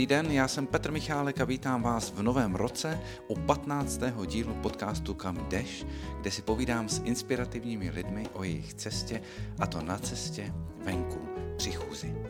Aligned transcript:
Dobrý 0.00 0.06
den, 0.06 0.30
já 0.30 0.48
jsem 0.48 0.66
Petr 0.66 0.90
Michálek 0.90 1.40
a 1.40 1.44
vítám 1.44 1.82
vás 1.82 2.10
v 2.10 2.22
novém 2.22 2.54
roce 2.54 3.00
u 3.28 3.34
15. 3.34 4.00
dílu 4.26 4.54
podcastu 4.54 5.14
Kam 5.14 5.36
jdeš, 5.48 5.86
kde 6.20 6.30
si 6.30 6.42
povídám 6.42 6.88
s 6.88 7.02
inspirativními 7.04 7.90
lidmi 7.90 8.26
o 8.32 8.44
jejich 8.44 8.74
cestě 8.74 9.22
a 9.58 9.66
to 9.66 9.82
na 9.82 9.98
cestě 9.98 10.52
venku 10.84 11.28
při 11.56 11.72
chůzi. 11.72 12.29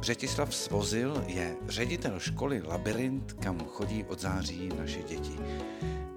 Břetislav 0.00 0.54
Svozil 0.54 1.24
je 1.26 1.56
ředitel 1.68 2.20
školy 2.20 2.62
Labyrint, 2.62 3.32
kam 3.32 3.58
chodí 3.58 4.04
od 4.04 4.20
září 4.20 4.68
naše 4.78 5.02
děti. 5.02 5.38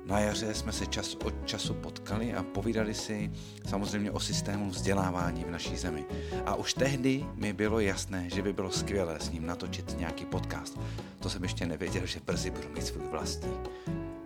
Na 0.05 0.19
jaře 0.19 0.53
jsme 0.53 0.71
se 0.71 0.85
čas 0.85 1.15
od 1.23 1.33
času 1.45 1.73
potkali 1.73 2.33
a 2.33 2.43
povídali 2.43 2.93
si 2.93 3.31
samozřejmě 3.65 4.11
o 4.11 4.19
systému 4.19 4.69
vzdělávání 4.69 5.43
v 5.43 5.51
naší 5.51 5.77
zemi. 5.77 6.05
A 6.45 6.55
už 6.55 6.73
tehdy 6.73 7.25
mi 7.35 7.53
bylo 7.53 7.79
jasné, 7.79 8.29
že 8.29 8.41
by 8.41 8.53
bylo 8.53 8.71
skvělé 8.71 9.19
s 9.19 9.31
ním 9.31 9.45
natočit 9.45 9.99
nějaký 9.99 10.25
podcast. 10.25 10.79
To 11.19 11.29
jsem 11.29 11.43
ještě 11.43 11.65
nevěděl, 11.65 12.05
že 12.05 12.19
brzy 12.25 12.49
budu 12.49 12.69
mít 12.69 12.85
svůj 12.85 13.07
vlastní. 13.07 13.53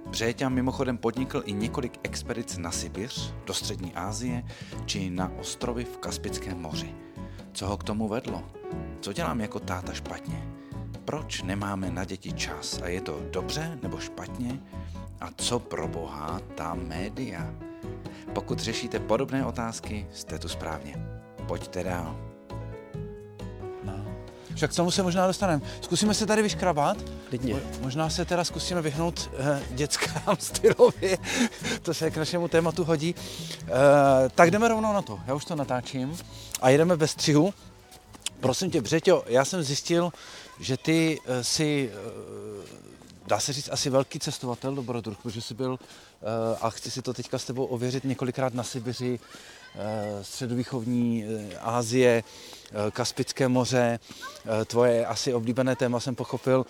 Břeťa 0.07 0.49
mimochodem 0.49 0.97
podnikl 0.97 1.43
i 1.45 1.53
několik 1.53 1.99
expedic 2.03 2.57
na 2.57 2.71
Sibiř, 2.71 3.33
do 3.45 3.53
střední 3.53 3.93
Asie 3.93 4.43
či 4.85 5.09
na 5.09 5.31
ostrovy 5.39 5.85
v 5.85 5.97
Kaspickém 5.97 6.61
moři. 6.61 6.95
Co 7.55 7.67
ho 7.67 7.77
k 7.77 7.83
tomu 7.83 8.07
vedlo? 8.07 8.43
Co 9.01 9.13
dělám 9.13 9.41
jako 9.41 9.59
táta 9.59 9.93
špatně? 9.93 10.47
Proč 11.05 11.41
nemáme 11.41 11.91
na 11.91 12.05
děti 12.05 12.33
čas 12.33 12.81
a 12.81 12.87
je 12.87 13.01
to 13.01 13.19
dobře 13.31 13.79
nebo 13.83 13.97
špatně? 13.97 14.59
A 15.21 15.29
co 15.37 15.59
pro 15.59 15.87
boha 15.87 16.41
ta 16.55 16.73
média? 16.73 17.53
Pokud 18.33 18.59
řešíte 18.59 18.99
podobné 18.99 19.45
otázky, 19.45 20.07
jste 20.11 20.39
tu 20.39 20.47
správně. 20.47 20.95
Pojďte 21.47 21.83
dál. 21.83 22.24
Však 24.55 24.71
k 24.71 24.75
tomu 24.75 24.91
se 24.91 25.03
možná 25.03 25.27
dostaneme. 25.27 25.61
Zkusíme 25.81 26.13
se 26.13 26.25
tady 26.25 26.41
vyškrabat. 26.41 26.97
Klidně. 27.29 27.55
Možná 27.81 28.09
se 28.09 28.25
teda 28.25 28.43
zkusíme 28.43 28.81
vyhnout 28.81 29.29
eh, 29.37 29.61
dětskám 29.71 30.37
stylově. 30.39 31.17
to 31.81 31.93
se 31.93 32.11
k 32.11 32.17
našemu 32.17 32.47
tématu 32.47 32.83
hodí. 32.83 33.15
Eh, 33.61 33.69
tak 34.35 34.51
jdeme 34.51 34.67
rovnou 34.67 34.93
na 34.93 35.01
to. 35.01 35.19
Já 35.27 35.33
už 35.33 35.45
to 35.45 35.55
natáčím. 35.55 36.17
A 36.61 36.69
jedeme 36.69 36.97
bez 36.97 37.11
střihu. 37.11 37.53
Prosím 38.39 38.71
tě, 38.71 38.81
Břeťo, 38.81 39.23
já 39.27 39.45
jsem 39.45 39.63
zjistil, 39.63 40.13
že 40.59 40.77
ty 40.77 41.19
eh, 41.25 41.43
si 41.43 41.91
eh, 41.93 42.85
dá 43.27 43.39
se 43.39 43.53
říct, 43.53 43.69
asi 43.71 43.89
velký 43.89 44.19
cestovatel 44.19 44.75
dobrodruh, 44.75 45.17
protože 45.17 45.41
jsi 45.41 45.53
byl, 45.53 45.79
eh, 45.81 46.57
a 46.61 46.69
chci 46.69 46.91
si 46.91 47.01
to 47.01 47.13
teďka 47.13 47.39
s 47.39 47.45
tebou 47.45 47.65
ověřit, 47.65 48.03
několikrát 48.03 48.53
na 48.53 48.63
Sibiři, 48.63 49.19
středovýchovní 50.21 51.25
eh, 51.25 51.57
Asie, 51.57 52.23
Kaspické 52.91 53.47
moře, 53.47 53.99
tvoje 54.65 55.05
asi 55.05 55.33
oblíbené 55.33 55.75
téma 55.75 55.99
jsem 55.99 56.15
pochopil. 56.15 56.65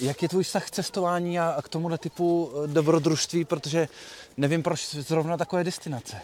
Jak 0.00 0.22
je 0.22 0.28
tvůj 0.28 0.44
vztah 0.44 0.66
k 0.66 0.70
cestování 0.70 1.38
a 1.38 1.62
k 1.62 1.68
tomuhle 1.68 1.98
typu 1.98 2.52
dobrodružství, 2.66 3.44
protože 3.44 3.88
nevím, 4.36 4.62
proč 4.62 4.94
zrovna 4.94 5.36
takové 5.36 5.64
destinace. 5.64 6.20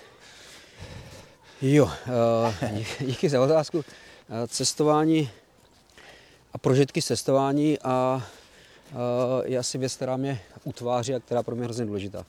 Jo, 1.63 1.91
díky 3.01 3.29
za 3.29 3.43
otázku. 3.43 3.85
Cestování 4.47 5.31
a 6.53 6.59
prožitky 6.59 7.03
cestování 7.03 7.79
a 7.79 8.23
Eh, 8.93 9.49
je 9.49 9.59
asi 9.59 9.79
věc, 9.79 9.97
která 9.97 10.17
mě 10.17 10.41
utváří 10.65 11.15
a 11.15 11.21
která 11.21 11.43
pro 11.43 11.55
mě 11.55 11.63
je 11.63 11.65
hrozně 11.65 11.85
důležitá. 11.85 12.27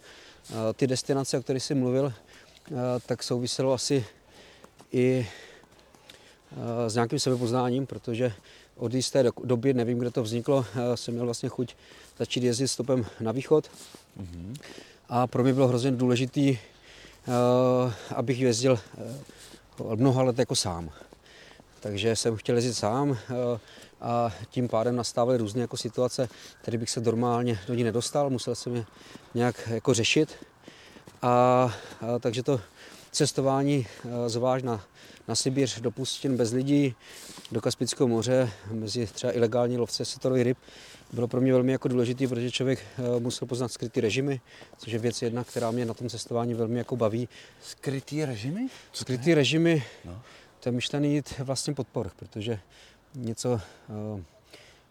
Eh, 0.49 0.73
ty 0.73 0.87
destinace, 0.87 1.37
o 1.37 1.41
kterých 1.41 1.63
jsi 1.63 1.75
mluvil, 1.75 2.13
eh, 2.15 2.32
tak 3.05 3.23
souviselo 3.23 3.73
asi 3.73 4.05
i 4.91 5.27
s 6.87 6.93
nějakým 6.93 7.19
sebepoznáním, 7.19 7.85
protože 7.85 8.33
od 8.75 8.93
jisté 8.93 9.23
doby, 9.43 9.73
nevím, 9.73 9.99
kde 9.99 10.11
to 10.11 10.23
vzniklo, 10.23 10.65
jsem 10.95 11.13
měl 11.13 11.25
vlastně 11.25 11.49
chuť 11.49 11.75
začít 12.17 12.43
jezdit 12.43 12.67
stopem 12.67 13.05
na 13.19 13.31
východ. 13.31 13.69
Mm-hmm. 14.21 14.55
A 15.09 15.27
pro 15.27 15.43
mě 15.43 15.53
bylo 15.53 15.67
hrozně 15.67 15.91
důležitý, 15.91 16.57
abych 18.15 18.39
jezdil 18.39 18.79
mnoha 19.95 20.23
let 20.23 20.39
jako 20.39 20.55
sám. 20.55 20.89
Takže 21.79 22.15
jsem 22.15 22.35
chtěl 22.35 22.55
jezdit 22.55 22.73
sám 22.73 23.17
a 24.01 24.31
tím 24.49 24.67
pádem 24.69 24.95
nastávaly 24.95 25.37
různé 25.37 25.61
jako 25.61 25.77
situace, 25.77 26.29
které 26.61 26.77
bych 26.77 26.89
se 26.89 27.01
normálně 27.01 27.59
do 27.67 27.73
ní 27.73 27.83
nedostal, 27.83 28.29
musel 28.29 28.55
jsem 28.55 28.75
je 28.75 28.85
nějak 29.33 29.67
jako 29.67 29.93
řešit. 29.93 30.35
A, 31.21 31.29
a 32.01 32.19
takže 32.19 32.43
to 32.43 32.61
cestování 33.11 33.87
zvlášť 34.27 34.65
na, 34.65 34.83
na 35.27 35.35
Sibíř 35.35 35.81
do 35.81 35.91
pustin 35.91 36.37
bez 36.37 36.51
lidí, 36.51 36.95
do 37.51 37.61
Kaspického 37.61 38.07
moře, 38.07 38.51
mezi 38.71 39.07
třeba 39.07 39.35
ilegální 39.35 39.77
lovce 39.77 40.05
setorových 40.05 40.43
ryb, 40.43 40.57
bylo 41.13 41.27
pro 41.27 41.41
mě 41.41 41.53
velmi 41.53 41.71
jako 41.71 41.87
důležité, 41.87 42.27
protože 42.27 42.51
člověk 42.51 42.79
musel 43.19 43.47
poznat 43.47 43.71
skrytý 43.71 44.01
režimy, 44.01 44.41
což 44.77 44.93
je 44.93 44.99
věc 44.99 45.21
jedna, 45.21 45.43
která 45.43 45.71
mě 45.71 45.85
na 45.85 45.93
tom 45.93 46.09
cestování 46.09 46.53
velmi 46.53 46.77
jako 46.77 46.95
baví. 46.95 47.29
Skrytý 47.61 48.25
režimy? 48.25 48.67
Skrytý 48.93 49.33
režimy, 49.33 49.83
no. 50.05 50.21
to 50.59 50.69
je 50.69 50.73
myšlený 50.73 51.15
jít 51.15 51.39
vlastně 51.39 51.73
podpor, 51.73 52.11
protože 52.15 52.59
něco 53.15 53.61
uh, 54.13 54.21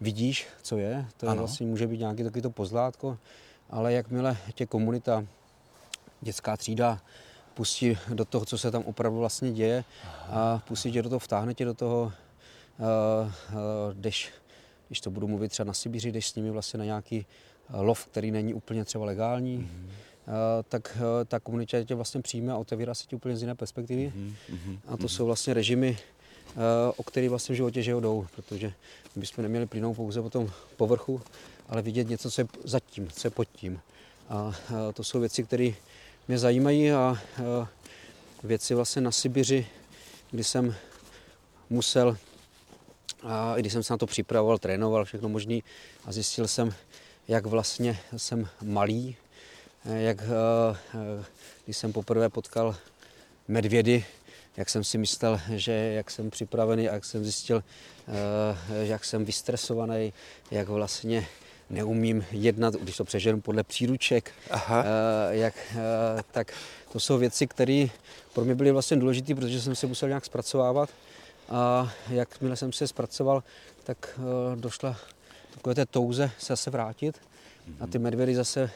vidíš, 0.00 0.46
co 0.62 0.76
je, 0.76 1.06
to 1.16 1.26
je 1.26 1.34
vlastně 1.34 1.66
může 1.66 1.86
být 1.86 1.98
nějaký 1.98 2.22
takový 2.22 2.42
to 2.42 2.50
pozlátko, 2.50 3.18
ale 3.70 3.92
jakmile 3.92 4.36
tě 4.54 4.66
komunita, 4.66 5.26
dětská 6.22 6.56
třída 6.56 7.00
pustí 7.54 7.98
do 8.14 8.24
toho, 8.24 8.44
co 8.44 8.58
se 8.58 8.70
tam 8.70 8.82
opravdu 8.82 9.18
vlastně 9.18 9.52
děje 9.52 9.84
a 10.28 10.62
pustí 10.68 10.92
tě 10.92 11.02
do 11.02 11.08
toho, 11.08 11.18
vtáhne 11.18 11.54
tě 11.54 11.64
do 11.64 11.74
toho, 11.74 12.12
uh, 12.78 13.26
uh, 13.52 13.58
jdeš, 13.92 14.32
když 14.88 15.00
to 15.00 15.10
budu 15.10 15.28
mluvit 15.28 15.48
třeba 15.48 15.66
na 15.66 15.72
Sibiři, 15.72 16.12
jdeš 16.12 16.28
s 16.28 16.34
nimi 16.34 16.50
vlastně 16.50 16.78
na 16.78 16.84
nějaký 16.84 17.26
lov, 17.74 18.06
který 18.06 18.30
není 18.30 18.54
úplně 18.54 18.84
třeba 18.84 19.04
legální, 19.04 19.58
mm-hmm. 19.58 19.90
Tak 20.68 20.98
ta 21.28 21.40
komunita 21.40 21.84
tě 21.84 21.94
vlastně 21.94 22.22
přijme 22.22 22.52
a 22.52 22.56
otevírá 22.56 22.94
se 22.94 23.06
ti 23.06 23.16
úplně 23.16 23.36
z 23.36 23.40
jiné 23.40 23.54
perspektivy. 23.54 24.12
Mm-hmm. 24.16 24.78
A 24.86 24.96
to 24.96 24.96
mm-hmm. 24.96 25.08
jsou 25.08 25.26
vlastně 25.26 25.54
režimy, 25.54 25.98
Eh, 26.56 26.92
o 26.96 27.02
který 27.02 27.28
vlastně 27.28 27.52
v 27.52 27.56
životě 27.56 27.82
že 27.82 27.92
jdou, 27.92 28.26
protože 28.36 28.72
bychom 29.16 29.42
neměli 29.42 29.66
plynout 29.66 29.96
pouze 29.96 30.22
po 30.22 30.30
tom 30.30 30.50
povrchu, 30.76 31.20
ale 31.68 31.82
vidět 31.82 32.08
něco, 32.08 32.30
co 32.30 32.40
je 32.40 32.46
zatím, 32.64 33.08
co 33.10 33.26
je 33.26 33.30
pod 33.30 33.48
tím. 33.48 33.80
A 34.28 34.52
to 34.94 35.04
jsou 35.04 35.20
věci, 35.20 35.44
které 35.44 35.70
mě 36.28 36.38
zajímají 36.38 36.92
a 36.92 37.18
věci 38.42 38.74
vlastně 38.74 39.02
na 39.02 39.10
Sibiři, 39.10 39.66
kdy 40.30 40.44
jsem 40.44 40.74
musel, 41.70 42.16
a 43.22 43.54
když 43.56 43.72
jsem 43.72 43.82
se 43.82 43.92
na 43.92 43.98
to 43.98 44.06
připravoval, 44.06 44.58
trénoval, 44.58 45.04
všechno 45.04 45.28
možný 45.28 45.62
a 46.04 46.12
zjistil 46.12 46.48
jsem, 46.48 46.74
jak 47.28 47.46
vlastně 47.46 48.00
jsem 48.16 48.48
malý, 48.62 49.16
eh, 49.84 50.02
jak 50.02 50.20
eh, 50.22 51.24
když 51.64 51.76
jsem 51.76 51.92
poprvé 51.92 52.28
potkal 52.28 52.76
medvědy, 53.48 54.04
jak 54.56 54.70
jsem 54.70 54.84
si 54.84 54.98
myslel, 54.98 55.40
že 55.54 55.72
jak 55.72 56.10
jsem 56.10 56.30
připravený, 56.30 56.84
jak 56.84 57.04
jsem 57.04 57.24
zjistil, 57.24 57.64
eh, 58.08 58.86
jak 58.86 59.04
jsem 59.04 59.24
vystresovaný, 59.24 60.12
jak 60.50 60.68
vlastně 60.68 61.26
neumím 61.70 62.24
jednat, 62.30 62.74
když 62.74 62.96
to 62.96 63.04
přeženu 63.04 63.40
podle 63.40 63.62
příruček, 63.62 64.30
Aha. 64.50 64.84
Eh, 64.84 65.36
jak, 65.36 65.54
eh, 65.70 66.22
tak 66.30 66.52
to 66.92 67.00
jsou 67.00 67.18
věci, 67.18 67.46
které 67.46 67.86
pro 68.34 68.44
mě 68.44 68.54
byly 68.54 68.70
vlastně 68.70 68.96
důležité, 68.96 69.34
protože 69.34 69.60
jsem 69.60 69.74
se 69.74 69.86
musel 69.86 70.08
nějak 70.08 70.24
zpracovávat 70.24 70.90
a 71.48 71.92
jakmile 72.10 72.56
jsem 72.56 72.72
se 72.72 72.88
zpracoval, 72.88 73.42
tak 73.84 74.20
došla 74.54 74.96
takové 75.54 75.74
té 75.74 75.86
touze 75.86 76.30
se 76.38 76.52
zase 76.52 76.70
vrátit 76.70 77.20
a 77.80 77.86
ty 77.86 77.98
medvědy 77.98 78.34
zase, 78.34 78.70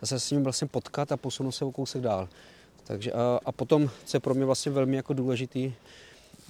zase 0.00 0.20
s 0.20 0.30
ním 0.30 0.44
vlastně 0.44 0.68
potkat 0.68 1.12
a 1.12 1.16
posunout 1.16 1.52
se 1.52 1.64
o 1.64 1.72
kousek 1.72 2.02
dál. 2.02 2.28
Takže 2.84 3.12
a, 3.12 3.40
a 3.44 3.52
potom, 3.52 3.90
co 4.04 4.16
je 4.16 4.20
pro 4.20 4.34
mě 4.34 4.44
vlastně 4.44 4.72
velmi 4.72 4.96
jako 4.96 5.12
důležitý, 5.12 5.72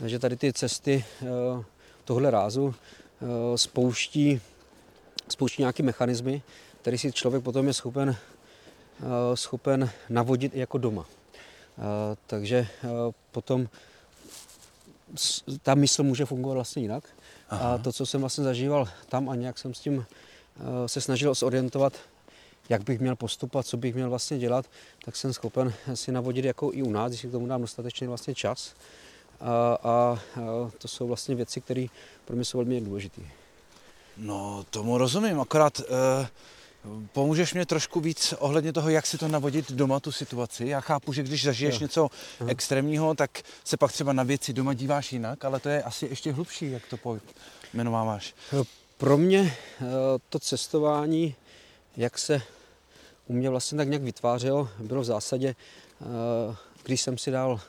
že 0.06 0.18
tady 0.18 0.36
ty 0.36 0.52
cesty 0.52 1.04
eh, 1.22 1.26
tohle 2.04 2.30
rázu 2.30 2.74
eh, 2.74 3.58
spouští, 3.58 4.40
spouští 5.28 5.62
nějaké 5.62 5.82
mechanismy, 5.82 6.42
který 6.82 6.98
si 6.98 7.12
člověk 7.12 7.42
potom 7.42 7.66
je 7.66 7.72
schopen, 7.72 8.16
eh, 9.00 9.36
schopen 9.36 9.90
navodit 10.08 10.54
jako 10.54 10.78
doma. 10.78 11.06
Takže 12.26 12.66
potom 13.30 13.68
ta 15.62 15.74
mysl 15.74 16.02
může 16.02 16.24
fungovat 16.24 16.54
vlastně 16.54 16.82
jinak. 16.82 17.04
Aha. 17.48 17.74
A 17.74 17.78
to, 17.78 17.92
co 17.92 18.06
jsem 18.06 18.20
vlastně 18.20 18.44
zažíval 18.44 18.88
tam 19.08 19.28
a 19.28 19.34
nějak 19.34 19.58
jsem 19.58 19.74
s 19.74 19.80
tím 19.80 20.06
se 20.86 21.00
snažil 21.00 21.34
zorientovat, 21.34 21.92
jak 22.68 22.84
bych 22.84 23.00
měl 23.00 23.16
postupovat, 23.16 23.66
co 23.66 23.76
bych 23.76 23.94
měl 23.94 24.10
vlastně 24.10 24.38
dělat, 24.38 24.66
tak 25.04 25.16
jsem 25.16 25.32
schopen 25.32 25.74
si 25.94 26.12
navodit 26.12 26.44
jako 26.44 26.70
i 26.72 26.82
u 26.82 26.90
nás, 26.90 27.10
když 27.10 27.20
si 27.20 27.28
k 27.28 27.32
tomu 27.32 27.46
dám 27.46 27.60
dostatečně 27.60 28.08
vlastně 28.08 28.34
čas. 28.34 28.74
A, 29.40 29.78
a, 29.82 29.90
a 29.90 30.18
to 30.78 30.88
jsou 30.88 31.06
vlastně 31.06 31.34
věci, 31.34 31.60
které 31.60 31.86
pro 32.24 32.36
mě 32.36 32.44
jsou 32.44 32.58
velmi 32.58 32.80
důležité. 32.80 33.22
No, 34.16 34.64
tomu 34.70 34.98
rozumím, 34.98 35.40
akorát 35.40 35.80
eh, 35.80 36.28
pomůžeš 37.12 37.54
mě 37.54 37.66
trošku 37.66 38.00
víc 38.00 38.34
ohledně 38.38 38.72
toho, 38.72 38.88
jak 38.88 39.06
si 39.06 39.18
to 39.18 39.28
navodit 39.28 39.72
doma, 39.72 40.00
tu 40.00 40.12
situaci. 40.12 40.66
Já 40.66 40.80
chápu, 40.80 41.12
že 41.12 41.22
když 41.22 41.44
zažiješ 41.44 41.74
jo. 41.74 41.80
něco 41.80 42.10
Aha. 42.40 42.50
extrémního, 42.50 43.14
tak 43.14 43.42
se 43.64 43.76
pak 43.76 43.92
třeba 43.92 44.12
na 44.12 44.22
věci 44.22 44.52
doma 44.52 44.74
díváš 44.74 45.12
jinak, 45.12 45.44
ale 45.44 45.60
to 45.60 45.68
je 45.68 45.82
asi 45.82 46.06
ještě 46.06 46.32
hlubší, 46.32 46.70
jak 46.70 46.82
to 46.86 46.96
pojmenováváš. 46.96 48.34
pro 48.98 49.18
mě 49.18 49.56
to 50.28 50.38
cestování, 50.38 51.34
jak 51.96 52.18
se 52.18 52.42
u 53.26 53.32
mě 53.32 53.50
vlastně 53.50 53.78
tak 53.78 53.88
nějak 53.88 54.02
vytvářelo, 54.02 54.68
bylo 54.78 55.00
v 55.00 55.04
zásadě, 55.04 55.54
když 56.82 57.00
jsem 57.00 57.18
si 57.18 57.30
dal 57.30 57.60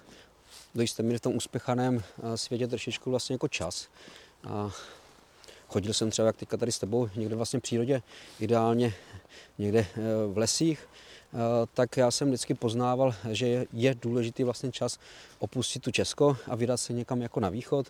do 0.75 0.81
jisté 0.81 1.03
míry 1.03 1.17
v 1.17 1.21
tom 1.21 1.35
uspěchaném 1.35 2.03
světě 2.35 2.67
trošičku 2.67 3.09
vlastně 3.09 3.33
jako 3.33 3.47
čas. 3.47 3.87
A 4.49 4.71
chodil 5.75 5.93
jsem 5.93 6.11
třeba 6.11 6.25
jak 6.25 6.37
teďka 6.37 6.57
tady 6.57 6.71
s 6.71 6.79
tebou 6.79 7.09
někde 7.15 7.35
vlastně 7.35 7.59
v 7.59 7.63
přírodě, 7.63 8.01
ideálně 8.39 8.93
někde 9.57 9.85
v 10.27 10.37
lesích, 10.37 10.87
tak 11.73 11.97
já 11.97 12.11
jsem 12.11 12.27
vždycky 12.27 12.53
poznával, 12.53 13.15
že 13.31 13.65
je 13.73 13.95
důležitý 13.95 14.43
vlastně 14.43 14.71
čas 14.71 14.99
opustit 15.39 15.83
tu 15.83 15.91
Česko 15.91 16.37
a 16.47 16.55
vydat 16.55 16.77
se 16.77 16.93
někam 16.93 17.21
jako 17.21 17.39
na 17.39 17.49
východ, 17.49 17.87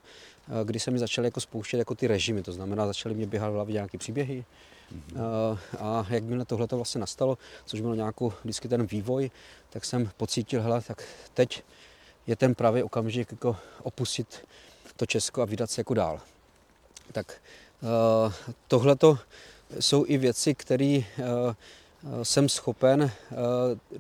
kdy 0.64 0.80
se 0.80 0.92
mi 0.92 1.00
začaly 1.00 1.28
jako 1.28 1.42
spouštět 1.42 1.78
jako 1.78 1.96
ty 1.96 2.08
režimy, 2.08 2.44
to 2.44 2.52
znamená, 2.52 2.88
začaly 2.88 3.16
mě 3.16 3.28
běhat 3.28 3.52
v 3.52 3.54
hlavě 3.54 3.74
nějaké 3.74 3.98
příběhy, 3.98 4.46
Mm-hmm. 4.86 5.58
A 5.80 6.06
jakmile 6.10 6.46
tohle 6.46 6.68
to 6.68 6.76
vlastně 6.76 7.00
nastalo, 7.00 7.38
což 7.66 7.82
byl 7.82 7.96
nějakou 7.96 8.34
vždycky 8.44 8.68
ten 8.68 8.86
vývoj, 8.86 9.32
tak 9.70 9.86
jsem 9.86 10.12
pocítil, 10.18 10.62
hele, 10.62 10.82
tak 10.82 11.04
teď 11.34 11.64
je 12.28 12.36
ten 12.36 12.56
pravý 12.56 12.84
okamžik 12.84 13.32
jako 13.32 13.58
opustit 13.84 14.46
to 14.96 15.06
Česko 15.06 15.42
a 15.42 15.46
vydat 15.46 15.72
se 15.72 15.82
jako 15.82 15.94
dál. 15.94 16.22
Tak 17.12 17.42
tohle 18.68 18.96
to 18.96 19.18
jsou 19.80 20.06
i 20.08 20.18
věci, 20.18 20.56
které 20.56 21.00
jsem 22.24 22.50
schopen, 22.50 23.12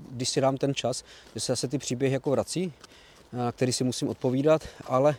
když 0.10 0.30
si 0.30 0.42
dám 0.42 0.58
ten 0.58 0.76
čas, 0.76 1.04
že 1.34 1.40
se 1.40 1.52
zase 1.52 1.68
ty 1.68 1.78
příběhy 1.78 2.14
jako 2.14 2.32
vrací, 2.32 2.74
na 3.34 3.52
který 3.52 3.74
si 3.74 3.84
musím 3.84 4.10
odpovídat, 4.10 4.62
ale 4.86 5.16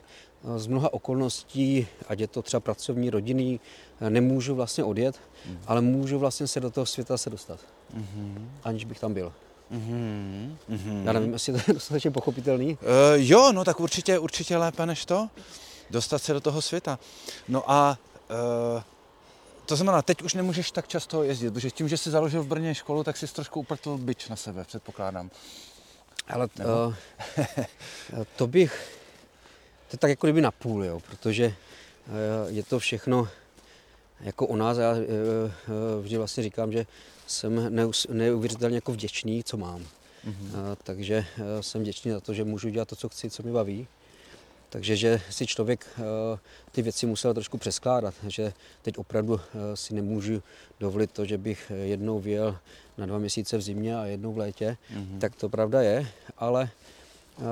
z 0.57 0.67
mnoha 0.67 0.93
okolností, 0.93 1.87
ať 2.09 2.21
je 2.21 2.27
to 2.27 2.43
třeba 2.43 2.61
pracovní, 2.61 3.11
rodinný, 3.11 3.61
nemůžu 4.09 4.55
vlastně 4.55 4.85
odjet, 4.85 5.21
mm. 5.47 5.59
ale 5.67 5.81
můžu 5.81 6.19
vlastně 6.19 6.47
se 6.47 6.61
do 6.61 6.71
toho 6.71 6.87
světa 6.87 7.19
se 7.19 7.31
dostat, 7.31 7.61
mm-hmm. 7.97 8.49
aniž 8.65 8.85
bych 8.85 9.01
tam 9.01 9.15
byl. 9.15 9.33
Mm-hmm. 9.73 11.05
Já 11.05 11.13
nevím, 11.13 11.33
jestli 11.33 11.53
to 11.53 11.59
je 11.59 11.65
dostatečně 11.75 12.11
pochopitelný. 12.11 12.73
Uh, 12.73 12.79
jo, 13.15 13.53
no 13.53 13.65
tak 13.65 13.81
určitě, 13.81 14.19
určitě 14.19 14.57
lépe 14.57 14.87
než 14.87 15.05
to, 15.05 15.29
dostat 15.91 16.23
se 16.23 16.33
do 16.33 16.41
toho 16.41 16.63
světa. 16.63 16.99
No 17.49 17.71
a 17.71 17.99
uh, 18.31 18.83
to 19.67 19.77
znamená, 19.77 20.03
teď 20.03 20.23
už 20.23 20.35
nemůžeš 20.35 20.71
tak 20.71 20.89
často 20.89 21.23
jezdit, 21.23 21.51
protože 21.51 21.71
tím, 21.71 21.89
že 21.89 21.97
jsi 21.97 22.11
založil 22.11 22.43
v 22.43 22.47
Brně 22.47 22.75
školu, 22.75 23.05
tak 23.05 23.17
jsi 23.17 23.27
trošku 23.35 23.61
uprtl 23.61 23.99
byč 23.99 24.29
na 24.29 24.37
sebe, 24.37 24.65
předpokládám. 24.65 25.31
Ale 26.29 26.49
uh, 26.65 26.95
to 28.37 28.47
bych, 28.47 28.99
to 29.89 29.95
je 29.95 29.99
tak 29.99 30.11
jako 30.11 30.27
kdyby 30.27 30.41
na 30.41 30.51
půl, 30.51 30.85
jo, 30.85 31.01
protože 31.01 31.47
uh, 31.47 32.55
je 32.55 32.63
to 32.63 32.79
všechno 32.79 33.29
jako 34.21 34.47
o 34.47 34.57
nás. 34.57 34.79
Já 34.79 34.93
uh, 34.93 34.99
vždy 36.03 36.17
vlastně 36.17 36.43
říkám, 36.43 36.73
že 36.73 36.87
jsem 37.27 37.75
neuvěřitelně 38.09 38.77
jako 38.77 38.93
vděčný, 38.93 39.45
co 39.45 39.57
mám. 39.57 39.81
Mm-hmm. 39.81 40.49
Uh, 40.49 40.75
takže 40.83 41.27
uh, 41.39 41.45
jsem 41.61 41.81
vděčný 41.81 42.11
za 42.11 42.21
to, 42.21 42.35
že 42.35 42.45
můžu 42.45 42.69
dělat 42.69 42.89
to, 42.89 42.97
co 42.97 43.09
chci, 43.09 43.31
co 43.31 43.43
mi 43.43 43.53
baví. 43.53 43.89
Takže 44.69 44.97
že 44.97 45.21
si 45.31 45.47
člověk 45.47 45.87
uh, 45.99 46.05
ty 46.73 46.83
věci 46.83 47.07
musel 47.07 47.35
trošku 47.35 47.59
přeskládat, 47.59 48.15
že 48.29 48.53
teď 48.83 48.99
opravdu 48.99 49.35
uh, 49.35 49.41
si 49.75 49.95
nemůžu 49.95 50.43
dovolit 50.81 51.13
to, 51.13 51.25
že 51.25 51.39
bych 51.39 51.73
jednou 51.85 52.21
vyjel 52.21 52.59
na 52.99 53.07
dva 53.07 53.19
měsíce 53.19 53.59
v 53.59 53.63
zimě 53.63 53.97
a 53.97 54.05
jednou 54.05 54.33
v 54.33 54.39
létě, 54.39 54.77
mm-hmm. 54.95 55.19
tak 55.19 55.35
to 55.35 55.49
pravda 55.49 55.83
je, 55.83 56.07
ale 56.39 56.71
uh, 57.39 57.45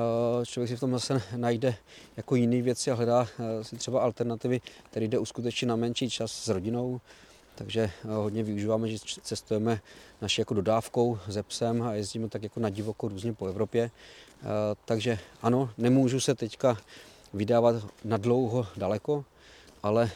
člověk 0.45 0.69
si 0.69 0.77
v 0.77 0.81
tom 0.81 0.93
zase 0.93 1.23
najde 1.37 1.75
jako 2.17 2.35
jiné 2.35 2.63
věci 2.63 2.91
a 2.91 2.95
hledá 2.95 3.29
si 3.63 3.77
třeba 3.77 4.01
alternativy, 4.01 4.61
které 4.91 5.07
jde 5.07 5.19
uskutečnit 5.19 5.67
na 5.67 5.77
menší 5.77 6.11
čas 6.11 6.33
s 6.33 6.49
rodinou, 6.49 7.01
takže 7.55 7.91
hodně 8.07 8.43
využíváme, 8.43 8.89
že 8.89 8.99
cestujeme 9.23 9.81
naši 10.23 10.41
jako 10.41 10.55
dodávkou 10.55 11.19
ze 11.29 11.43
psem 11.43 11.83
a 11.83 11.95
jezdíme 11.95 12.29
tak 12.29 12.43
jako 12.43 12.61
na 12.61 12.69
divoko 12.69 13.09
různě 13.09 13.33
po 13.33 13.47
Evropě. 13.47 13.91
Takže 14.85 15.19
ano, 15.43 15.71
nemůžu 15.79 16.21
se 16.21 16.35
teďka 16.35 16.77
vydávat 17.35 17.77
na 18.05 18.17
dlouho 18.17 18.67
daleko, 18.77 19.25
ale 19.83 20.11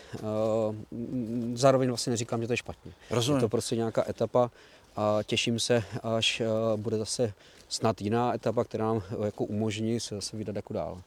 zároveň 1.55 1.88
vlastně 1.88 2.11
neříkám, 2.11 2.40
že 2.40 2.46
to 2.46 2.52
je 2.52 2.56
špatně. 2.56 2.93
Rozumím. 3.11 3.37
Je 3.37 3.40
to 3.40 3.49
prostě 3.49 3.76
nějaká 3.76 4.05
etapa 4.08 4.50
a 4.96 5.19
těším 5.23 5.61
se, 5.61 5.85
až 6.02 6.43
bude 6.76 6.96
zase 6.99 7.32
snad 7.69 8.00
jiná 8.00 8.35
etapa, 8.35 8.64
která 8.64 8.87
nám 8.87 9.02
jako 9.25 9.44
umožní 9.44 10.00
se 10.00 10.14
zase 10.14 10.37
vydat 10.37 10.56
jako 10.56 10.73
dál. 10.73 11.02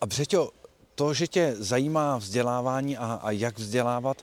A 0.00 0.06
Břeťo, 0.06 0.50
to, 0.94 1.14
že 1.14 1.26
tě 1.26 1.54
zajímá 1.58 2.16
vzdělávání 2.16 2.96
a, 2.96 3.20
a 3.22 3.30
jak 3.30 3.58
vzdělávat, 3.58 4.16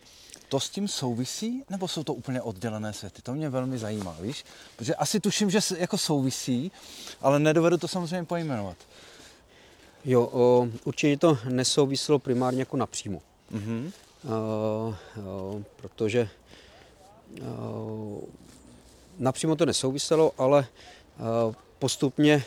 to 0.54 0.60
s 0.60 0.70
tím 0.70 0.88
souvisí, 0.88 1.64
nebo 1.70 1.88
jsou 1.88 2.04
to 2.04 2.14
úplně 2.14 2.42
oddělené 2.42 2.94
světy? 2.94 3.22
To 3.22 3.34
mě 3.34 3.50
velmi 3.50 3.78
zajímá, 3.78 4.18
víš? 4.22 4.46
Protože 4.76 4.96
asi 4.96 5.20
tuším, 5.20 5.50
že 5.50 5.60
jako 5.78 5.98
souvisí, 5.98 6.72
ale 7.22 7.40
nedovedu 7.40 7.78
to 7.78 7.88
samozřejmě 7.88 8.26
pojmenovat. 8.26 8.78
Jo, 10.06 10.30
o, 10.32 10.68
určitě 10.84 11.18
to 11.18 11.38
nesouviselo 11.50 12.20
primárně 12.20 12.62
jako 12.62 12.78
napřímo. 12.78 13.22
Mm-hmm. 13.52 13.92
O, 14.30 14.96
o, 15.26 15.64
protože 15.76 16.30
o, 17.48 18.22
napřímo 19.20 19.56
to 19.56 19.66
nesouviselo, 19.66 20.32
ale 20.38 20.66
o, 21.20 21.56
postupně 21.80 22.44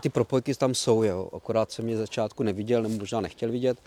ty 0.00 0.08
propojky 0.08 0.54
tam 0.54 0.74
jsou, 0.74 1.02
jo. 1.02 1.30
akorát 1.36 1.72
jsem 1.72 1.88
je 1.88 1.96
začátku 1.96 2.42
neviděl, 2.42 2.82
nebo 2.82 2.94
možná 2.94 3.20
nechtěl 3.20 3.50
vidět, 3.50 3.78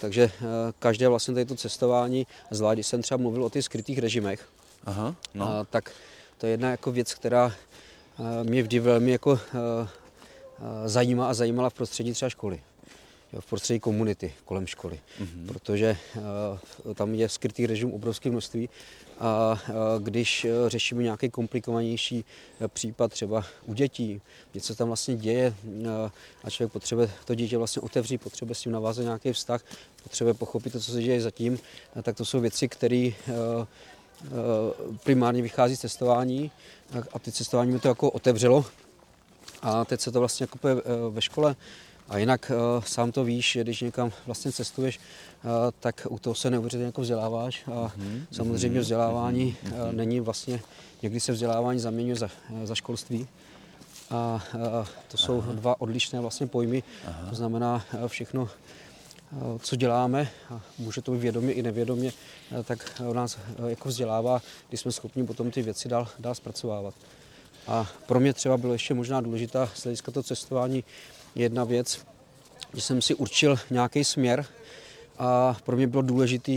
takže 0.00 0.22
eh, 0.22 0.44
každé 0.78 1.08
vlastně 1.08 1.34
tady 1.34 1.46
to 1.46 1.54
cestování, 1.54 2.26
zvlášť 2.50 2.76
když 2.76 2.86
jsem 2.86 3.02
třeba 3.02 3.18
mluvil 3.18 3.44
o 3.44 3.50
těch 3.50 3.64
skrytých 3.64 3.98
režimech, 3.98 4.48
Aha, 4.84 5.14
no. 5.34 5.48
Eh, 5.48 5.66
tak 5.70 5.92
to 6.38 6.46
je 6.46 6.52
jedna 6.52 6.70
jako 6.70 6.92
věc, 6.92 7.14
která 7.14 7.54
mě 8.42 8.62
vždy 8.62 8.78
velmi 8.78 9.10
jako 9.10 9.40
zajímá 10.86 11.28
a 11.28 11.34
zajímala 11.34 11.70
v 11.70 11.74
prostředí 11.74 12.12
třeba 12.12 12.28
školy 12.28 12.60
v 13.40 13.46
prostředí 13.46 13.80
komunity 13.80 14.32
kolem 14.44 14.66
školy, 14.66 15.00
mm-hmm. 15.20 15.46
protože 15.46 15.96
uh, 16.86 16.94
tam 16.94 17.14
je 17.14 17.28
skrytý 17.28 17.66
režim 17.66 17.92
obrovské 17.92 18.30
množství 18.30 18.68
a 19.20 19.58
když 19.98 20.44
uh, 20.44 20.68
řešíme 20.68 21.02
nějaký 21.02 21.30
komplikovanější 21.30 22.24
uh, 22.60 22.68
případ 22.68 23.12
třeba 23.12 23.44
u 23.66 23.74
dětí, 23.74 24.20
něco 24.54 24.74
tam 24.74 24.86
vlastně 24.86 25.16
děje 25.16 25.54
uh, 25.64 25.88
a 26.44 26.50
člověk 26.50 26.72
potřebuje 26.72 27.10
to 27.24 27.34
dítě 27.34 27.58
vlastně 27.58 27.82
otevřít, 27.82 28.18
potřebuje 28.18 28.54
s 28.54 28.60
tím 28.60 28.72
navázat 28.72 29.04
nějaký 29.04 29.32
vztah, 29.32 29.64
potřebuje 30.02 30.34
pochopit 30.34 30.72
to, 30.72 30.80
co 30.80 30.92
se 30.92 31.02
děje 31.02 31.20
zatím, 31.20 31.58
tak 32.02 32.16
to 32.16 32.24
jsou 32.24 32.40
věci, 32.40 32.68
které 32.68 33.10
primárně 35.04 35.42
vychází 35.42 35.76
z 35.76 35.80
cestování. 35.80 36.50
A 37.12 37.18
ty 37.18 37.32
cestování 37.32 37.72
mi 37.72 37.78
to 37.78 37.88
jako 37.88 38.10
otevřelo. 38.10 38.64
A 39.62 39.84
teď 39.84 40.00
se 40.00 40.12
to 40.12 40.18
vlastně 40.18 40.44
jako 40.44 40.58
ve 41.10 41.22
škole 41.22 41.56
a 42.08 42.18
jinak 42.18 42.52
uh, 42.54 42.84
sám 42.84 43.12
to 43.12 43.24
víš, 43.24 43.52
že 43.52 43.62
když 43.62 43.80
někam 43.80 44.12
vlastně 44.26 44.52
cestuješ, 44.52 44.98
uh, 44.98 45.50
tak 45.80 46.06
u 46.10 46.18
toho 46.18 46.34
se 46.34 46.50
neuvěřitelně 46.50 46.86
jako 46.86 47.00
vzděláváš 47.00 47.64
a 47.66 47.70
mm-hmm. 47.70 48.22
samozřejmě 48.32 48.80
vzdělávání 48.80 49.56
mm-hmm. 49.64 49.92
není 49.92 50.20
vlastně, 50.20 50.60
někdy 51.02 51.20
se 51.20 51.32
vzdělávání 51.32 51.80
zaměňuje 51.80 52.16
za, 52.16 52.30
za 52.64 52.74
školství. 52.74 53.28
A 54.10 54.44
uh, 54.54 54.60
to 55.08 55.16
jsou 55.16 55.38
Aha. 55.38 55.52
dva 55.52 55.80
odlišné 55.80 56.20
vlastně 56.20 56.46
pojmy, 56.46 56.82
Aha. 57.06 57.26
to 57.30 57.34
znamená 57.34 57.84
všechno, 58.06 58.48
co 59.58 59.76
děláme, 59.76 60.28
a 60.50 60.60
může 60.78 61.02
to 61.02 61.12
být 61.12 61.18
vědomě 61.18 61.52
i 61.52 61.62
nevědomě, 61.62 62.12
tak 62.64 63.02
nás 63.12 63.38
jako 63.66 63.88
vzdělává, 63.88 64.42
když 64.68 64.80
jsme 64.80 64.92
schopni 64.92 65.24
potom 65.26 65.50
ty 65.50 65.62
věci 65.62 65.88
dál, 65.88 66.08
dál 66.18 66.34
zpracovávat. 66.34 66.94
A 67.66 67.86
pro 68.06 68.20
mě 68.20 68.32
třeba 68.32 68.56
bylo 68.56 68.72
ještě 68.72 68.94
možná 68.94 69.20
důležitá 69.20 69.70
z 69.74 69.82
hlediska 69.82 70.12
to 70.12 70.22
cestování 70.22 70.84
jedna 71.34 71.64
věc, 71.64 72.06
že 72.74 72.80
jsem 72.80 73.02
si 73.02 73.14
určil 73.14 73.56
nějaký 73.70 74.04
směr 74.04 74.46
a 75.18 75.56
pro 75.64 75.76
mě 75.76 75.86
bylo 75.86 76.02
důležité 76.02 76.52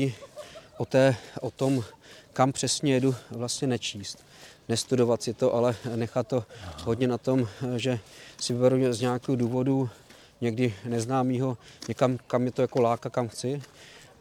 o, 0.77 0.85
té, 0.85 1.15
o 1.41 1.51
tom, 1.51 1.83
kam 2.33 2.51
přesně 2.51 2.93
jedu, 2.93 3.15
vlastně 3.31 3.67
nečíst. 3.67 4.25
Nestudovat 4.69 5.23
si 5.23 5.33
to, 5.33 5.53
ale 5.53 5.75
nechat 5.95 6.27
to 6.27 6.43
hodně 6.83 7.07
na 7.07 7.17
tom, 7.17 7.47
že 7.75 7.99
si 8.41 8.53
vyberu 8.53 8.93
z 8.93 9.01
nějakého 9.01 9.35
důvodu 9.35 9.89
někdy 10.41 10.75
neznámého 10.85 11.57
někam, 11.87 12.17
kam 12.27 12.45
je 12.45 12.51
to 12.51 12.61
jako 12.61 12.81
láka, 12.81 13.09
kam 13.09 13.27
chci. 13.27 13.61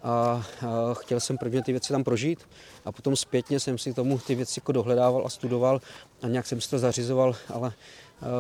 A, 0.03 0.11
a 0.11 0.95
chtěl 0.95 1.21
jsem 1.21 1.39
prvně 1.39 1.63
ty 1.63 1.73
věci 1.73 1.93
tam 1.93 2.05
prožít 2.05 2.49
a 2.85 2.93
potom 2.93 3.17
zpětně 3.17 3.61
jsem 3.61 3.79
si 3.79 3.95
tomu 3.95 4.19
ty 4.19 4.35
věci 4.35 4.61
jako 4.61 4.73
dohledával 4.73 5.27
a 5.27 5.29
studoval 5.29 5.81
a 6.23 6.29
nějak 6.29 6.47
jsem 6.47 6.61
si 6.61 6.71
to 6.71 6.79
zařizoval, 6.79 7.37
ale 7.49 7.73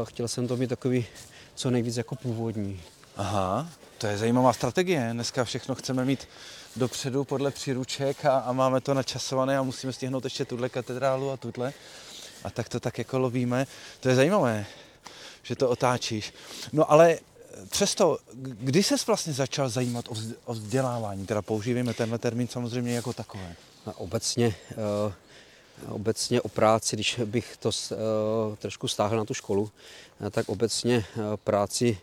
chtěl 0.04 0.28
jsem 0.28 0.48
to 0.48 0.56
mít 0.56 0.66
takový 0.66 1.06
co 1.56 1.70
nejvíc 1.70 1.96
jako 1.96 2.14
původní. 2.14 2.82
Aha, 3.16 3.68
to 3.98 4.06
je 4.06 4.18
zajímavá 4.18 4.52
strategie. 4.52 5.08
Dneska 5.12 5.44
všechno 5.44 5.74
chceme 5.74 6.04
mít 6.04 6.28
dopředu 6.76 7.24
podle 7.24 7.50
příruček 7.50 8.24
a, 8.24 8.38
a 8.38 8.52
máme 8.52 8.80
to 8.80 8.94
načasované 8.94 9.58
a 9.58 9.62
musíme 9.62 9.92
stihnout 9.92 10.24
ještě 10.24 10.44
tuhle 10.44 10.68
katedrálu 10.68 11.30
a 11.30 11.36
tuhle. 11.36 11.72
A 12.44 12.50
tak 12.50 12.68
to 12.68 12.80
tak 12.80 12.98
jako 12.98 13.18
lovíme. 13.18 13.66
To 14.00 14.08
je 14.08 14.14
zajímavé, 14.14 14.66
že 15.42 15.56
to 15.56 15.70
otáčíš. 15.70 16.34
No 16.72 16.92
ale 16.92 17.18
přesto, 17.70 18.18
kdy 18.34 18.82
ses 18.82 19.06
vlastně 19.06 19.32
začal 19.32 19.68
zajímat 19.68 20.04
o 20.44 20.52
vzdělávání? 20.52 21.26
Teda 21.26 21.42
používejme 21.42 21.94
tenhle 21.94 22.18
termín 22.18 22.48
samozřejmě 22.48 22.94
jako 22.94 23.12
takové. 23.12 23.54
No, 23.86 23.92
obecně, 23.92 24.54
uh, 25.06 25.12
obecně 25.88 26.40
o 26.40 26.48
práci, 26.48 26.96
když 26.96 27.20
bych 27.24 27.56
to 27.56 27.68
uh, 27.68 28.56
trošku 28.56 28.88
stáhl 28.88 29.16
na 29.16 29.24
tu 29.24 29.34
školu, 29.34 29.62
uh, 29.62 30.30
tak 30.30 30.48
obecně 30.48 30.96
uh, 31.16 31.22
práci 31.36 31.98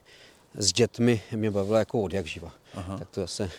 s 0.56 0.74
dětmi 0.74 1.22
mě 1.32 1.52
bavila 1.52 1.80
jako 1.80 2.02
od 2.02 2.14
jak 2.14 2.26
živa. 2.26 2.54
Aha. 2.74 2.98
Tak 2.98 3.10
to 3.10 3.22
zase 3.22 3.52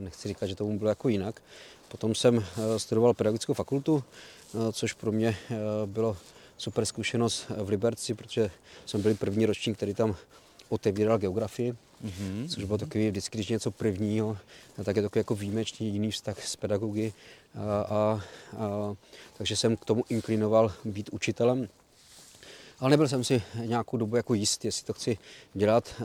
nechci 0.00 0.28
říkat, 0.28 0.46
že 0.46 0.54
tomu 0.54 0.78
bylo 0.78 0.88
jako 0.88 1.08
jinak. 1.08 1.42
Potom 1.88 2.14
jsem 2.14 2.44
studoval 2.76 3.14
pedagogickou 3.14 3.54
fakultu, 3.54 4.04
což 4.72 4.92
pro 4.92 5.12
mě 5.12 5.36
bylo 5.86 6.16
super 6.58 6.84
zkušenost 6.84 7.46
v 7.56 7.68
Liberci, 7.68 8.14
protože 8.14 8.50
jsem 8.86 9.02
byl 9.02 9.14
první 9.14 9.46
ročník, 9.46 9.76
který 9.76 9.94
tam 9.94 10.16
otevíral 10.68 11.18
geografii, 11.18 11.72
mm-hmm. 11.72 12.48
což 12.48 12.64
bylo 12.64 12.78
takový 12.78 13.10
vždycky, 13.10 13.38
když 13.38 13.48
něco 13.48 13.70
prvního, 13.70 14.38
tak 14.84 14.96
je 14.96 15.02
takový 15.02 15.20
jako 15.20 15.34
výjimečný 15.34 15.92
jiný 15.92 16.10
vztah 16.10 16.46
s 16.46 16.56
pedagogy. 16.56 17.12
A, 17.54 17.94
a, 17.94 18.20
takže 19.38 19.56
jsem 19.56 19.76
k 19.76 19.84
tomu 19.84 20.04
inklinoval 20.08 20.72
být 20.84 21.10
učitelem. 21.12 21.68
Ale 22.80 22.90
nebyl 22.90 23.08
jsem 23.08 23.24
si 23.24 23.42
nějakou 23.64 23.96
dobu 23.96 24.16
jako 24.16 24.34
jist, 24.34 24.64
jestli 24.64 24.86
to 24.86 24.92
chci 24.92 25.18
dělat. 25.54 26.02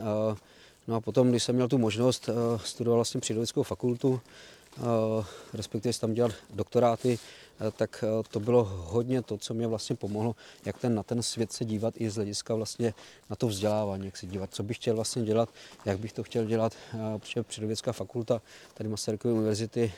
No 0.88 0.94
a 0.94 1.00
potom, 1.00 1.30
když 1.30 1.42
jsem 1.42 1.54
měl 1.54 1.68
tu 1.68 1.78
možnost, 1.78 2.28
studoval 2.64 2.98
vlastně 2.98 3.20
přírodickou 3.20 3.62
fakultu, 3.62 4.20
respektive 5.54 5.94
tam 5.94 6.14
dělat 6.14 6.32
doktoráty, 6.54 7.18
tak 7.76 8.04
to 8.30 8.40
bylo 8.40 8.64
hodně 8.64 9.22
to, 9.22 9.38
co 9.38 9.54
mě 9.54 9.66
vlastně 9.66 9.96
pomohlo, 9.96 10.36
jak 10.64 10.78
ten, 10.78 10.94
na 10.94 11.02
ten 11.02 11.22
svět 11.22 11.52
se 11.52 11.64
dívat 11.64 11.94
i 11.96 12.10
z 12.10 12.14
hlediska 12.14 12.54
vlastně 12.54 12.94
na 13.30 13.36
to 13.36 13.46
vzdělávání, 13.46 14.06
jak 14.06 14.16
se 14.16 14.26
dívat, 14.26 14.54
co 14.54 14.62
bych 14.62 14.76
chtěl 14.76 14.94
vlastně 14.94 15.22
dělat, 15.22 15.48
jak 15.84 15.98
bych 15.98 16.12
to 16.12 16.22
chtěl 16.22 16.44
dělat, 16.44 16.72
protože 17.18 17.42
přírodovědecká 17.42 17.92
fakulta 17.92 18.42
tady 18.74 18.88
Masarykovy 18.88 19.34
univerzity 19.34 19.92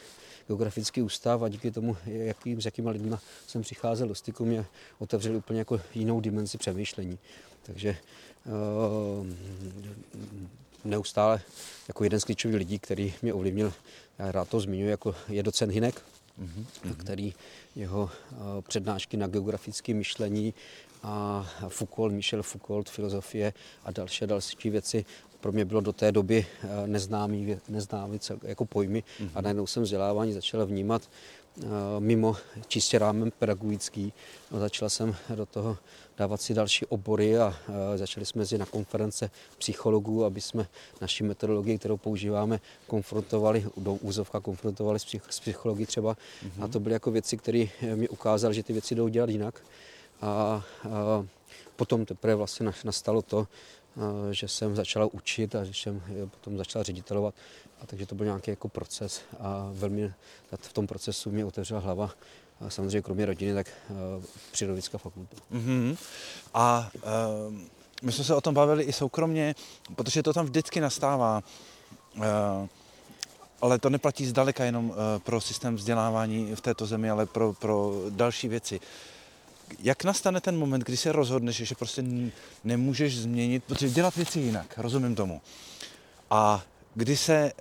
geografický 0.51 1.03
ústav 1.03 1.43
a 1.43 1.49
díky 1.49 1.71
tomu, 1.71 1.97
jakým, 2.07 2.61
s 2.61 2.65
jakýma 2.65 2.91
lidmi 2.91 3.17
jsem 3.47 3.63
přicházel 3.63 4.09
do 4.09 4.15
styku, 4.15 4.45
mě 4.45 4.65
otevřeli 4.99 5.37
úplně 5.37 5.59
jako 5.59 5.81
jinou 5.95 6.21
dimenzi 6.21 6.59
přemýšlení. 6.59 7.19
Takže 7.63 7.97
uh, 8.47 9.27
neustále 10.85 11.41
jako 11.89 12.05
jeden 12.05 12.21
z 12.21 12.25
klíčových 12.25 12.57
lidí, 12.57 12.79
který 12.79 13.15
mě 13.23 13.35
ovlivnil, 13.35 13.73
já 14.19 14.33
rád 14.33 14.49
to 14.49 14.61
zmiňuji, 14.61 14.91
jako 14.91 15.15
je 15.29 15.43
docen 15.43 15.71
Hinek, 15.71 16.03
mm-hmm. 16.43 16.95
který 16.97 17.35
jeho 17.77 18.03
uh, 18.03 18.39
přednášky 18.61 19.17
na 19.17 19.27
geografické 19.27 19.95
myšlení 19.95 20.55
a 21.03 21.47
Foucault, 21.69 22.13
Michel 22.13 22.43
Foucault, 22.43 22.91
filozofie 22.91 23.53
a 23.85 23.91
další 23.91 24.27
další 24.27 24.71
věci 24.71 25.05
pro 25.41 25.53
mě 25.53 25.65
bylo 25.65 25.81
do 25.81 25.93
té 25.93 26.13
doby 26.13 26.47
eh, 26.63 26.87
neznámý, 26.87 27.57
neznámý 27.69 28.19
jako 28.43 28.65
pojmy 28.65 29.01
mm-hmm. 29.01 29.31
a 29.35 29.39
mhm. 29.39 29.45
najednou 29.45 29.67
jsem 29.67 29.83
vzdělávání 29.83 30.33
začal 30.33 30.67
vnímat 30.67 31.03
eh, 31.63 31.67
mimo 31.99 32.37
čistě 32.69 32.99
rámem 32.99 33.33
pedagogický. 33.39 34.13
No, 34.51 34.61
začal 34.61 34.91
jsem 34.91 35.17
do 35.35 35.47
toho 35.47 35.79
dávat 36.19 36.41
si 36.41 36.55
další 36.55 36.87
obory 36.87 37.39
a 37.39 37.57
eh, 37.69 37.99
začali 37.99 38.27
jsme 38.27 38.43
jezdit 38.43 38.59
na 38.59 38.67
konference 38.67 39.31
psychologů, 39.59 40.25
aby 40.25 40.41
jsme 40.41 40.67
naši 41.01 41.25
metodologii, 41.25 41.79
kterou 41.79 41.97
používáme, 41.97 42.61
konfrontovali, 42.87 43.67
do 43.77 43.95
úzovka 43.95 44.41
konfrontovali 44.41 44.99
s, 44.99 45.05
psych, 45.05 45.23
s 45.31 45.41
psychologií 45.41 45.87
třeba. 45.87 46.15
Mm-hmm. 46.15 46.65
A 46.65 46.69
to 46.69 46.81
byly 46.81 46.93
jako 46.93 47.11
věci, 47.11 47.37
které 47.37 47.65
mi 47.95 48.09
ukázaly, 48.09 48.55
že 48.55 48.63
ty 48.63 48.73
věci 48.73 48.95
jdou 48.95 49.09
dělat 49.09 49.31
jinak. 49.31 49.63
A, 50.21 50.29
a 50.29 50.63
potom 51.77 52.05
teprve 52.05 52.35
vlastně 52.35 52.73
nastalo 52.85 53.23
to, 53.23 53.47
že 54.31 54.49
jsem 54.49 54.77
začala 54.77 55.07
učit 55.07 55.55
a 55.55 55.65
že 55.65 55.75
jsem 55.75 56.03
potom 56.31 56.57
začala 56.57 56.83
ředitelovat. 56.83 57.35
A 57.81 57.87
takže 57.87 58.07
to 58.07 58.15
byl 58.15 58.27
nějaký 58.27 58.51
jako 58.51 58.69
proces 58.69 59.21
a 59.41 59.71
velmi 59.73 60.13
v 60.57 60.73
tom 60.73 60.87
procesu 60.87 61.31
mě 61.31 61.45
otevřela 61.45 61.81
hlava 61.81 62.11
a 62.61 62.71
samozřejmě 62.71 63.03
kromě 63.03 63.27
rodiny, 63.27 63.55
tak 63.55 63.67
přírodická 64.53 64.99
fakulta. 64.99 65.37
Mm-hmm. 65.53 65.97
A 66.55 66.91
uh, 66.95 67.55
my 68.03 68.13
jsme 68.13 68.25
se 68.25 68.35
o 68.35 68.41
tom 68.41 68.55
bavili 68.55 68.85
i 68.85 68.93
soukromně, 68.93 69.55
protože 69.97 70.23
to 70.23 70.33
tam 70.33 70.47
vždycky 70.47 70.81
nastává. 70.81 71.43
Uh, 72.17 72.25
ale 73.61 73.79
to 73.79 73.91
neplatí 73.91 74.27
zdaleka 74.27 74.65
jenom 74.65 74.95
pro 75.19 75.41
systém 75.41 75.77
vzdělávání 75.77 76.55
v 76.55 76.61
této 76.61 76.87
zemi, 76.87 77.11
ale 77.11 77.27
pro, 77.27 77.53
pro 77.53 77.93
další 78.11 78.49
věci. 78.49 78.81
Uh, 78.81 78.87
jak 79.79 80.05
nastane 80.05 80.41
ten 80.41 80.59
moment, 80.59 80.85
kdy 80.85 80.97
se 80.97 81.13
rozhodneš, 81.13 81.57
že 81.57 81.75
prostě 81.75 82.05
nemůžeš 82.65 83.19
změnit, 83.19 83.65
protože 83.65 83.91
dělat 83.91 84.17
věci 84.17 84.41
jinak, 84.41 84.75
rozumím 84.77 85.15
tomu. 85.15 85.41
A 86.31 86.63
kdy 86.95 87.17
se 87.17 87.35
e, 87.35 87.53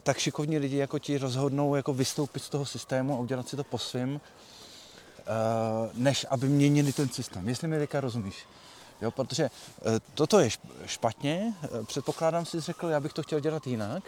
tak 0.00 0.18
šikovní 0.18 0.58
lidi 0.58 0.76
jako 0.76 0.98
ti 0.98 1.18
rozhodnou 1.18 1.74
jako 1.74 1.94
vystoupit 1.94 2.42
z 2.42 2.48
toho 2.48 2.66
systému 2.66 3.14
a 3.14 3.18
udělat 3.18 3.48
si 3.48 3.56
to 3.56 3.64
po 3.64 3.78
svým, 3.78 4.20
e, 4.20 4.20
než 5.94 6.26
aby 6.30 6.48
měnili 6.48 6.92
ten 6.92 7.08
systém. 7.08 7.48
Jestli 7.48 7.68
mi 7.68 7.78
teďka 7.78 8.00
rozumíš. 8.00 8.36
Jo, 9.02 9.10
protože 9.10 9.44
e, 9.44 9.50
toto 10.14 10.40
je 10.40 10.50
špatně, 10.86 11.54
e, 11.80 11.84
předpokládám 11.84 12.46
si 12.46 12.60
řekl, 12.60 12.88
já 12.88 13.00
bych 13.00 13.12
to 13.12 13.22
chtěl 13.22 13.40
dělat 13.40 13.66
jinak. 13.66 14.04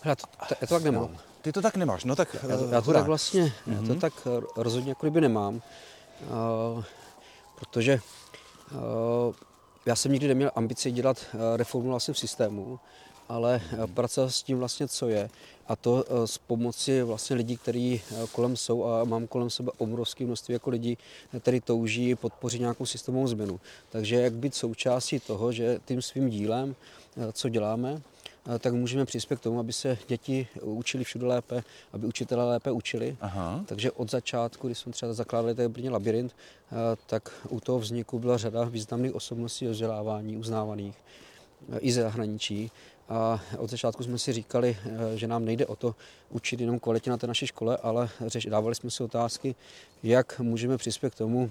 Hele, 0.00 0.16
to, 0.16 0.26
to, 0.48 0.54
já 0.60 0.66
to 0.66 0.74
tak 0.74 0.82
nemám. 0.82 1.18
Ty 1.42 1.52
to 1.52 1.62
tak 1.62 1.76
nemáš, 1.76 2.04
no 2.04 2.16
tak 2.16 2.36
Já, 2.48 2.56
já 2.70 2.80
to 2.80 2.92
tak 2.92 3.06
vlastně, 3.06 3.44
mm-hmm. 3.44 3.72
já 3.72 3.78
to 3.78 3.92
mhm. 3.92 4.00
tak 4.00 4.12
rozhodně 4.56 4.90
jako 4.90 5.06
kdyby 5.06 5.20
nemám. 5.20 5.62
Eh, 6.22 6.84
protože 7.54 7.92
eh, 8.72 9.34
já 9.86 9.96
jsem 9.96 10.12
nikdy 10.12 10.28
neměl 10.28 10.50
ambici 10.54 10.90
dělat 10.90 11.26
eh, 11.34 11.56
reformu 11.56 11.90
vlastně 11.90 12.14
v 12.14 12.18
systému, 12.18 12.78
ale 13.28 13.60
pracovat 13.94 14.30
s 14.30 14.42
tím 14.42 14.58
vlastně, 14.58 14.88
co 14.88 15.08
je. 15.08 15.30
A 15.68 15.76
to 15.76 16.04
s 16.24 16.38
pomoci 16.38 17.02
vlastně 17.02 17.36
lidí, 17.36 17.56
kteří 17.56 18.00
kolem 18.32 18.56
jsou 18.56 18.84
a 18.84 19.04
mám 19.04 19.26
kolem 19.26 19.50
sebe 19.50 19.70
obrovské 19.78 20.24
množství 20.24 20.52
jako 20.52 20.70
lidí, 20.70 20.98
kteří 21.40 21.60
touží 21.60 22.14
podpořit 22.14 22.60
nějakou 22.60 22.86
systémovou 22.86 23.26
změnu. 23.26 23.60
Takže 23.90 24.16
jak 24.16 24.32
být 24.32 24.54
součástí 24.54 25.20
toho, 25.20 25.52
že 25.52 25.80
tím 25.84 26.02
svým 26.02 26.30
dílem, 26.30 26.76
co 27.32 27.48
děláme, 27.48 28.02
tak 28.58 28.72
můžeme 28.72 29.04
přispět 29.04 29.36
k 29.36 29.42
tomu, 29.42 29.60
aby 29.60 29.72
se 29.72 29.98
děti 30.08 30.48
učili 30.62 31.04
všude 31.04 31.26
lépe, 31.26 31.62
aby 31.92 32.06
učitelé 32.06 32.44
lépe 32.44 32.70
učili. 32.70 33.16
Aha. 33.20 33.64
Takže 33.66 33.92
od 33.92 34.10
začátku, 34.10 34.66
když 34.66 34.78
jsme 34.78 34.92
třeba 34.92 35.12
zakládali 35.12 35.54
tady 35.54 35.68
Brně 35.68 35.90
labirint, 35.90 36.36
tak 37.06 37.32
u 37.48 37.60
toho 37.60 37.78
vzniku 37.78 38.18
byla 38.18 38.36
řada 38.36 38.64
významných 38.64 39.14
osobností 39.14 39.68
o 39.68 39.70
vzdělávání 39.70 40.36
uznávaných 40.36 40.96
i 41.80 41.92
ze 41.92 42.02
zahraničí. 42.02 42.70
A 43.08 43.40
od 43.58 43.70
začátku 43.70 44.02
jsme 44.02 44.18
si 44.18 44.32
říkali, 44.32 44.76
že 45.14 45.26
nám 45.28 45.44
nejde 45.44 45.66
o 45.66 45.76
to 45.76 45.94
učit 46.30 46.60
jenom 46.60 46.78
kvalitě 46.78 47.10
na 47.10 47.16
té 47.16 47.26
naší 47.26 47.46
škole, 47.46 47.76
ale 47.76 48.08
dávali 48.48 48.74
jsme 48.74 48.90
si 48.90 49.02
otázky, 49.02 49.54
jak 50.02 50.40
můžeme 50.40 50.78
přispět 50.78 51.14
k 51.14 51.18
tomu, 51.18 51.50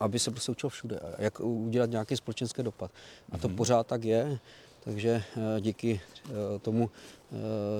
aby 0.00 0.18
se 0.18 0.30
prostě 0.30 0.52
učil 0.52 0.68
všude, 0.68 1.00
jak 1.18 1.40
udělat 1.40 1.90
nějaký 1.90 2.16
společenský 2.16 2.62
dopad. 2.62 2.90
A 3.32 3.38
to 3.38 3.48
mm-hmm. 3.48 3.56
pořád 3.56 3.86
tak 3.86 4.04
je. 4.04 4.38
Takže 4.80 5.22
eh, 5.36 5.60
díky 5.60 6.00
eh, 6.00 6.30
tomu, 6.58 6.90
eh, 6.90 7.34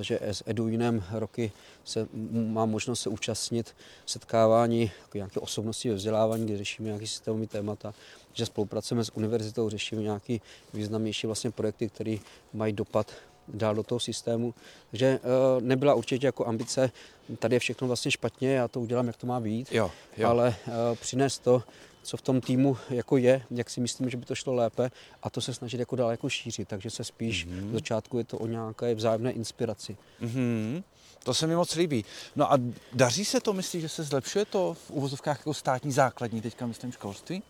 že 0.05 0.19
s 0.23 0.43
Eduinem 0.47 1.05
roky 1.11 1.53
se 1.85 2.09
má 2.31 2.67
možnost 2.67 3.01
se 3.01 3.09
účastnit 3.09 3.77
setkávání 4.07 4.91
jako 5.03 5.19
nějaké 5.19 5.41
osobnosti 5.41 5.89
ve 5.89 5.95
vzdělávání, 5.95 6.47
kde 6.47 6.59
řešíme 6.59 6.87
nějaké 6.87 7.07
systémové 7.07 7.47
témata, 7.47 7.95
že 8.33 8.47
spolupracujeme 8.47 9.05
s 9.05 9.17
univerzitou, 9.17 9.69
řešíme 9.69 10.03
nějaké 10.03 10.37
významnější 10.75 11.27
vlastně 11.27 11.51
projekty, 11.51 11.89
které 11.89 12.17
mají 12.53 12.73
dopad 12.73 13.13
dál 13.49 13.75
do 13.75 13.83
toho 13.83 14.01
systému. 14.01 14.55
Takže 14.91 15.19
nebyla 15.61 15.95
určitě 15.95 16.27
jako 16.27 16.47
ambice, 16.47 16.91
tady 17.39 17.57
je 17.57 17.61
všechno 17.61 17.87
vlastně 17.87 18.11
špatně, 18.11 18.53
já 18.53 18.69
to 18.69 18.81
udělám, 18.81 19.07
jak 19.07 19.17
to 19.17 19.27
má 19.27 19.41
být, 19.41 19.73
jo, 19.73 19.91
jo. 20.17 20.29
ale 20.29 20.55
přinést 21.01 21.39
to, 21.39 21.63
co 22.03 22.17
v 22.17 22.23
tom 22.23 22.41
týmu 22.41 22.77
jako 22.91 23.17
je, 23.17 23.43
jak 23.51 23.71
si 23.71 23.81
myslím, 23.81 24.11
že 24.11 24.17
by 24.17 24.25
to 24.25 24.35
šlo 24.35 24.55
lépe 24.55 24.91
a 25.23 25.31
to 25.31 25.41
se 25.41 25.55
snažit 25.55 25.81
jako 25.81 25.97
dál 25.97 26.11
jako 26.11 26.29
šířit, 26.29 26.69
takže 26.69 26.91
se 26.91 27.05
spíš 27.05 27.47
mm-hmm. 27.47 27.71
v 27.71 27.73
začátku 27.73 28.19
je 28.19 28.25
to 28.25 28.39
o 28.39 28.47
nějaké 28.47 28.95
vzájemné 28.95 29.33
inspiraci. 29.33 29.97
Mm-hmm. 30.23 30.83
To 31.25 31.35
se 31.35 31.47
mi 31.47 31.57
moc 31.57 31.75
líbí. 31.75 32.05
No 32.37 32.53
a 32.53 32.59
daří 32.93 33.25
se 33.25 33.41
to, 33.41 33.53
myslíš, 33.53 33.83
že 33.83 33.89
se 33.89 34.03
zlepšuje 34.03 34.45
to 34.45 34.75
v 34.75 34.91
uvozovkách 34.91 35.39
jako 35.39 35.55
státní 35.55 35.93
základní, 35.93 36.41
teďka 36.41 36.67
myslím 36.67 36.93
školství? 36.93 37.43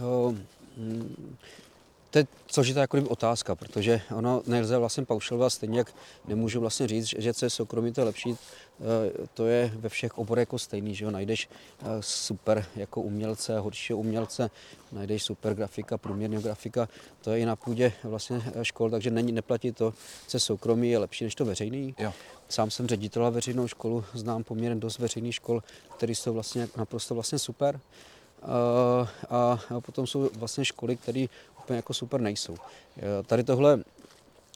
Jo, 0.00 0.34
mm, 0.76 1.36
to 2.10 2.18
je 2.18 2.26
složitá 2.46 2.80
jako 2.80 2.98
otázka, 3.08 3.54
protože 3.54 4.00
ono 4.16 4.42
nelze 4.46 4.78
vlastně 4.78 5.04
paušalovat, 5.04 5.50
stejně 5.50 5.78
jak 5.78 5.94
nemůžu 6.28 6.60
vlastně 6.60 6.88
říct, 6.88 7.06
že 7.18 7.34
co 7.34 7.46
je 7.46 7.50
soukromí, 7.50 7.92
to 7.92 8.00
je 8.00 8.04
lepší, 8.04 8.30
eh, 8.34 9.26
to 9.34 9.46
je 9.46 9.72
ve 9.74 9.88
všech 9.88 10.18
oborech 10.18 10.42
jako 10.42 10.58
stejný, 10.58 10.94
že 10.94 11.04
jo, 11.04 11.10
najdeš 11.10 11.48
eh, 11.82 11.84
super 12.00 12.66
jako 12.76 13.00
umělce, 13.00 13.58
horšího 13.58 13.98
umělce, 13.98 14.50
najdeš 14.92 15.22
super 15.22 15.54
grafika, 15.54 15.98
průměrného 15.98 16.42
grafika, 16.42 16.88
to 17.20 17.30
je 17.30 17.38
i 17.38 17.46
na 17.46 17.56
půdě 17.56 17.92
vlastně 18.04 18.42
eh, 18.54 18.64
škol, 18.64 18.90
takže 18.90 19.10
není, 19.10 19.32
neplatí 19.32 19.72
to, 19.72 19.94
co 20.26 20.40
soukromí 20.40 20.90
je 20.90 20.98
lepší 20.98 21.24
než 21.24 21.34
to 21.34 21.44
veřejný. 21.44 21.94
Jo. 21.98 22.12
Sám 22.48 22.70
jsem 22.70 22.86
ředitel 22.86 23.30
veřejnou 23.30 23.68
školu, 23.68 24.04
znám 24.14 24.44
poměrně 24.44 24.80
dost 24.80 24.98
veřejných 24.98 25.34
škol, 25.34 25.62
které 25.96 26.12
jsou 26.12 26.34
vlastně 26.34 26.68
naprosto 26.76 27.14
vlastně 27.14 27.38
super. 27.38 27.80
A, 29.30 29.58
a 29.70 29.80
potom 29.80 30.06
jsou 30.06 30.30
vlastně 30.34 30.64
školy, 30.64 30.96
které 30.96 31.26
úplně 31.70 31.78
jako 31.78 31.94
super 31.94 32.20
nejsou. 32.20 32.56
Tady 33.26 33.44
tohle 33.44 33.78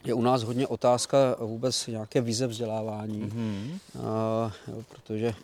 je 0.04 0.14
u 0.14 0.23
nás 0.23 0.42
hodně 0.42 0.66
otázka 0.66 1.37
vůbec 1.38 1.87
nějaké 1.87 2.21
vize 2.21 2.47
vzdělávání, 2.47 3.23
mm-hmm. 3.23 3.78
a, 4.06 4.52
protože 4.88 5.35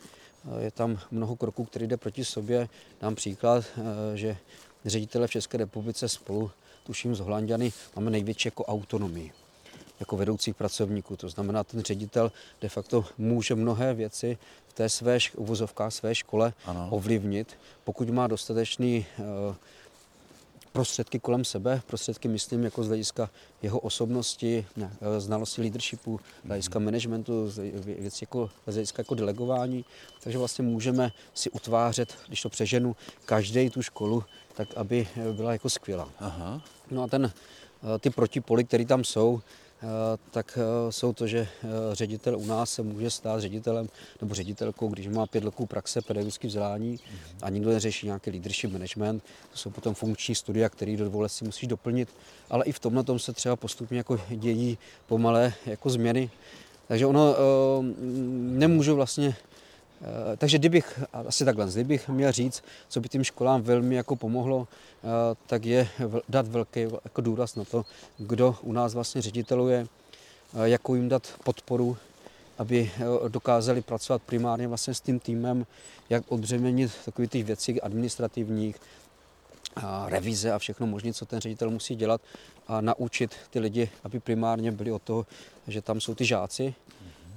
je 0.59 0.71
tam 0.71 0.99
mnoho 1.11 1.37
kroků, 1.37 1.65
které 1.65 1.87
jde 1.87 1.97
proti 1.97 2.25
sobě. 2.25 2.69
Dám 3.01 3.15
příklad, 3.15 3.65
že 4.15 4.37
ředitele 4.85 5.27
v 5.27 5.31
České 5.31 5.59
republice 5.59 6.09
spolu, 6.09 6.51
tuším 6.87 7.15
z 7.15 7.21
Holandiany, 7.21 7.73
máme 7.97 8.11
největší 8.11 8.49
jako 8.49 8.65
autonomii 8.65 9.33
jako 10.01 10.17
vedoucích 10.17 10.55
pracovníků. 10.55 11.17
To 11.17 11.29
znamená, 11.29 11.65
ten 11.65 11.83
ředitel 11.83 12.33
de 12.61 12.69
facto 12.69 13.05
může 13.19 13.55
mnohé 13.55 13.95
věci 13.95 14.39
v 14.69 14.73
té 14.73 14.89
své 14.89 15.19
uvozovkách, 15.37 15.93
své 15.93 16.15
škole 16.15 16.53
ano. 16.65 16.89
ovlivnit, 16.91 17.57
pokud 17.85 18.09
má 18.11 18.27
dostatečný 18.27 19.07
uh, 19.19 19.25
prostředky 20.73 21.19
kolem 21.19 21.45
sebe, 21.45 21.83
prostředky 21.87 22.29
myslím 22.29 22.65
jako 22.65 22.85
z 22.85 22.87
hlediska 22.87 23.31
jeho 23.63 23.79
osobnosti, 23.79 24.67
ne, 24.77 24.93
eh, 25.01 25.21
znalosti 25.21 25.61
leadershipu, 25.61 26.21
z 26.45 26.47
hlediska 26.47 26.79
mhm. 26.79 26.85
managementu, 26.87 27.51
věci 27.99 28.25
jako, 28.25 28.51
z 28.67 28.75
hlediska 28.75 29.01
jako 29.01 29.15
delegování. 29.15 29.85
Takže 30.21 30.39
vlastně 30.39 30.65
můžeme 30.65 31.13
si 31.35 31.51
utvářet, 31.51 32.17
když 32.29 32.43
to 32.43 32.49
přeženu, 32.49 32.97
každý 33.25 33.71
tu 33.71 33.83
školu, 33.83 34.25
tak 34.55 34.69
aby 34.77 35.09
byla 35.33 35.53
jako 35.53 35.71
skvělá. 35.71 36.09
Aha. 36.19 36.63
No 36.91 37.03
a 37.03 37.07
ten, 37.07 37.33
eh, 37.95 37.99
ty 37.99 38.11
protipoly, 38.11 38.65
které 38.65 38.85
tam 38.85 39.05
jsou, 39.05 39.41
Eh, 39.41 39.70
tak 40.31 40.59
eh, 40.61 40.93
jsou 40.93 41.13
to, 41.13 41.27
že 41.27 41.39
eh, 41.39 41.69
ředitel 41.93 42.39
u 42.39 42.47
nás 42.47 42.73
se 42.73 42.83
může 42.83 43.11
stát 43.11 43.41
ředitelem 43.41 43.89
nebo 44.21 44.35
ředitelkou, 44.35 44.89
když 44.89 45.09
má 45.09 45.27
pět 45.27 45.45
roků 45.45 45.67
praxe 45.67 46.03
pedagogické 46.03 46.49
vzdělání 46.49 46.99
a 47.43 47.51
nikdo 47.51 47.71
neřeší 47.71 48.07
nějaký 48.07 48.31
leadership 48.31 48.73
management. 48.73 49.23
To 49.53 49.59
jsou 49.59 49.71
potom 49.71 49.95
funkční 49.95 50.35
studia, 50.35 50.69
které 50.69 50.97
do 50.97 51.29
si 51.29 51.45
musíš 51.45 51.69
doplnit, 51.69 52.09
ale 52.51 52.65
i 52.65 52.73
v 52.73 52.79
tomhle 52.79 53.05
tom 53.05 53.19
se 53.19 53.33
třeba 53.33 53.57
postupně 53.57 53.99
jako 53.99 54.21
dějí 54.29 54.79
pomalé 55.07 55.53
jako 55.67 55.91
změny. 55.91 56.31
Takže 56.89 57.07
ono 57.07 57.37
nemůžu 58.41 58.95
vlastně 58.95 59.37
Eh, 59.50 59.50
takže 60.37 60.59
kdybych, 60.59 61.01
asi 61.13 61.45
takhle, 61.45 61.67
kdybych 61.67 62.09
měl 62.09 62.33
říct, 62.33 62.65
co 62.89 63.01
by 63.01 63.09
tím 63.09 63.25
školám 63.25 63.63
velmi 63.63 63.95
jako 63.95 64.17
pomohlo, 64.17 64.69
eh, 64.69 65.07
tak 65.47 65.65
je 65.65 65.89
dát 66.29 66.49
velký 66.49 66.81
jako 66.81 67.21
důraz 67.21 67.57
na 67.57 67.65
to, 67.65 67.85
kdo 68.19 68.57
u 68.63 68.73
nás 68.73 68.95
vlastně 68.95 69.23
řediteluje, 69.23 69.87
eh, 70.55 70.69
jakou 70.69 70.95
jim 70.95 71.09
dát 71.09 71.23
podporu, 71.45 71.97
aby 72.59 72.91
dokázali 73.29 73.83
pracovat 73.83 74.23
primárně 74.23 74.69
vlastně 74.69 74.95
s 74.95 75.01
tím 75.01 75.21
týmem, 75.21 75.67
jak 76.11 76.33
odbřemenit 76.33 76.93
takové 77.05 77.27
těch 77.27 77.45
věcí 77.45 77.81
administrativních, 77.81 78.77
a 79.77 80.09
revize 80.09 80.53
a 80.53 80.59
všechno 80.59 80.87
možné, 80.87 81.13
co 81.13 81.27
ten 81.27 81.41
ředitel 81.41 81.71
musí 81.71 81.97
dělat 81.97 82.21
a 82.69 82.81
naučit 82.81 83.35
ty 83.51 83.61
lidi, 83.61 83.91
aby 84.05 84.21
primárně 84.21 84.73
byli 84.73 84.93
o 84.93 84.99
toho, 84.99 85.27
že 85.69 85.83
tam 85.83 86.01
jsou 86.01 86.15
ty 86.15 86.25
žáci, 86.25 86.75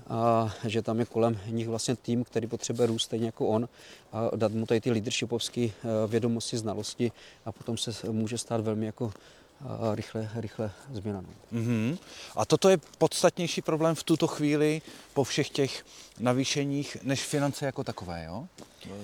a 0.09 0.53
že 0.65 0.81
tam 0.81 0.99
je 0.99 1.05
kolem 1.05 1.39
nich 1.47 1.67
vlastně 1.67 1.95
tým, 1.95 2.23
který 2.23 2.47
potřebuje 2.47 2.87
růst 2.87 3.03
stejně 3.03 3.25
jako 3.25 3.47
on 3.47 3.69
a 4.11 4.35
dát 4.35 4.51
mu 4.51 4.65
tady 4.65 4.81
ty 4.81 4.91
leadershipovské 4.91 5.61
eh, 5.61 5.71
vědomosti, 6.07 6.57
znalosti 6.57 7.11
a 7.45 7.51
potom 7.51 7.77
se 7.77 8.11
může 8.11 8.37
stát 8.37 8.61
velmi 8.61 8.85
jako 8.85 9.13
eh, 9.61 9.95
rychle, 9.95 10.29
rychle 10.35 10.71
změna. 10.93 11.23
Mm-hmm. 11.53 11.97
A 12.35 12.45
toto 12.45 12.69
je 12.69 12.77
podstatnější 12.97 13.61
problém 13.61 13.95
v 13.95 14.03
tuto 14.03 14.27
chvíli 14.27 14.81
po 15.13 15.23
všech 15.23 15.49
těch 15.49 15.85
navýšeních 16.19 16.97
než 17.03 17.23
finance 17.23 17.65
jako 17.65 17.83
takové, 17.83 18.25
jo? 18.25 18.47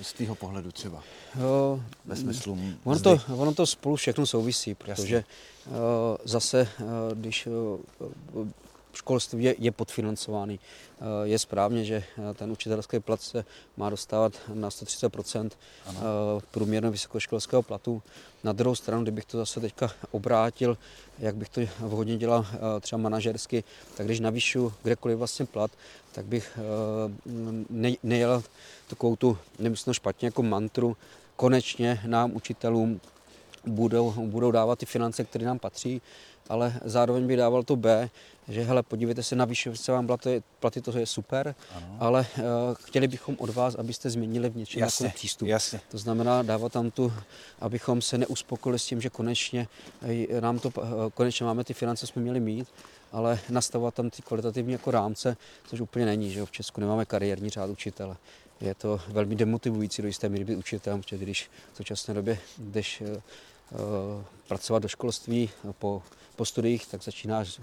Z 0.02 0.14
tvého 0.14 0.36
pohledu 0.36 0.72
třeba. 0.72 1.04
Jo, 1.40 1.84
Ve 2.06 2.16
smyslu 2.16 2.60
ono 2.84 3.00
to, 3.00 3.20
ono 3.28 3.54
to 3.54 3.66
spolu 3.66 3.96
všechno 3.96 4.26
souvisí, 4.26 4.76
protože 4.76 5.16
Jasně. 5.16 5.26
Zase, 6.26 6.68
když 7.14 7.48
školství 8.94 9.44
je, 9.44 9.56
je 9.60 9.72
podfinancovaný. 9.72 10.60
Eh, 10.60 11.04
je 11.24 11.40
správně, 11.40 11.86
že 11.86 11.96
eh, 11.96 12.34
ten 12.34 12.52
učitelský 12.52 13.00
plat 13.00 13.22
se 13.22 13.46
má 13.78 13.90
dostávat 13.90 14.34
na 14.54 14.72
130 14.72 15.12
eh, 15.16 16.00
průměrného 16.52 16.92
vysokoškolského 16.92 17.62
platu. 17.62 18.02
Na 18.44 18.54
druhou 18.54 18.76
stranu, 18.76 19.04
kdybych 19.04 19.26
to 19.26 19.38
zase 19.38 19.60
teďka 19.60 19.92
obrátil, 20.12 20.78
jak 21.20 21.36
bych 21.36 21.50
to 21.50 21.62
vhodně 21.80 22.18
dělal 22.18 22.46
třeba 22.82 23.02
manažersky, 23.02 23.64
tak 23.98 24.06
když 24.06 24.20
navýšu 24.20 24.74
kdekoliv 24.84 25.18
vlastně 25.18 25.46
plat, 25.46 25.72
tak 26.12 26.26
bych 26.26 26.60
ne, 27.70 27.92
nejel 28.04 28.44
takovou 28.88 29.16
tu, 29.16 29.38
nemyslím 29.60 29.94
špatně, 29.94 30.28
jako 30.28 30.44
mantru, 30.44 30.98
konečně 31.36 32.02
nám 32.06 32.36
učitelům 32.36 33.02
budou, 33.66 34.12
budou 34.12 34.52
dávat 34.52 34.80
ty 34.80 34.86
finance, 34.86 35.24
které 35.24 35.46
nám 35.46 35.60
patří, 35.60 36.02
ale 36.50 36.74
zároveň 36.86 37.28
by 37.28 37.36
dával 37.36 37.64
to 37.64 37.76
B, 37.76 38.10
že 38.48 38.64
hele, 38.64 38.84
podívejte 38.84 39.24
se, 39.24 39.36
navýšit 39.36 39.78
se 39.78 39.92
vám 39.92 40.08
platy, 40.08 40.44
platy, 40.60 40.82
to 40.82 40.98
je 40.98 41.06
super, 41.06 41.56
ano. 41.76 41.98
ale 42.00 42.26
uh, 42.38 42.44
chtěli 42.74 43.08
bychom 43.08 43.36
od 43.40 43.50
vás, 43.50 43.76
abyste 43.76 44.10
změnili 44.10 44.50
v 44.50 44.56
něčem 44.56 44.80
jasně, 44.80 45.12
přístup. 45.16 45.48
Jasně. 45.48 45.82
To 45.92 45.98
znamená 45.98 46.42
dávat 46.42 46.72
tam 46.72 46.92
tu, 46.92 47.14
abychom 47.60 48.02
se 48.02 48.18
neuspokojili 48.18 48.80
s 48.80 48.86
tím, 48.86 49.02
že 49.02 49.10
konečně 49.10 49.68
eh, 50.02 50.42
nám 50.42 50.60
to, 50.60 50.70
uh, 50.70 50.84
konečně 51.14 51.46
máme 51.46 51.64
ty 51.64 51.74
finance, 51.74 52.08
jsme 52.08 52.22
měli 52.22 52.40
mít, 52.40 52.68
ale 53.12 53.40
nastavovat 53.50 53.94
tam 53.94 54.10
ty 54.10 54.22
kvalitativní 54.22 54.74
jako 54.74 54.92
rámce, 54.92 55.38
což 55.68 55.82
úplně 55.82 56.06
není, 56.06 56.32
že 56.32 56.46
v 56.46 56.52
Česku 56.52 56.82
nemáme 56.82 57.06
kariérní 57.06 57.50
řád 57.50 57.70
učitele. 57.70 58.18
Je 58.62 58.76
to 58.76 59.02
velmi 59.08 59.36
demotivující 59.36 60.02
do 60.02 60.08
jisté 60.08 60.30
míry 60.30 60.46
být 60.46 60.56
učitelem, 60.56 61.02
protože 61.02 61.18
když 61.18 61.50
v 61.74 61.78
současné 61.78 62.14
době 62.14 62.40
jdeš 62.58 63.04
pracovat 64.48 64.80
do 64.80 64.88
školství 64.88 65.50
po, 65.80 66.04
po 66.36 66.46
studiích, 66.46 66.88
tak 66.88 67.04
začínáš 67.04 67.60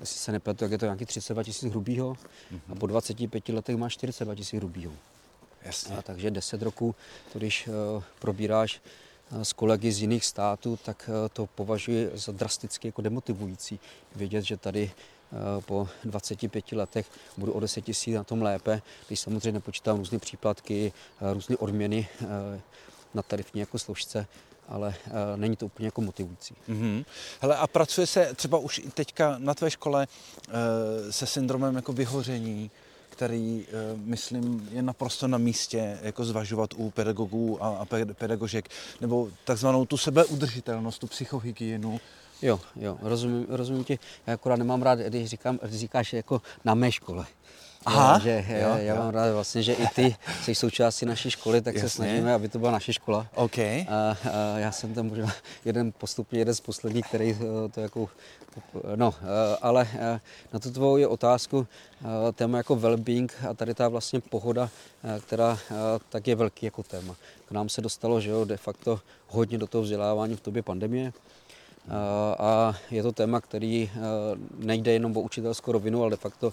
jestli 0.00 0.18
se 0.18 0.32
nepletu, 0.32 0.58
tak 0.58 0.70
je 0.70 0.78
to 0.78 0.84
nějaký 0.84 1.06
32 1.06 1.42
tisíc 1.44 1.70
hrubýho 1.70 2.12
mm-hmm. 2.12 2.72
a 2.72 2.74
po 2.74 2.86
25 2.86 3.48
letech 3.48 3.76
máš 3.76 3.92
42 3.92 4.34
tisíc 4.34 4.58
hrubýho. 4.58 4.92
Jasně. 5.62 5.96
A 5.96 6.02
takže 6.02 6.30
10 6.30 6.62
roků, 6.62 6.94
to 7.32 7.38
když 7.38 7.66
uh, 7.66 8.02
probíráš 8.18 8.80
uh, 9.30 9.42
s 9.42 9.52
kolegy 9.52 9.92
z 9.92 10.00
jiných 10.00 10.24
států, 10.24 10.78
tak 10.84 11.08
uh, 11.08 11.28
to 11.32 11.46
považuji 11.46 12.10
za 12.14 12.32
drasticky 12.32 12.88
jako 12.88 13.02
demotivující. 13.02 13.80
Vědět, 14.16 14.42
že 14.42 14.56
tady 14.56 14.90
po 15.66 15.88
25 16.04 16.72
letech 16.72 17.06
budu 17.36 17.52
o 17.52 17.60
10 17.60 17.80
tisíc 17.80 18.14
na 18.14 18.24
tom 18.24 18.42
lépe, 18.42 18.82
když 19.06 19.20
samozřejmě 19.20 19.52
nepočítám 19.52 19.96
různé 19.96 20.18
příplatky, 20.18 20.92
různé 21.32 21.56
odměny 21.56 22.08
na 23.14 23.22
tarifní 23.22 23.60
jako 23.60 23.78
složce, 23.78 24.26
ale 24.68 24.88
uh, 25.06 25.12
není 25.36 25.56
to 25.56 25.66
úplně 25.66 25.86
jako 25.86 26.00
motivující. 26.00 26.54
Mm-hmm. 26.68 27.04
Hele, 27.40 27.56
a 27.56 27.66
pracuje 27.66 28.06
se 28.06 28.34
třeba 28.34 28.58
už 28.58 28.78
i 28.78 28.90
teďka 28.90 29.34
na 29.38 29.54
tvé 29.54 29.70
škole 29.70 30.06
uh, 30.46 30.54
se 31.10 31.26
syndromem 31.26 31.76
jako 31.76 31.92
vyhoření, 31.92 32.70
který, 33.10 33.66
uh, 33.92 34.00
myslím, 34.00 34.68
je 34.72 34.82
naprosto 34.82 35.28
na 35.28 35.38
místě 35.38 35.98
jako 36.02 36.24
zvažovat 36.24 36.70
u 36.76 36.90
pedagogů 36.90 37.64
a, 37.64 37.68
a 37.68 37.86
pedagožek, 38.14 38.68
nebo 39.00 39.30
takzvanou 39.44 39.86
tu 39.86 39.96
sebeudržitelnost, 39.96 41.00
tu 41.00 41.06
psychohygienu. 41.06 42.00
Jo, 42.42 42.60
jo, 42.76 42.98
rozumím, 43.02 43.46
rozumím 43.48 43.84
ti. 43.84 43.98
Já 44.26 44.34
akorát 44.34 44.56
nemám 44.56 44.82
rád, 44.82 44.98
když, 44.98 45.28
říkám, 45.28 45.58
když 45.62 45.80
říkáš 45.80 46.12
jako 46.12 46.42
na 46.64 46.74
mé 46.74 46.92
škole. 46.92 47.26
Aha, 47.86 48.18
že 48.18 48.44
jo, 48.48 48.76
já 48.76 48.94
jo. 48.94 48.96
mám 48.96 49.10
rád 49.10 49.32
vlastně, 49.32 49.62
že 49.62 49.72
i 49.72 49.86
ty 49.86 50.16
jsi 50.42 50.54
součástí 50.54 51.06
naší 51.06 51.30
školy, 51.30 51.60
tak 51.62 51.74
Jasně. 51.74 51.88
se 51.88 51.96
snažíme, 51.96 52.34
aby 52.34 52.48
to 52.48 52.58
byla 52.58 52.72
naše 52.72 52.92
škola. 52.92 53.26
Okay. 53.34 53.86
A, 53.88 54.16
a 54.32 54.58
já 54.58 54.72
jsem 54.72 54.94
tam 54.94 55.06
možná 55.06 55.32
jeden 55.64 55.92
postupně, 55.92 56.38
jeden 56.38 56.54
z 56.54 56.60
posledních, 56.60 57.08
který 57.08 57.30
eh, 57.30 57.68
to 57.68 57.80
jako, 57.80 58.08
no, 58.96 59.14
eh, 59.20 59.56
ale 59.62 59.88
eh, 59.94 60.20
na 60.52 60.58
tu 60.58 60.70
tvou 60.70 61.08
otázku, 61.08 61.66
téma 62.34 62.58
jako 62.58 62.76
well-being 62.76 63.28
a 63.50 63.54
tady 63.54 63.74
ta 63.74 63.88
vlastně 63.88 64.20
pohoda, 64.20 64.70
která 65.20 65.58
tak 66.08 66.26
je 66.26 66.34
velký 66.34 66.66
jako 66.66 66.82
téma. 66.82 67.16
K 67.48 67.50
nám 67.50 67.68
se 67.68 67.80
dostalo, 67.80 68.20
že 68.20 68.30
jo, 68.30 68.44
de 68.44 68.56
facto 68.56 69.00
hodně 69.28 69.58
do 69.58 69.66
toho 69.66 69.82
vzdělávání 69.82 70.36
v 70.36 70.42
době 70.42 70.62
pandemie, 70.62 71.12
a 72.38 72.74
je 72.90 73.02
to 73.02 73.12
téma, 73.12 73.40
který 73.40 73.90
nejde 74.56 74.92
jenom 74.92 75.16
o 75.16 75.20
učitelskou 75.20 75.72
rovinu, 75.72 76.02
ale 76.02 76.10
de 76.10 76.16
facto 76.16 76.52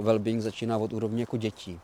well-being 0.00 0.40
začíná 0.40 0.78
od 0.78 0.92
úrovně 0.92 1.22
jako 1.22 1.36
dětí 1.36 1.80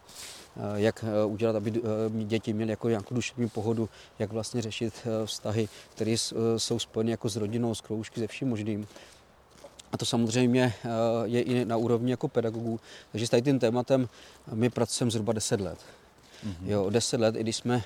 jak 0.75 1.05
udělat, 1.27 1.57
aby 1.57 1.83
děti 2.25 2.53
měly 2.53 2.71
jako 2.71 2.89
nějakou 2.89 3.15
duševní 3.15 3.49
pohodu, 3.49 3.89
jak 4.19 4.33
vlastně 4.33 4.63
řešit 4.63 4.95
vztahy, 5.25 5.69
které 5.91 6.17
jsou 6.57 6.79
spojeny 6.79 7.11
jako 7.11 7.29
s 7.29 7.37
rodinou, 7.37 7.75
s 7.75 7.81
kroužky, 7.81 8.21
se 8.21 8.27
vším 8.27 8.49
možným. 8.49 8.87
A 9.93 9.97
to 9.97 10.05
samozřejmě 10.05 10.75
je 11.25 11.43
i 11.43 11.65
na 11.65 11.77
úrovni 11.77 12.11
jako 12.11 12.29
pedagogů. 12.29 12.81
Takže 13.13 13.27
s 13.27 13.31
tady 13.31 13.43
tím 13.43 13.59
tématem 13.59 14.09
my 14.53 14.71
pracujeme 14.71 15.11
zhruba 15.11 15.33
10 15.33 15.61
let. 15.61 15.79
Mm-hmm. 16.47 16.67
Jo, 16.67 16.91
10 16.91 17.21
let, 17.21 17.37
i 17.37 17.41
když 17.41 17.57
jsme 17.57 17.83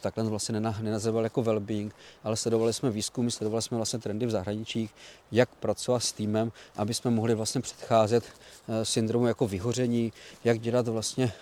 to 0.00 0.02
takhle 0.02 0.24
vlastně 0.24 0.60
nenazýval 0.80 1.24
jako 1.24 1.42
well-being, 1.42 1.90
ale 2.24 2.36
sledovali 2.36 2.72
jsme 2.72 2.90
výzkumy, 2.90 3.30
sledovali 3.30 3.62
jsme 3.62 3.76
vlastně 3.76 3.98
trendy 3.98 4.26
v 4.26 4.30
zahraničí, 4.30 4.90
jak 5.32 5.48
pracovat 5.54 6.00
s 6.00 6.12
týmem, 6.12 6.52
aby 6.76 6.94
jsme 6.94 7.10
mohli 7.10 7.34
vlastně 7.34 7.60
předcházet 7.60 8.24
syndromu 8.82 9.26
jako 9.26 9.48
vyhoření, 9.48 10.12
jak 10.44 10.60
dělat 10.60 10.88
vlastně 10.88 11.32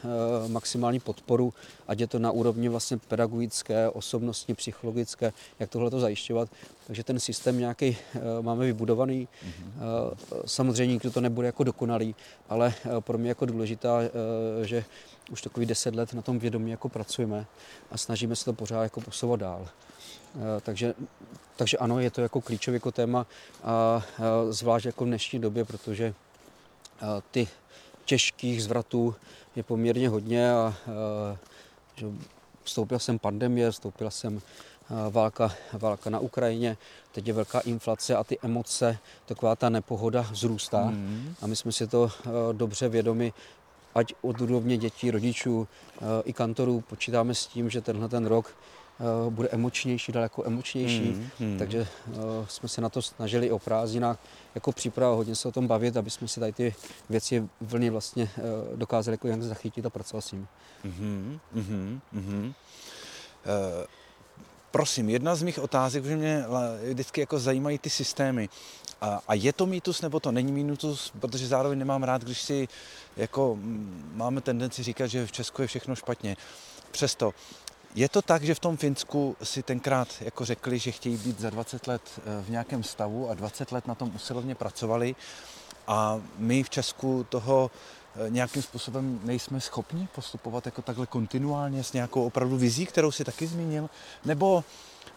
maximální 0.49 1.01
podporu, 1.01 1.55
ať 1.89 2.01
je 2.01 2.07
to 2.07 2.19
na 2.19 2.31
úrovni 2.31 2.69
vlastně 2.69 2.99
pedagogické, 2.99 3.89
osobnostní, 3.89 4.55
psychologické, 4.55 5.33
jak 5.59 5.71
tohle 5.71 5.91
to 5.91 6.01
zajišťovat. 6.01 6.49
Takže 6.87 7.05
ten 7.05 7.21
systém 7.21 7.59
nějaký 7.59 7.97
máme 8.41 8.65
vybudovaný. 8.65 9.29
Mm-hmm. 9.29 10.17
Samozřejmě 10.47 10.93
nikdo 10.93 11.11
to 11.11 11.21
nebude 11.21 11.47
jako 11.47 11.65
dokonalý, 11.65 12.15
ale 12.49 12.75
pro 13.01 13.19
mě 13.19 13.29
jako 13.29 13.47
důležitá, 13.47 14.01
že 14.63 14.85
už 15.31 15.43
takový 15.43 15.67
deset 15.67 15.95
let 15.95 16.15
na 16.15 16.23
tom 16.23 16.39
vědomí 16.39 16.71
jako 16.71 16.89
pracujeme 16.89 17.47
a 17.91 17.99
snažíme 17.99 18.37
se 18.37 18.45
to 18.49 18.53
pořád 18.53 18.83
jako 18.83 19.01
posouvat 19.01 19.41
dál. 19.41 19.69
Eh, 20.37 20.61
takže, 20.61 20.95
takže 21.57 21.79
ano, 21.79 22.01
je 22.01 22.11
to 22.11 22.21
jako 22.21 22.41
klíčové 22.41 22.77
jako 22.77 22.93
téma, 22.93 23.27
a, 23.65 24.03
zvlášť 24.51 24.87
jako 24.87 25.05
v 25.05 25.09
dnešní 25.09 25.39
době, 25.39 25.65
protože 25.65 26.15
ty 27.31 27.49
těžkých 28.05 28.63
zvratů 28.63 29.15
je 29.57 29.63
poměrně 29.63 30.09
hodně 30.09 30.53
a, 30.53 30.57
a 30.57 30.75
že 31.97 32.07
vstoupil 32.65 32.99
jsem 32.99 33.19
pandemie, 33.19 33.71
vstoupila 33.71 34.11
jsem 34.11 34.41
válka, 35.11 35.53
válka 35.73 36.11
na 36.11 36.19
Ukrajině, 36.19 36.77
teď 37.13 37.27
je 37.27 37.33
velká 37.33 37.61
inflace 37.61 38.17
a 38.17 38.25
ty 38.25 38.39
emoce, 38.43 38.99
taková 39.27 39.57
ta 39.57 39.69
nepohoda 39.69 40.21
vzrůstá. 40.21 40.85
Mm. 40.85 41.35
A 41.43 41.47
my 41.47 41.57
jsme 41.57 41.73
si 41.73 41.87
to 41.87 42.11
dobře 42.53 42.89
vědomi, 42.89 43.33
ať 43.95 44.15
od 44.23 44.41
úrovně 44.41 44.77
dětí, 44.77 45.11
rodičů 45.11 45.69
eh, 45.69 46.05
i 46.25 46.33
kantorů 46.33 46.81
počítáme 46.81 47.35
s 47.35 47.47
tím, 47.47 47.71
že 47.71 47.81
tenhle 47.81 48.09
ten 48.09 48.27
rok 48.27 48.57
eh, 49.01 49.31
bude 49.31 49.49
emočnější, 49.49 50.13
daleko 50.13 50.45
emočnější, 50.47 51.11
mm, 51.11 51.31
mm. 51.41 51.59
takže 51.59 51.87
uh, 52.07 52.47
jsme 52.49 52.69
se 52.69 52.81
na 52.81 52.89
to 52.89 53.03
snažili 53.03 53.51
o 53.51 53.59
prázdninách 53.59 54.19
jako 54.55 54.73
příprava, 54.73 55.15
hodně 55.15 55.35
se 55.35 55.49
o 55.49 55.53
tom 55.53 55.67
bavit, 55.67 55.97
aby 55.97 56.11
jsme 56.11 56.29
si 56.29 56.41
tady 56.41 56.53
ty 56.53 56.75
věci 57.11 57.49
vlně 57.61 57.91
vlastně 57.91 58.31
uh, 58.37 58.79
dokázali 58.79 59.13
jako 59.13 59.29
jak 59.29 59.43
zachytit 59.43 59.87
a 59.87 59.91
pracovat 59.91 60.21
s 60.21 60.33
ním. 60.33 60.49
Mm, 60.85 61.39
mm, 61.55 62.01
mm. 62.13 62.45
Uh, 62.45 63.85
prosím, 64.71 65.09
jedna 65.09 65.35
z 65.35 65.43
mých 65.43 65.59
otázek, 65.59 66.05
že 66.05 66.17
mě 66.17 66.45
vždycky 66.91 67.21
jako 67.21 67.39
zajímají 67.39 67.79
ty 67.79 67.91
systémy. 67.91 68.49
A, 69.01 69.21
a 69.29 69.35
je 69.35 69.53
to 69.53 69.67
mýtus 69.67 70.03
nebo 70.03 70.21
to 70.21 70.33
není 70.33 70.53
mýtus, 70.53 71.13
protože 71.21 71.47
zároveň 71.47 71.79
nemám 71.79 72.03
rád, 72.03 72.25
když 72.25 72.43
si 72.43 72.69
jako 73.17 73.59
máme 74.13 74.41
tendenci 74.41 74.83
říkat, 74.83 75.07
že 75.07 75.27
v 75.27 75.33
Česku 75.33 75.63
je 75.63 75.69
všechno 75.69 75.97
špatně. 75.97 76.37
Přesto 76.91 77.35
je 77.95 78.09
to 78.09 78.23
tak, 78.23 78.43
že 78.43 78.55
v 78.55 78.61
tom 78.61 78.77
Finsku 78.77 79.37
si 79.43 79.63
tenkrát 79.63 80.09
jako 80.21 80.45
řekli, 80.45 80.79
že 80.79 80.93
chtějí 80.93 81.17
být 81.17 81.41
za 81.41 81.51
20 81.51 81.87
let 81.87 82.03
eh, 82.19 82.43
v 82.43 82.51
nějakém 82.51 82.83
stavu 82.83 83.31
a 83.31 83.35
20 83.35 83.73
let 83.73 83.87
na 83.87 83.95
tom 83.95 84.13
usilovně 84.15 84.55
pracovali 84.55 85.17
a 85.87 86.21
my 86.39 86.63
v 86.63 86.71
Česku 86.71 87.27
toho 87.29 87.71
eh, 88.27 88.31
nějakým 88.31 88.63
způsobem 88.63 89.21
nejsme 89.25 89.61
schopni 89.61 90.09
postupovat 90.15 90.67
jako 90.67 90.83
takhle 90.83 91.07
kontinuálně 91.07 91.85
s 91.85 91.93
nějakou 91.93 92.27
opravdu 92.27 92.57
vizí, 92.57 92.87
kterou 92.87 93.13
si 93.13 93.25
taky 93.25 93.47
zmínil, 93.47 93.91
nebo, 94.25 94.65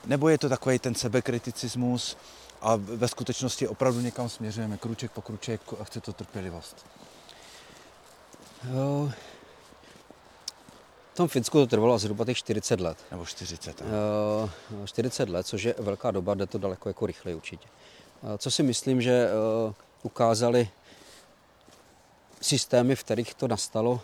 nebo 0.06 0.30
je 0.30 0.38
to 0.38 0.50
takový 0.50 0.80
ten 0.80 0.96
sebekriticismus, 0.96 2.18
a 2.62 2.76
ve 2.76 3.08
skutečnosti 3.08 3.68
opravdu 3.68 4.02
někam 4.02 4.30
směřujeme, 4.30 4.78
kruček 4.78 5.12
po 5.12 5.22
kruček 5.22 5.62
a 5.80 5.84
chce 5.84 6.02
to 6.02 6.14
trpělivost. 6.14 6.86
Jo. 8.74 9.12
V 11.14 11.16
tom 11.16 11.28
Finsku 11.28 11.58
to 11.58 11.68
trvalo 11.68 12.00
zhruba 12.00 12.26
těch 12.26 12.38
40 12.38 12.80
let. 12.80 12.98
Nebo 13.12 13.26
40. 13.26 13.82
Jo, 13.82 14.50
40 14.86 15.30
let, 15.30 15.48
což 15.48 15.64
je 15.64 15.76
velká 15.80 16.12
doba, 16.12 16.34
jde 16.34 16.46
to 16.46 16.58
daleko 16.58 16.90
jako 16.90 17.06
rychleji 17.06 17.36
určitě. 17.36 17.68
Co 18.38 18.52
si 18.52 18.64
myslím, 18.64 19.02
že 19.02 19.30
ukázali 20.04 20.70
systémy, 22.42 22.96
v 22.96 23.04
kterých 23.04 23.34
to 23.34 23.48
nastalo. 23.48 24.02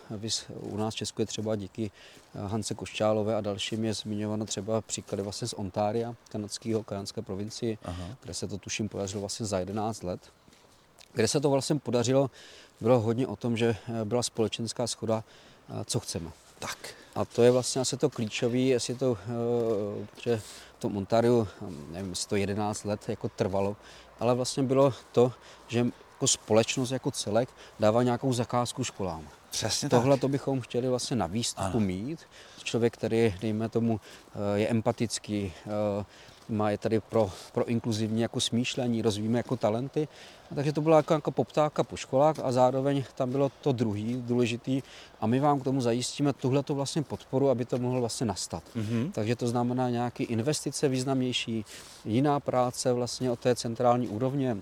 U 0.51 0.77
nás 0.77 0.93
v 0.93 0.97
Česku 0.97 1.21
je 1.21 1.25
třeba 1.25 1.55
díky 1.55 1.91
eh, 2.35 2.47
Hance 2.47 2.73
Koščálové 2.73 3.35
a 3.35 3.41
dalším 3.41 3.85
je 3.85 3.93
zmiňováno 3.93 4.45
třeba 4.45 4.81
příklady 4.81 5.23
vlastně 5.23 5.47
z 5.47 5.53
Ontária, 5.53 6.15
kanadského, 6.29 6.83
kanadské 6.83 7.21
provincii, 7.21 7.77
Aha. 7.83 8.07
kde 8.23 8.33
se 8.33 8.47
to 8.47 8.57
tuším 8.57 8.89
podařilo 8.89 9.21
vlastně 9.21 9.45
za 9.45 9.59
11 9.59 10.03
let. 10.03 10.19
Kde 11.13 11.27
se 11.27 11.39
to 11.39 11.49
vlastně 11.49 11.75
podařilo, 11.75 12.29
bylo 12.81 12.99
hodně 12.99 13.27
o 13.27 13.35
tom, 13.35 13.57
že 13.57 13.75
eh, 13.87 14.05
byla 14.05 14.23
společenská 14.23 14.87
schoda, 14.87 15.23
eh, 15.69 15.85
co 15.85 15.99
chceme. 15.99 16.31
Tak. 16.59 16.77
A 17.15 17.25
to 17.25 17.43
je 17.43 17.51
vlastně 17.51 17.81
asi 17.81 17.97
to 17.97 18.09
klíčové, 18.09 18.57
jestli 18.57 18.95
to, 18.95 19.17
že 20.21 20.37
v 20.37 20.79
tom 20.79 20.97
Ontariu, 20.97 21.47
nevím, 21.91 22.09
jestli 22.09 22.29
to 22.29 22.35
11 22.35 22.83
let 22.83 23.09
jako 23.09 23.29
trvalo, 23.29 23.75
ale 24.19 24.35
vlastně 24.35 24.63
bylo 24.63 24.93
to, 25.11 25.33
že 25.67 25.85
jako 26.17 26.27
společnost, 26.27 26.91
jako 26.91 27.11
celek 27.11 27.49
dává 27.79 28.03
nějakou 28.03 28.33
zakázku 28.33 28.83
školám. 28.83 29.27
Přesně 29.49 29.89
Tohle 29.89 30.15
tak. 30.15 30.21
to 30.21 30.27
bychom 30.27 30.61
chtěli 30.61 30.89
vlastně 30.89 31.17
na 31.17 31.27
výstupu 31.27 31.79
mít. 31.79 32.19
Člověk, 32.63 32.93
který, 32.93 33.35
dejme 33.41 33.69
tomu, 33.69 33.99
eh, 34.35 34.59
je 34.59 34.67
empatický, 34.67 35.53
eh, 35.65 36.05
má 36.49 36.69
je 36.69 36.77
tady 36.77 36.99
pro, 36.99 37.31
pro 37.53 37.65
inkluzivní 37.65 38.21
jako 38.21 38.39
smýšlení, 38.39 39.01
rozvíjíme 39.01 39.39
jako 39.39 39.55
talenty. 39.55 40.07
A 40.51 40.55
takže 40.55 40.73
to 40.73 40.81
byla 40.81 40.97
jako, 40.97 41.13
jako 41.13 41.31
poptávka 41.31 41.83
po 41.83 41.95
školách 41.95 42.35
a 42.43 42.51
zároveň 42.51 43.03
tam 43.15 43.31
bylo 43.31 43.51
to 43.61 43.71
druhý 43.71 44.23
důležitý 44.25 44.81
a 45.21 45.27
my 45.27 45.39
vám 45.39 45.59
k 45.59 45.63
tomu 45.63 45.81
zajistíme 45.81 46.33
tuhle 46.33 46.63
vlastně 46.69 47.01
podporu, 47.01 47.49
aby 47.49 47.65
to 47.65 47.77
mohlo 47.77 47.99
vlastně 47.99 48.25
nastat. 48.25 48.63
Mm-hmm. 48.75 49.11
Takže 49.11 49.35
to 49.35 49.47
znamená 49.47 49.89
nějaké 49.89 50.23
investice 50.23 50.87
významnější, 50.87 51.65
jiná 52.05 52.39
práce 52.39 52.93
vlastně 52.93 53.31
od 53.31 53.39
té 53.39 53.55
centrální 53.55 54.07
úrovně, 54.07 54.57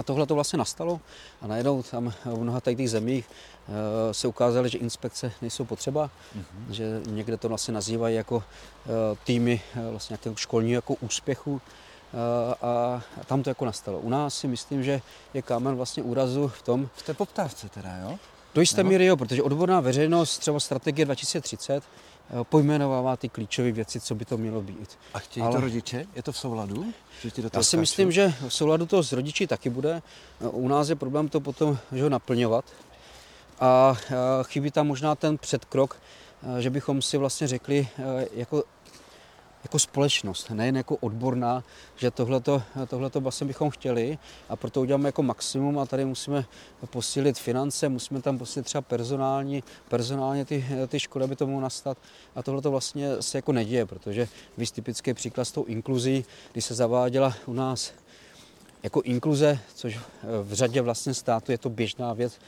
a 0.00 0.02
tohle 0.02 0.26
to 0.26 0.34
vlastně 0.34 0.56
nastalo 0.56 1.00
a 1.42 1.46
najednou 1.46 1.82
tam 1.82 2.12
v 2.24 2.40
mnoha 2.40 2.60
těch 2.60 2.90
zemích 2.90 3.30
eh, 3.30 4.14
se 4.14 4.28
ukázalo, 4.28 4.68
že 4.68 4.78
inspekce 4.78 5.32
nejsou 5.42 5.64
potřeba, 5.64 6.10
mm-hmm. 6.36 6.70
že 6.70 7.00
někde 7.06 7.36
to 7.36 7.48
vlastně 7.48 7.74
nazývají 7.74 8.16
jako 8.16 8.42
eh, 8.42 8.90
týmy 9.24 9.60
eh, 9.74 9.90
vlastně 9.90 10.14
nějakého 10.14 10.36
školního 10.36 10.78
jako 10.78 10.94
úspěchu 10.94 11.60
a 12.62 13.02
tam 13.26 13.42
to 13.42 13.50
jako 13.50 13.64
nastalo. 13.64 13.98
U 13.98 14.08
nás 14.08 14.34
si 14.34 14.48
myslím, 14.48 14.82
že 14.84 15.00
je 15.34 15.42
kámen 15.42 15.76
vlastně 15.76 16.02
úrazu 16.02 16.48
v 16.48 16.62
tom... 16.62 16.88
V 16.96 17.02
té 17.02 17.14
poptávce 17.14 17.68
teda, 17.68 17.96
jo? 17.96 18.18
Do 18.54 18.60
jisté 18.60 18.82
míry 18.82 19.06
jo, 19.06 19.16
protože 19.16 19.42
odborná 19.42 19.80
veřejnost, 19.80 20.38
třeba 20.38 20.60
strategie 20.60 21.04
2030, 21.04 21.84
Eh, 21.84 22.09
pojmenovává 22.42 23.16
ty 23.16 23.28
klíčové 23.28 23.72
věci, 23.72 24.00
co 24.00 24.14
by 24.14 24.24
to 24.24 24.36
mělo 24.38 24.62
být. 24.62 24.98
A 25.14 25.18
chtějí 25.18 25.44
Ale... 25.46 25.54
to 25.54 25.60
rodiče? 25.60 26.06
Je 26.14 26.22
to 26.22 26.32
v 26.32 26.38
souladu? 26.38 26.92
Že 27.22 27.30
ti 27.30 27.42
do 27.42 27.50
toho 27.50 27.60
Já 27.60 27.62
si 27.64 27.68
skáču? 27.68 27.80
myslím, 27.80 28.12
že 28.12 28.34
v 28.48 28.54
souladu 28.54 28.86
to 28.86 29.02
s 29.02 29.12
rodiči 29.12 29.46
taky 29.46 29.70
bude. 29.70 30.02
Eh, 30.40 30.48
u 30.48 30.68
nás 30.68 30.88
je 30.88 30.96
problém 30.96 31.28
to 31.28 31.40
potom 31.40 31.78
že 31.92 32.02
ho 32.02 32.08
naplňovat. 32.08 32.64
A 33.60 33.96
eh, 34.02 34.14
chybí 34.42 34.70
tam 34.70 34.86
možná 34.86 35.14
ten 35.14 35.38
předkrok, 35.38 35.96
že 36.58 36.70
bychom 36.70 37.02
si 37.02 37.16
vlastně 37.16 37.46
řekli, 37.46 37.88
jako 38.32 38.64
jako 39.62 39.78
společnost, 39.78 40.50
nejen 40.50 40.76
jako 40.76 40.96
odborná, 40.96 41.64
že 41.96 42.10
tohleto, 42.10 42.62
tohleto 42.88 43.20
vlastně 43.20 43.46
bychom 43.46 43.70
chtěli 43.70 44.18
a 44.48 44.56
proto 44.56 44.80
uděláme 44.80 45.08
jako 45.08 45.22
maximum 45.22 45.78
a 45.78 45.86
tady 45.86 46.04
musíme 46.04 46.44
posílit 46.86 47.38
finance, 47.38 47.88
musíme 47.88 48.22
tam 48.22 48.38
posílit 48.38 48.66
třeba 48.66 48.82
personální, 48.82 49.62
personálně 49.88 50.44
ty, 50.44 50.64
ty 50.88 51.00
školy, 51.00 51.24
aby 51.24 51.36
to 51.36 51.46
mohlo 51.46 51.60
nastat. 51.60 51.98
A 52.34 52.42
tohle 52.42 52.62
to 52.62 52.70
vlastně 52.70 53.08
se 53.20 53.38
jako 53.38 53.52
neděje, 53.52 53.86
protože 53.86 54.28
vy 54.56 54.66
typický 54.66 55.14
příklad 55.14 55.44
s 55.44 55.52
tou 55.52 55.64
inkluzí, 55.64 56.24
když 56.52 56.64
se 56.64 56.74
zaváděla 56.74 57.34
u 57.46 57.52
nás 57.52 57.92
jako 58.82 59.02
inkluze, 59.02 59.58
což 59.74 59.98
v 60.42 60.52
řadě 60.52 60.82
vlastně 60.82 61.14
států 61.14 61.52
je 61.52 61.58
to 61.58 61.70
běžná 61.70 62.12
věc, 62.12 62.38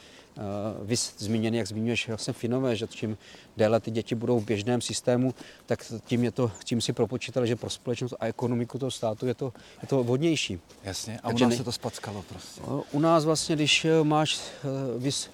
vy 0.83 0.97
zmíněný, 0.97 1.59
jak 1.59 1.67
zmiňuješ 1.67 2.09
vlastně 2.09 2.33
Finové, 2.33 2.77
že 2.77 2.87
čím 2.87 3.19
déle 3.57 3.81
ty 3.81 3.91
děti 3.91 4.15
budou 4.15 4.41
v 4.41 4.45
běžném 4.45 4.81
systému, 4.81 5.35
tak 5.67 5.93
tím, 6.05 6.25
je 6.25 6.31
to, 6.31 6.53
tím 6.65 6.81
si 6.81 6.93
propočítali, 6.93 7.49
že 7.49 7.57
pro 7.57 7.71
společnost 7.71 8.15
a 8.21 8.27
ekonomiku 8.27 8.79
toho 8.79 8.91
státu 8.91 9.27
je 9.27 9.35
to, 9.35 9.53
je 9.83 9.89
to 9.89 10.05
vhodnější. 10.05 10.61
Jasně, 10.85 11.19
a 11.23 11.29
Takže 11.29 11.45
u 11.45 11.49
nás 11.49 11.51
ne... 11.51 11.57
se 11.57 11.65
to 11.65 11.73
spackalo 11.73 12.23
prostě. 12.23 12.61
U 12.93 13.01
nás 13.01 13.25
vlastně, 13.25 13.57
když 13.57 13.85
eh, 13.85 14.05
máš 14.05 14.41
eh, 14.41 14.69
vys, 14.99 15.31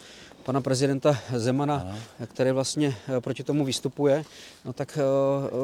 pana 0.49 0.61
prezidenta 0.61 1.19
Zemana, 1.37 1.75
Aha. 1.75 1.99
který 2.27 2.51
vlastně 2.51 2.97
proti 3.21 3.45
tomu 3.45 3.65
vystupuje, 3.65 4.25
no 4.65 4.73
tak 4.73 4.99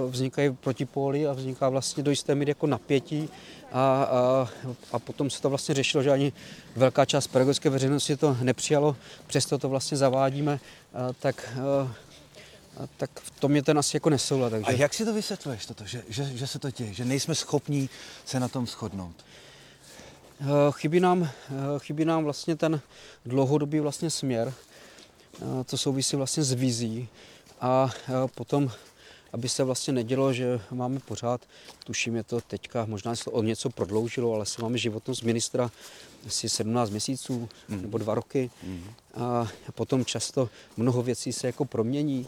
vznikají 0.08 0.52
protipóly 0.52 1.26
a 1.26 1.32
vzniká 1.32 1.68
vlastně 1.68 2.02
do 2.02 2.10
jisté 2.10 2.34
míry 2.34 2.50
jako 2.50 2.66
napětí 2.66 3.28
a, 3.72 4.04
a, 4.04 4.48
a 4.92 4.98
potom 4.98 5.30
se 5.30 5.42
to 5.42 5.48
vlastně 5.48 5.74
řešilo, 5.74 6.02
že 6.02 6.10
ani 6.10 6.32
velká 6.76 7.04
část 7.04 7.26
pedagogické 7.26 7.70
veřejnosti 7.70 8.16
to 8.16 8.36
nepřijalo, 8.42 8.96
přesto 9.26 9.58
to 9.58 9.68
vlastně 9.68 9.96
zavádíme, 9.96 10.60
tak 11.18 11.58
a, 11.58 12.86
tak 12.96 13.10
v 13.20 13.30
tom 13.40 13.56
je 13.56 13.62
ten 13.62 13.78
asi 13.78 13.96
jako 13.96 14.10
nesoulad. 14.10 14.50
Takže... 14.50 14.66
A 14.66 14.72
jak 14.72 14.94
si 14.94 15.04
to 15.04 15.14
vysvětluješ, 15.14 15.66
toto, 15.66 15.84
že, 15.86 16.02
že, 16.08 16.24
že 16.24 16.46
se 16.46 16.58
to 16.58 16.70
děje, 16.70 16.94
že 16.94 17.04
nejsme 17.04 17.34
schopní 17.34 17.88
se 18.24 18.40
na 18.40 18.48
tom 18.48 18.66
shodnout? 18.66 19.16
Chybí 20.70 21.00
nám, 21.00 21.30
chybí 21.78 22.04
nám 22.04 22.24
vlastně 22.24 22.56
ten 22.56 22.80
dlouhodobý 23.24 23.80
vlastně 23.80 24.10
směr, 24.10 24.52
co 25.64 25.78
souvisí 25.78 26.16
vlastně 26.16 26.42
s 26.42 26.52
vizí 26.52 27.08
A 27.60 27.90
potom 28.34 28.70
aby 29.34 29.48
se 29.48 29.64
vlastně 29.64 29.92
nedělo, 29.92 30.32
že 30.32 30.60
máme 30.70 31.00
pořád, 31.00 31.40
tuším 31.84 32.16
je 32.16 32.22
to 32.22 32.40
teďka, 32.40 32.84
možná 32.84 33.16
se 33.16 33.24
to 33.24 33.30
o 33.30 33.42
něco 33.42 33.70
prodloužilo, 33.70 34.34
ale 34.34 34.46
se 34.46 34.62
máme 34.62 34.78
životnost 34.78 35.22
ministra 35.22 35.70
asi 36.26 36.48
17 36.48 36.90
měsíců 36.90 37.48
mm. 37.68 37.82
nebo 37.82 37.98
dva 37.98 38.14
roky. 38.14 38.50
Mm. 38.62 38.84
A 39.14 39.48
potom 39.74 40.04
často 40.04 40.50
mnoho 40.76 41.02
věcí 41.02 41.32
se 41.32 41.46
jako 41.46 41.64
promění 41.64 42.26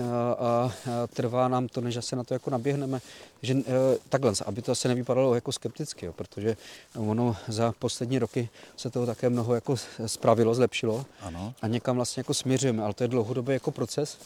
a, 0.00 0.32
a 0.38 0.72
trvá 1.06 1.48
nám 1.48 1.68
to, 1.68 1.80
než 1.80 1.98
se 2.00 2.16
na 2.16 2.24
to 2.24 2.34
jako 2.34 2.50
naběhneme. 2.50 3.00
Že, 3.42 3.54
e, 3.54 3.62
takhle, 4.08 4.32
aby 4.46 4.62
to 4.62 4.72
asi 4.72 4.88
nevypadalo 4.88 5.34
jako 5.34 5.52
skepticky, 5.52 6.06
jo, 6.06 6.12
protože 6.12 6.56
ono 6.96 7.36
za 7.48 7.72
poslední 7.78 8.18
roky 8.18 8.48
se 8.76 8.90
toho 8.90 9.06
také 9.06 9.30
mnoho 9.30 9.54
jako 9.54 9.76
spravilo, 10.06 10.54
zlepšilo 10.54 11.06
ano. 11.20 11.54
a 11.62 11.66
někam 11.66 11.96
vlastně 11.96 12.20
jako 12.20 12.34
směřujeme, 12.34 12.82
ale 12.82 12.94
to 12.94 13.04
je 13.04 13.08
dlouhodobý 13.08 13.52
jako 13.52 13.70
proces 13.70 14.18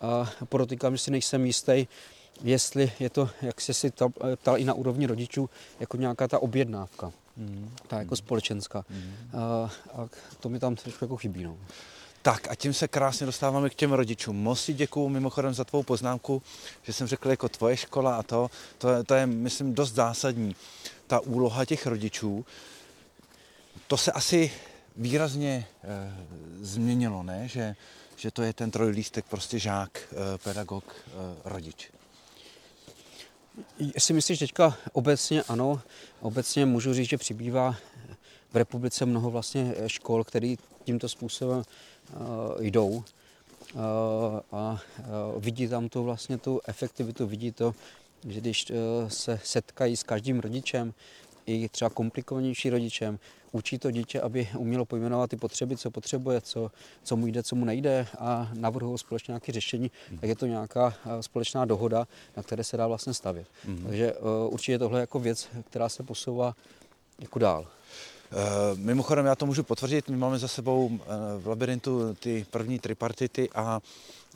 a 0.00 0.30
podotýkám, 0.48 0.96
že 0.96 1.02
si 1.02 1.10
nejsem 1.10 1.46
jistý, 1.46 1.86
jestli 2.42 2.92
je 3.00 3.10
to, 3.10 3.30
jak 3.42 3.60
jsi 3.60 3.74
si 3.74 3.92
ptal 4.36 4.58
i 4.58 4.64
na 4.64 4.74
úrovni 4.74 5.06
rodičů, 5.06 5.50
jako 5.80 5.96
nějaká 5.96 6.28
ta 6.28 6.38
objednávka, 6.38 7.12
mm. 7.36 7.70
ta 7.88 7.98
jako 7.98 8.16
společenská. 8.16 8.84
Mm. 8.90 9.14
A, 9.32 9.70
a 9.94 10.08
to 10.40 10.48
mi 10.48 10.58
tam 10.58 10.76
trošku 10.76 11.04
jako 11.04 11.16
chybí. 11.16 11.44
No. 11.44 11.56
Tak 12.26 12.50
a 12.50 12.54
tím 12.54 12.74
se 12.74 12.88
krásně 12.88 13.26
dostáváme 13.26 13.70
k 13.70 13.74
těm 13.74 13.92
rodičům. 13.92 14.36
Moc 14.36 14.60
si 14.60 14.74
děkuju 14.74 15.08
mimochodem 15.08 15.54
za 15.54 15.64
tvou 15.64 15.82
poznámku, 15.82 16.42
že 16.82 16.92
jsem 16.92 17.06
řekl 17.06 17.30
jako 17.30 17.48
tvoje 17.48 17.76
škola 17.76 18.16
a 18.16 18.22
to, 18.22 18.50
to, 18.78 18.88
je, 18.88 19.04
to 19.04 19.14
je, 19.14 19.26
myslím, 19.26 19.74
dost 19.74 19.92
zásadní. 19.92 20.56
Ta 21.06 21.20
úloha 21.20 21.64
těch 21.64 21.86
rodičů, 21.86 22.46
to 23.86 23.96
se 23.96 24.12
asi 24.12 24.52
výrazně 24.96 25.66
e, 25.84 26.14
změnilo, 26.60 27.22
ne? 27.22 27.48
Že 27.48 27.76
že 28.16 28.30
to 28.30 28.42
je 28.42 28.52
ten 28.52 28.70
trojlístek, 28.70 29.24
prostě 29.24 29.58
žák, 29.58 29.98
eh, 30.12 30.38
pedagog, 30.38 30.84
eh, 31.06 31.12
rodič. 31.44 31.90
Jestli 33.94 34.14
myslíš 34.14 34.38
teďka 34.38 34.76
obecně 34.92 35.42
ano, 35.42 35.80
obecně 36.20 36.66
můžu 36.66 36.94
říct, 36.94 37.08
že 37.08 37.18
přibývá 37.18 37.76
v 38.52 38.56
republice 38.56 39.06
mnoho 39.06 39.30
vlastně 39.30 39.74
škol, 39.86 40.24
které 40.24 40.54
tímto 40.86 41.08
způsobem 41.08 41.58
uh, 41.58 42.62
jdou 42.62 42.88
uh, 42.88 43.02
a 44.52 44.80
uh, 45.34 45.42
vidí 45.42 45.68
tam 45.68 45.88
tu 45.88 46.04
vlastně 46.04 46.38
tu 46.38 46.60
efektivitu, 46.66 47.26
vidí 47.26 47.52
to, 47.52 47.74
že 48.28 48.40
když 48.40 48.72
se 49.08 49.40
setkají 49.44 49.96
s 49.96 50.02
každým 50.02 50.40
rodičem, 50.40 50.94
i 51.46 51.68
třeba 51.68 51.90
komplikovanější 51.90 52.70
rodičem, 52.70 53.18
učí 53.52 53.78
to 53.78 53.90
dítě, 53.90 54.20
aby 54.20 54.48
umělo 54.58 54.84
pojmenovat 54.84 55.30
ty 55.30 55.36
potřeby, 55.36 55.76
co 55.76 55.90
potřebuje, 55.90 56.40
co, 56.40 56.70
co 57.02 57.16
mu 57.16 57.26
jde, 57.26 57.42
co 57.42 57.56
mu 57.56 57.64
nejde 57.64 58.06
a 58.18 58.50
navrhují 58.54 58.98
společně 58.98 59.32
nějaké 59.32 59.52
řešení, 59.52 59.90
mm. 60.10 60.18
tak 60.18 60.28
je 60.28 60.36
to 60.36 60.46
nějaká 60.46 60.94
eh, 61.06 61.22
společná 61.22 61.64
dohoda, 61.64 62.06
na 62.36 62.42
které 62.42 62.64
se 62.64 62.76
dá 62.76 62.86
vlastně 62.86 63.14
stavět. 63.14 63.46
Mm. 63.64 63.84
Takže 63.86 64.14
určitě 64.48 64.78
tohle 64.78 64.98
je 64.98 65.00
jako 65.00 65.18
věc, 65.20 65.48
která 65.70 65.88
se 65.88 66.02
posouvá 66.02 66.54
jako 67.18 67.38
dál. 67.38 67.66
Uh, 68.32 68.78
mimochodem, 68.78 69.26
já 69.26 69.34
to 69.34 69.46
můžu 69.46 69.62
potvrdit, 69.62 70.08
my 70.08 70.16
máme 70.16 70.38
za 70.38 70.48
sebou 70.48 70.86
uh, 70.86 70.98
v 71.38 71.46
labirintu 71.46 72.14
ty 72.14 72.46
první 72.50 72.78
tripartity 72.78 73.48
a 73.54 73.80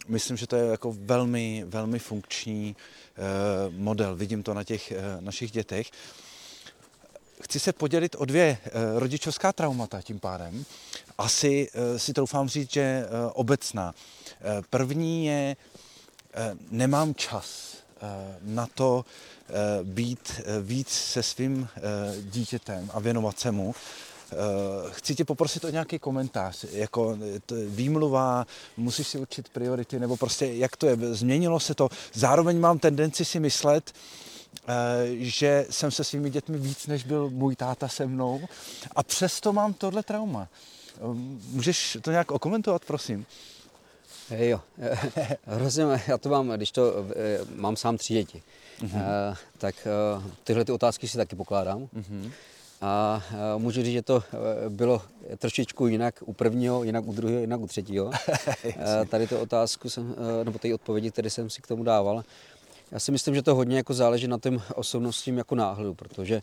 myslím, 0.09 0.37
že 0.37 0.47
to 0.47 0.57
je 0.57 0.67
jako 0.67 0.97
velmi, 1.01 1.65
velmi 1.67 1.99
funkční 1.99 2.77
uh, 2.77 3.75
model. 3.75 4.17
Vidím 4.17 4.43
to 4.43 4.55
na 4.55 4.65
těch 4.65 4.93
našich 5.21 5.51
dětech 5.51 5.91
chci 7.43 7.61
se 7.61 7.73
podělit 7.73 8.17
o 8.19 8.25
dvě 8.25 8.59
eh, 8.65 8.71
rodičovská 8.99 9.53
traumata 9.53 10.03
tím 10.03 10.21
pádem. 10.21 10.65
Asi 11.19 11.69
eh, 11.73 11.99
si 11.99 12.13
troufám 12.13 12.49
říct, 12.49 12.73
že 12.73 12.81
eh, 12.81 13.07
obecná. 13.33 13.95
První 14.71 15.27
je, 15.27 15.57
nemám 16.71 17.15
čas 17.15 17.77
na 18.43 18.67
to 18.67 19.05
být 19.83 20.41
víc 20.63 20.89
se 20.89 21.23
svým 21.23 21.69
dítětem 22.23 22.91
a 22.95 23.01
věnovat 23.01 23.39
se 23.39 23.51
mu. 23.51 23.75
Chci 24.91 25.15
tě 25.15 25.25
poprosit 25.25 25.65
o 25.65 25.71
nějaký 25.71 25.99
komentář, 25.99 26.65
jako 26.73 27.19
výmluva, 27.69 28.47
musíš 28.77 29.09
si 29.09 29.19
učit 29.19 29.49
priority, 29.49 29.99
nebo 29.99 30.17
prostě 30.17 30.47
jak 30.47 30.77
to 30.77 30.87
je, 30.87 30.97
změnilo 30.97 31.61
se 31.61 31.75
to. 31.75 31.89
Zároveň 32.13 32.61
mám 32.61 32.79
tendenci 32.79 33.25
si 33.25 33.41
myslet, 33.41 33.93
Eh, 34.69 35.17
že 35.17 35.67
jsem 35.71 35.91
se 35.91 36.05
svými 36.05 36.31
dětmi 36.31 36.59
víc, 36.59 36.87
než 36.87 37.05
byl 37.05 37.31
můj 37.31 37.57
táta 37.57 37.89
se 37.89 38.07
mnou 38.07 38.49
a 38.97 39.03
přesto 39.03 39.53
mám 39.53 39.73
tohle 39.73 40.03
trauma. 40.03 40.49
Eh, 40.95 40.99
můžeš 41.51 41.99
to 42.03 42.11
nějak 42.11 42.31
okomentovat, 42.31 42.85
prosím? 42.85 43.27
Jo, 44.37 44.61
hrozně, 45.47 45.85
já 46.09 46.19
to 46.19 46.29
mám, 46.29 46.49
když 46.49 46.73
to, 46.73 46.95
eh, 47.17 47.39
mám 47.55 47.77
sám 47.77 47.97
tři 47.97 48.15
děti, 48.15 48.43
mm-hmm. 48.81 49.37
tak 49.59 49.75
tyhle 50.45 50.65
ty 50.65 50.73
otázky 50.73 51.09
si 51.09 51.17
taky 51.17 51.37
pokládám. 51.37 51.89
Mm-hmm. 51.97 52.31
A 52.83 53.23
můžu 53.59 53.83
říct, 53.83 53.93
že 53.93 54.03
to 54.03 54.23
bylo 54.69 55.03
trošičku 55.39 55.87
jinak 55.87 56.15
u 56.25 56.33
prvního, 56.33 56.85
jinak 56.85 57.07
u 57.07 57.13
druhého, 57.13 57.41
jinak 57.41 57.61
u 57.61 57.67
třetího. 57.67 58.11
Tady 59.09 59.27
tu 59.27 59.39
otázku 59.39 59.91
jsem, 59.91 60.15
nebo 60.45 60.59
ty 60.59 60.75
odpovědi, 60.75 61.11
které 61.11 61.31
jsem 61.31 61.51
si 61.51 61.63
k 61.63 61.67
tomu 61.67 61.83
dával, 61.83 62.25
já 62.91 62.99
si 62.99 63.13
myslím, 63.13 63.35
že 63.35 63.43
to 63.43 63.55
hodně 63.55 63.77
jako 63.77 63.95
záleží 63.95 64.29
na 64.29 64.39
tom 64.39 64.63
osobnostním 64.75 65.39
jako 65.39 65.55
náhledu, 65.55 65.95
protože 65.95 66.43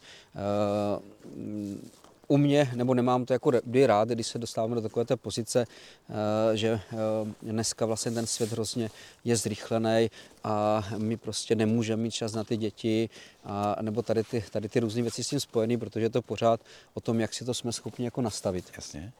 u 2.27 2.37
mě, 2.37 2.71
nebo 2.75 2.93
nemám 2.93 3.25
to 3.25 3.33
jako 3.33 3.51
kdy 3.63 3.85
rád, 3.85 4.09
když 4.09 4.27
se 4.27 4.39
dostáváme 4.39 4.75
do 4.75 4.81
takové 4.81 5.05
té 5.05 5.15
pozice, 5.15 5.65
eh, 6.09 6.57
že 6.57 6.67
eh, 6.69 6.97
dneska 7.41 7.85
vlastně 7.85 8.11
ten 8.11 8.27
svět 8.27 8.51
hrozně 8.51 8.89
je 9.23 9.35
zrychlený 9.35 10.09
a 10.43 10.85
my 10.97 11.17
prostě 11.17 11.55
nemůžeme 11.55 12.03
mít 12.03 12.11
čas 12.11 12.33
na 12.33 12.43
ty 12.43 12.57
děti, 12.57 13.09
a, 13.43 13.81
nebo 13.81 14.01
tady 14.01 14.23
ty, 14.23 14.43
tady 14.51 14.69
ty 14.69 14.79
různé 14.79 15.01
věci 15.01 15.23
s 15.23 15.29
tím 15.29 15.39
spojené, 15.39 15.77
protože 15.77 16.05
je 16.05 16.09
to 16.09 16.21
pořád 16.21 16.61
o 16.93 17.01
tom, 17.01 17.19
jak 17.19 17.33
si 17.33 17.45
to 17.45 17.53
jsme 17.53 17.71
schopni 17.71 18.05
jako 18.05 18.21
nastavit. 18.21 18.65
Jasně. 18.75 19.11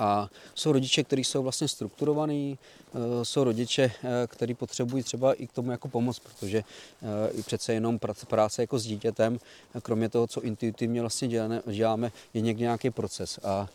A 0.00 0.30
jsou 0.54 0.72
rodiče, 0.72 1.04
kteří 1.04 1.24
jsou 1.24 1.42
vlastně 1.42 1.68
strukturovaní, 1.68 2.58
eh, 2.94 3.24
jsou 3.24 3.44
rodiče, 3.44 3.82
eh, 3.82 4.26
kteří 4.26 4.54
potřebují 4.54 5.02
třeba 5.02 5.32
i 5.32 5.46
k 5.46 5.52
tomu 5.52 5.70
jako 5.70 5.88
pomoc, 5.88 6.18
protože 6.18 6.58
eh, 6.58 7.30
i 7.32 7.42
přece 7.42 7.74
jenom 7.74 7.98
práce 8.28 8.62
jako 8.62 8.78
s 8.78 8.84
dítětem, 8.84 9.38
kromě 9.82 10.08
toho, 10.08 10.26
co 10.26 10.40
intuitivně 10.40 11.00
vlastně 11.00 11.28
děláme, 11.66 12.12
je 12.34 12.40
někdy 12.40 12.62
nějaký 12.62 12.90
proces. 12.90 13.38
A 13.44 13.68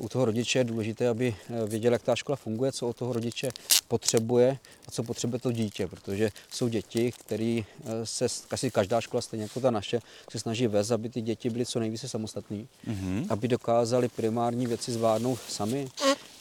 u 0.00 0.08
toho 0.08 0.24
rodiče 0.24 0.58
je 0.58 0.64
důležité, 0.64 1.08
aby 1.08 1.36
věděl, 1.66 1.92
jak 1.92 2.02
ta 2.02 2.16
škola 2.16 2.36
funguje, 2.36 2.72
co 2.72 2.88
od 2.88 2.96
toho 2.96 3.12
rodiče 3.12 3.50
potřebuje 3.88 4.58
a 4.88 4.90
co 4.90 5.02
potřebuje 5.02 5.40
to 5.40 5.52
dítě, 5.52 5.86
protože 5.86 6.30
jsou 6.50 6.68
děti, 6.68 7.12
které 7.12 7.60
se, 8.04 8.26
asi 8.50 8.70
každá 8.70 9.00
škola, 9.00 9.20
stejně 9.20 9.42
jako 9.42 9.60
ta 9.60 9.70
naše, 9.70 10.00
se 10.30 10.38
snaží 10.38 10.66
vést, 10.66 10.90
aby 10.90 11.08
ty 11.08 11.20
děti 11.20 11.50
byly 11.50 11.66
co 11.66 11.80
nejvíce 11.80 12.08
samostatné, 12.08 12.56
mm-hmm. 12.56 13.26
aby 13.28 13.48
dokázali 13.48 14.08
primární 14.08 14.66
věci 14.66 14.92
zvládnout 14.92 15.33
sami, 15.48 15.88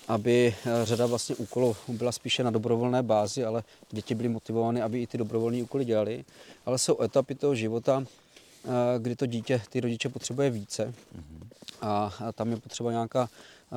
aby 0.08 0.56
řada 0.84 1.06
vlastně 1.06 1.36
úkolů 1.36 1.76
byla 1.88 2.12
spíše 2.12 2.44
na 2.44 2.52
dobrovolné 2.52 3.04
bázi, 3.04 3.46
ale 3.46 3.64
děti 3.92 4.16
byly 4.16 4.30
motivovány, 4.30 4.82
aby 4.82 5.02
i 5.02 5.08
ty 5.08 5.18
dobrovolné 5.18 5.64
úkoly 5.64 5.86
dělali. 5.86 6.26
Ale 6.66 6.78
jsou 6.78 7.02
etapy 7.02 7.36
toho 7.36 7.56
života, 7.56 8.04
kdy 8.98 9.16
to 9.16 9.26
dítě, 9.26 9.62
ty 9.70 9.80
rodiče 9.80 10.10
potřebuje 10.10 10.50
více. 10.50 10.94
A, 11.82 12.14
tam 12.36 12.52
je 12.52 12.58
potřeba 12.58 12.92
nějaká 12.92 13.30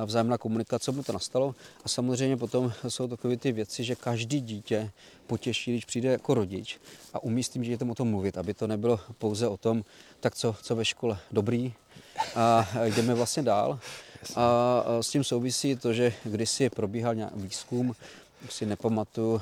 vzájemná 0.05 0.37
komunikace, 0.37 0.91
aby 0.91 1.03
to 1.03 1.13
nastalo. 1.13 1.55
A 1.83 1.89
samozřejmě 1.89 2.37
potom 2.37 2.73
jsou 2.87 3.07
takové 3.07 3.37
ty 3.37 3.51
věci, 3.51 3.83
že 3.83 3.95
každý 3.95 4.41
dítě 4.41 4.91
potěší, 5.27 5.71
když 5.71 5.85
přijde 5.85 6.09
jako 6.11 6.33
rodič 6.33 6.79
a 7.13 7.23
umí 7.23 7.43
s 7.43 7.49
tím 7.49 7.61
dítětem 7.61 7.89
o 7.89 7.95
tom 7.95 8.07
mluvit, 8.07 8.37
aby 8.37 8.53
to 8.53 8.67
nebylo 8.67 8.99
pouze 9.17 9.47
o 9.47 9.57
tom, 9.57 9.83
tak 10.19 10.35
co, 10.35 10.55
co 10.61 10.75
ve 10.75 10.85
škole 10.85 11.19
dobrý 11.31 11.73
a 12.35 12.67
jdeme 12.83 13.13
vlastně 13.13 13.43
dál. 13.43 13.79
A 14.35 14.83
s 15.01 15.09
tím 15.09 15.23
souvisí 15.23 15.75
to, 15.75 15.93
že 15.93 16.13
kdysi 16.23 16.69
probíhal 16.69 17.15
nějaký 17.15 17.39
výzkum, 17.39 17.95
už 18.45 18.53
si 18.53 18.65
nepamatuju, 18.65 19.41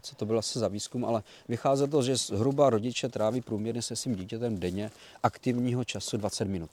co 0.00 0.14
to 0.16 0.26
bylo 0.26 0.38
asi 0.38 0.58
za 0.58 0.68
výzkum, 0.68 1.04
ale 1.04 1.22
vycházelo 1.48 1.88
to, 1.88 2.02
že 2.02 2.16
zhruba 2.16 2.70
rodiče 2.70 3.08
tráví 3.08 3.40
průměrně 3.40 3.82
se 3.82 3.96
svým 3.96 4.16
dítětem 4.16 4.58
denně 4.58 4.90
aktivního 5.22 5.84
času 5.84 6.16
20 6.16 6.44
minut. 6.44 6.70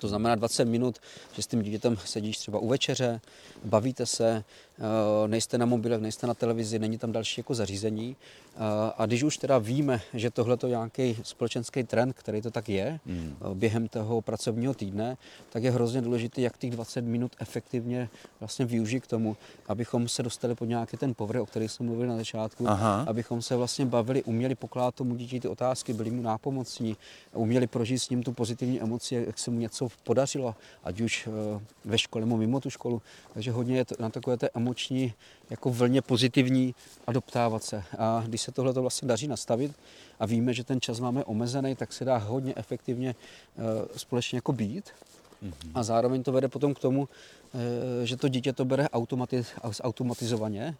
To 0.00 0.08
znamená 0.08 0.34
20 0.34 0.64
minut, 0.64 0.98
že 1.36 1.42
s 1.42 1.46
tím 1.46 1.62
dítětem 1.62 1.96
sedíš 2.04 2.38
třeba 2.38 2.58
u 2.58 2.68
večeře, 2.68 3.20
bavíte 3.64 4.06
se, 4.06 4.44
nejste 5.26 5.58
na 5.58 5.66
mobilech, 5.66 6.00
nejste 6.00 6.26
na 6.26 6.34
televizi, 6.34 6.78
není 6.78 6.98
tam 6.98 7.12
další 7.12 7.40
jako 7.40 7.54
zařízení. 7.54 8.16
Eh, 8.56 8.92
a 8.98 9.06
když 9.06 9.22
už 9.22 9.36
teda 9.36 9.58
víme, 9.58 10.00
že 10.14 10.30
tohle 10.30 10.58
je 10.62 10.68
nějaký 10.68 11.16
společenský 11.22 11.84
trend, 11.84 12.12
který 12.12 12.42
to 12.42 12.50
tak 12.50 12.68
je. 12.68 13.00
Eh, 13.10 13.54
během 13.54 13.88
toho 13.88 14.22
pracovního 14.22 14.74
týdne, 14.74 15.16
tak 15.50 15.62
je 15.62 15.70
hrozně 15.70 16.00
důležité, 16.00 16.40
jak 16.40 16.58
těch 16.58 16.70
20 16.70 17.04
minut 17.04 17.32
efektivně 17.38 18.08
vlastně 18.40 18.64
využít 18.64 19.00
k 19.00 19.06
tomu, 19.06 19.36
abychom 19.68 20.08
se 20.08 20.22
dostali 20.22 20.54
pod 20.54 20.64
nějaký 20.64 20.96
ten 20.96 21.14
povrch, 21.14 21.40
o 21.40 21.46
který 21.46 21.68
jsme 21.68 21.86
mluvili 21.86 22.08
na 22.08 22.16
začátku, 22.16 22.68
Aha. 22.68 23.04
abychom 23.08 23.42
se 23.42 23.56
vlastně 23.56 23.86
bavili, 23.86 24.22
uměli 24.22 24.54
pokládat 24.54 24.94
tomu 24.94 25.14
dítě 25.14 25.40
ty 25.40 25.48
otázky, 25.48 25.92
byli 25.92 26.10
mu 26.10 26.22
nápomocní, 26.22 26.96
uměli 27.32 27.66
prožít 27.66 27.98
s 27.98 28.10
ním 28.10 28.22
tu 28.22 28.32
pozitivní 28.32 28.80
emoci, 28.80 29.24
jak 29.26 29.38
se 29.38 29.50
mu 29.50 29.58
něco 29.58 29.88
podařilo, 30.04 30.54
ať 30.84 31.00
už 31.00 31.28
ve 31.84 31.98
škole 31.98 32.24
nebo 32.24 32.36
mimo 32.36 32.60
tu 32.60 32.70
školu. 32.70 33.02
Takže 33.34 33.52
hodně 33.52 33.76
je 33.76 33.84
to 33.84 33.94
na 33.98 34.10
takové 34.10 34.36
té 34.36 34.48
emoční 34.64 35.12
jako 35.50 35.70
vlně 35.70 36.02
pozitivní 36.02 36.74
a 37.06 37.12
doptávat 37.12 37.64
se. 37.64 37.84
A 37.98 38.24
když 38.26 38.40
se 38.40 38.52
tohle 38.52 38.72
to 38.72 38.80
vlastně 38.80 39.08
daří 39.08 39.28
nastavit 39.28 39.72
a 40.20 40.26
víme, 40.26 40.54
že 40.54 40.64
ten 40.64 40.80
čas 40.80 41.00
máme 41.00 41.24
omezený, 41.24 41.76
tak 41.76 41.92
se 41.92 42.04
dá 42.04 42.16
hodně 42.16 42.54
efektivně 42.56 43.14
společně 43.96 44.36
jako 44.36 44.52
být. 44.52 44.90
A 45.74 45.82
zároveň 45.82 46.22
to 46.22 46.32
vede 46.32 46.48
potom 46.48 46.74
k 46.74 46.78
tomu, 46.78 47.08
že 48.04 48.16
to 48.16 48.28
dítě 48.28 48.52
to 48.52 48.64
bere 48.64 48.88
automatiz, 48.88 49.46
automatizovaně 49.82 50.76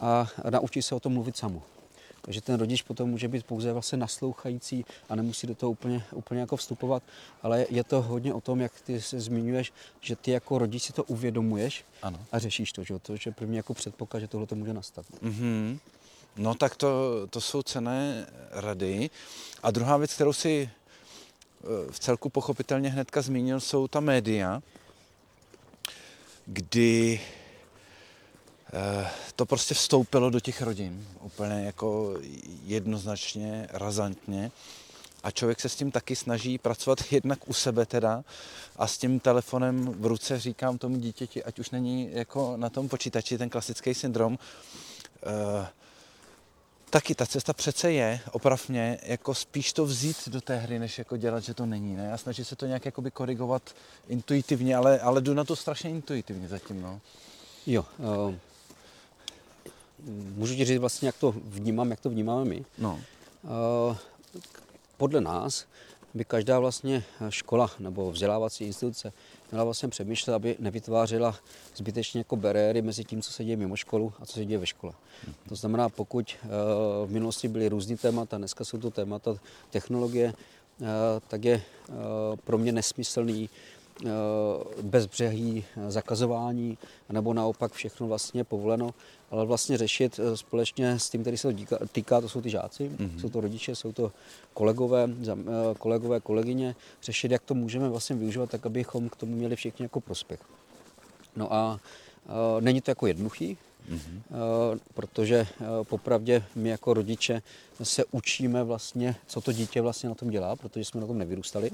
a 0.00 0.26
naučí 0.50 0.82
se 0.82 0.94
o 0.94 1.00
tom 1.00 1.12
mluvit 1.12 1.36
samo. 1.36 1.62
Takže 2.28 2.40
ten 2.40 2.60
rodič 2.60 2.82
potom 2.82 3.10
může 3.10 3.28
být 3.28 3.46
pouze 3.46 3.72
vlastně 3.72 3.98
naslouchající 3.98 4.84
a 5.08 5.14
nemusí 5.14 5.46
do 5.46 5.54
toho 5.54 5.70
úplně, 5.70 6.04
úplně 6.12 6.40
jako 6.40 6.56
vstupovat, 6.56 7.02
ale 7.42 7.66
je 7.70 7.84
to 7.84 8.02
hodně 8.02 8.34
o 8.34 8.40
tom, 8.40 8.60
jak 8.60 8.80
ty 8.80 9.00
se 9.00 9.20
zmiňuješ, 9.20 9.72
že 10.00 10.16
ty 10.16 10.30
jako 10.30 10.58
rodič 10.58 10.82
si 10.82 10.92
to 10.92 11.04
uvědomuješ 11.04 11.84
ano. 12.02 12.20
a 12.32 12.38
řešíš 12.38 12.72
to, 12.72 12.84
že 12.84 12.98
to 12.98 13.12
je 13.12 13.32
první 13.32 13.56
jako 13.56 13.74
předpoklad, 13.74 14.20
že 14.20 14.28
tohle 14.28 14.46
to 14.46 14.54
může 14.54 14.72
nastat. 14.72 15.06
Mm-hmm. 15.22 15.78
No 16.36 16.54
tak 16.54 16.76
to, 16.76 17.26
to 17.30 17.40
jsou 17.40 17.62
cené 17.62 18.26
rady. 18.50 19.10
A 19.62 19.70
druhá 19.70 19.96
věc, 19.96 20.14
kterou 20.14 20.32
si 20.32 20.70
eh, 20.70 21.92
v 21.92 21.98
celku 21.98 22.30
pochopitelně 22.30 22.90
hnedka 22.90 23.22
zmínil, 23.22 23.60
jsou 23.60 23.88
ta 23.88 24.00
média, 24.00 24.62
kdy 26.46 27.20
to 29.36 29.46
prostě 29.46 29.74
vstoupilo 29.74 30.30
do 30.30 30.40
těch 30.40 30.62
rodin 30.62 31.06
úplně 31.20 31.64
jako 31.64 32.14
jednoznačně, 32.64 33.68
razantně 33.72 34.50
a 35.22 35.30
člověk 35.30 35.60
se 35.60 35.68
s 35.68 35.76
tím 35.76 35.90
taky 35.90 36.16
snaží 36.16 36.58
pracovat 36.58 36.98
jednak 37.12 37.48
u 37.48 37.52
sebe 37.52 37.86
teda 37.86 38.24
a 38.76 38.86
s 38.86 38.98
tím 38.98 39.20
telefonem 39.20 39.94
v 40.00 40.06
ruce 40.06 40.40
říkám 40.40 40.78
tomu 40.78 40.98
dítěti, 40.98 41.44
ať 41.44 41.58
už 41.58 41.70
není 41.70 42.08
jako 42.12 42.56
na 42.56 42.70
tom 42.70 42.88
počítači 42.88 43.38
ten 43.38 43.50
klasický 43.50 43.94
syndrom, 43.94 44.38
e, 45.26 45.66
taky 46.90 47.14
ta 47.14 47.26
cesta 47.26 47.52
přece 47.52 47.92
je, 47.92 48.20
opravně, 48.32 48.98
jako 49.02 49.34
spíš 49.34 49.72
to 49.72 49.84
vzít 49.84 50.28
do 50.28 50.40
té 50.40 50.56
hry, 50.56 50.78
než 50.78 50.98
jako 50.98 51.16
dělat, 51.16 51.40
že 51.40 51.54
to 51.54 51.66
není, 51.66 51.96
ne? 51.96 52.12
A 52.12 52.18
snažit 52.18 52.44
se 52.44 52.56
to 52.56 52.66
nějak 52.66 52.84
jakoby 52.84 53.10
korigovat 53.10 53.62
intuitivně, 54.08 54.76
ale, 54.76 55.00
ale 55.00 55.20
jdu 55.20 55.34
na 55.34 55.44
to 55.44 55.56
strašně 55.56 55.90
intuitivně 55.90 56.48
zatím, 56.48 56.82
no. 56.82 57.00
Jo, 57.66 57.84
uh 57.98 58.34
můžu 60.36 60.54
ti 60.54 60.64
říct 60.64 60.78
vlastně, 60.78 61.08
jak 61.08 61.16
to 61.16 61.34
vnímám, 61.44 61.90
jak 61.90 62.00
to 62.00 62.10
vnímáme 62.10 62.44
my. 62.44 62.64
No. 62.78 63.00
Eh, 63.44 63.96
podle 64.96 65.20
nás 65.20 65.66
by 66.14 66.24
každá 66.24 66.58
vlastně 66.58 67.04
škola 67.28 67.70
nebo 67.78 68.12
vzdělávací 68.12 68.64
instituce 68.64 69.12
měla 69.50 69.64
vlastně 69.64 69.88
přemýšlet, 69.88 70.34
aby 70.34 70.56
nevytvářela 70.58 71.36
zbytečně 71.76 72.20
jako 72.20 72.36
bariéry 72.36 72.82
mezi 72.82 73.04
tím, 73.04 73.22
co 73.22 73.32
se 73.32 73.44
děje 73.44 73.56
mimo 73.56 73.76
školu 73.76 74.12
a 74.20 74.26
co 74.26 74.32
se 74.32 74.44
děje 74.44 74.58
ve 74.58 74.66
škole. 74.66 74.92
To 75.48 75.54
znamená, 75.54 75.88
pokud 75.88 76.36
eh, 76.42 76.48
v 77.06 77.10
minulosti 77.10 77.48
byly 77.48 77.68
různý 77.68 77.96
témata, 77.96 78.38
dneska 78.38 78.64
jsou 78.64 78.78
to 78.78 78.90
témata 78.90 79.34
technologie, 79.70 80.34
eh, 80.82 80.84
tak 81.28 81.44
je 81.44 81.62
pro 82.44 82.58
mě 82.58 82.72
nesmyslný 82.72 83.50
bezbřehý 84.82 85.64
zakazování, 85.88 86.78
nebo 87.10 87.34
naopak 87.34 87.72
všechno 87.72 88.06
vlastně 88.06 88.44
povoleno 88.44 88.94
ale 89.30 89.46
vlastně 89.46 89.78
řešit 89.78 90.20
eh, 90.22 90.36
společně 90.36 90.98
s 90.98 91.10
tím, 91.10 91.20
který 91.20 91.36
se 91.36 91.52
to 91.52 91.78
týká, 91.92 92.20
to 92.20 92.28
jsou 92.28 92.40
ty 92.40 92.50
žáci, 92.50 92.90
mm-hmm. 92.90 93.20
jsou 93.20 93.28
to 93.28 93.40
rodiče, 93.40 93.76
jsou 93.76 93.92
to 93.92 94.12
kolegové, 94.54 95.08
eh, 95.28 95.34
kolegové, 95.78 96.20
kolegyně, 96.20 96.74
řešit, 97.02 97.30
jak 97.30 97.42
to 97.42 97.54
můžeme 97.54 97.88
vlastně 97.88 98.16
využívat, 98.16 98.50
tak 98.50 98.66
abychom 98.66 99.08
k 99.08 99.16
tomu 99.16 99.36
měli 99.36 99.56
všichni 99.56 99.82
jako 99.82 100.00
prospěch. 100.00 100.40
No 101.36 101.52
a 101.52 101.80
není 102.60 102.80
to 102.80 102.90
jako 102.90 103.06
jednoduchý, 103.06 103.56
mm-hmm. 103.90 104.78
protože 104.94 105.46
popravdě 105.82 106.44
my 106.54 106.68
jako 106.68 106.94
rodiče 106.94 107.42
se 107.82 108.04
učíme 108.10 108.64
vlastně, 108.64 109.16
co 109.26 109.40
to 109.40 109.52
dítě 109.52 109.80
vlastně 109.80 110.08
na 110.08 110.14
tom 110.14 110.30
dělá, 110.30 110.56
protože 110.56 110.84
jsme 110.84 111.00
na 111.00 111.06
tom 111.06 111.18
nevyrůstali. 111.18 111.70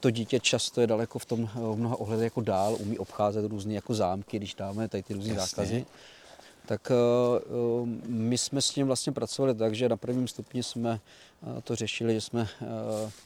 To 0.00 0.10
dítě 0.10 0.40
často 0.40 0.80
je 0.80 0.86
daleko 0.86 1.18
v 1.18 1.24
tom 1.24 1.50
v 1.54 1.76
mnoha 1.76 1.96
ohledech 1.96 2.24
jako 2.24 2.40
dál, 2.40 2.76
umí 2.80 2.98
obcházet 2.98 3.44
různé 3.44 3.74
jako 3.74 3.94
zámky, 3.94 4.36
když 4.36 4.54
dáme 4.54 4.88
tady 4.88 5.02
ty 5.02 5.14
různé 5.14 5.34
zákazy 5.34 5.86
tak 6.66 6.90
eh, 6.90 6.94
eh, 6.94 7.86
my 8.06 8.38
jsme 8.38 8.62
s 8.62 8.70
tím 8.70 8.86
vlastně 8.86 9.12
pracovali 9.12 9.54
tak, 9.54 9.74
že 9.74 9.88
na 9.88 9.96
prvním 9.96 10.28
stupni 10.28 10.62
jsme 10.62 11.00
eh, 11.58 11.60
to 11.62 11.76
řešili, 11.76 12.14
že 12.14 12.20
jsme 12.20 12.48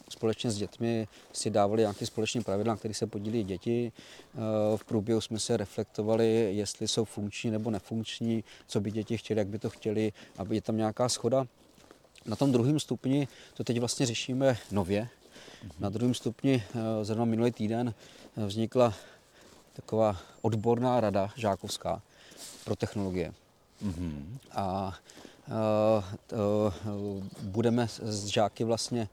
společně 0.08 0.50
s 0.50 0.56
dětmi 0.56 1.08
si 1.32 1.50
dávali 1.50 1.80
nějaké 1.80 2.06
společné 2.06 2.40
pravidla, 2.40 2.72
na 2.72 2.76
kterých 2.76 2.96
se 2.96 3.06
podílí 3.06 3.44
děti. 3.44 3.92
V 4.76 4.84
průběhu 4.84 5.20
jsme 5.20 5.38
se 5.38 5.56
reflektovali, 5.56 6.56
jestli 6.56 6.88
jsou 6.88 7.04
funkční 7.04 7.50
nebo 7.50 7.70
nefunkční, 7.70 8.44
co 8.66 8.80
by 8.80 8.90
děti 8.90 9.18
chtěli, 9.18 9.38
jak 9.38 9.48
by 9.48 9.58
to 9.58 9.70
chtěli, 9.70 10.12
aby 10.38 10.54
je 10.54 10.60
tam 10.60 10.76
nějaká 10.76 11.08
schoda. 11.08 11.46
Na 12.26 12.36
tom 12.36 12.52
druhém 12.52 12.80
stupni 12.80 13.28
to 13.54 13.64
teď 13.64 13.80
vlastně 13.80 14.06
řešíme 14.06 14.56
nově. 14.70 15.08
Na 15.78 15.88
druhém 15.88 16.14
stupni 16.14 16.62
zrovna 17.02 17.24
minulý 17.24 17.50
týden 17.50 17.94
vznikla 18.36 18.94
taková 19.72 20.16
odborná 20.42 21.00
rada 21.00 21.30
žákovská, 21.36 22.02
pro 22.64 22.76
technologie. 22.76 23.32
Mm-hmm. 23.84 24.38
A 24.52 24.94
uh, 25.48 26.34
uh, 26.38 27.24
budeme 27.42 27.88
s 27.88 28.26
žáky 28.26 28.64
vlastně 28.64 29.08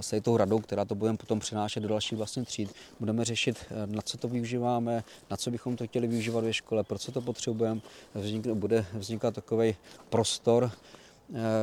s 0.00 0.20
tou 0.20 0.36
radou, 0.36 0.58
která 0.58 0.84
to 0.84 0.94
budeme 0.94 1.18
potom 1.18 1.40
přenášet 1.40 1.80
do 1.80 1.88
dalších 1.88 2.18
vlastně 2.18 2.44
tříd, 2.44 2.74
budeme 3.00 3.24
řešit, 3.24 3.64
na 3.86 4.02
co 4.02 4.18
to 4.18 4.28
využíváme, 4.28 5.04
na 5.30 5.36
co 5.36 5.50
bychom 5.50 5.76
to 5.76 5.86
chtěli 5.86 6.06
využívat 6.06 6.44
ve 6.44 6.52
škole, 6.52 6.84
proč 6.84 7.00
co 7.00 7.12
to 7.12 7.20
potřebujeme. 7.20 7.80
Vznik, 8.14 8.46
bude 8.46 8.86
vznikat 8.92 9.34
takový 9.34 9.76
prostor, 10.10 10.70
Eh, 10.72 10.99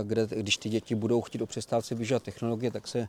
kde 0.04 0.28
když 0.32 0.58
ty 0.58 0.70
děti 0.70 0.96
budou 0.96 1.22
chtít 1.22 1.42
o 1.42 1.46
přestávce 1.46 1.96
využívat 1.96 2.24
technologie, 2.24 2.72
tak 2.72 2.88
se 2.88 3.08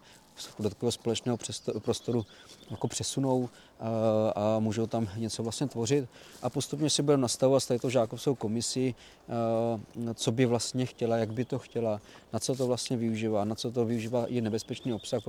do 0.59 0.69
takového 0.69 0.93
společného 0.93 1.39
prostoru 1.79 2.27
jako 2.71 2.89
přesunou 2.89 3.49
a, 3.81 3.87
eh, 3.87 4.33
a 4.35 4.59
můžou 4.59 4.87
tam 4.87 5.09
něco 5.17 5.43
vlastně 5.43 5.67
tvořit. 5.67 6.09
A 6.43 6.51
postupně 6.51 6.91
si 6.91 7.03
budeme 7.03 7.21
nastavovat 7.21 7.63
s 7.63 7.67
této 7.67 7.91
žákovskou 7.91 8.35
komisí, 8.35 8.95
eh, 8.95 10.15
co 10.15 10.33
by 10.33 10.47
vlastně 10.47 10.87
chtěla, 10.87 11.17
jak 11.17 11.33
by 11.33 11.45
to 11.45 11.59
chtěla, 11.59 12.01
na 12.33 12.39
co 12.39 12.55
to 12.55 12.67
vlastně 12.67 12.97
využívá, 12.97 13.45
na 13.45 13.55
co 13.55 13.71
to 13.71 13.85
využívá 13.85 14.27
i 14.27 14.41
nebezpečný 14.41 14.93
obsah, 14.93 15.23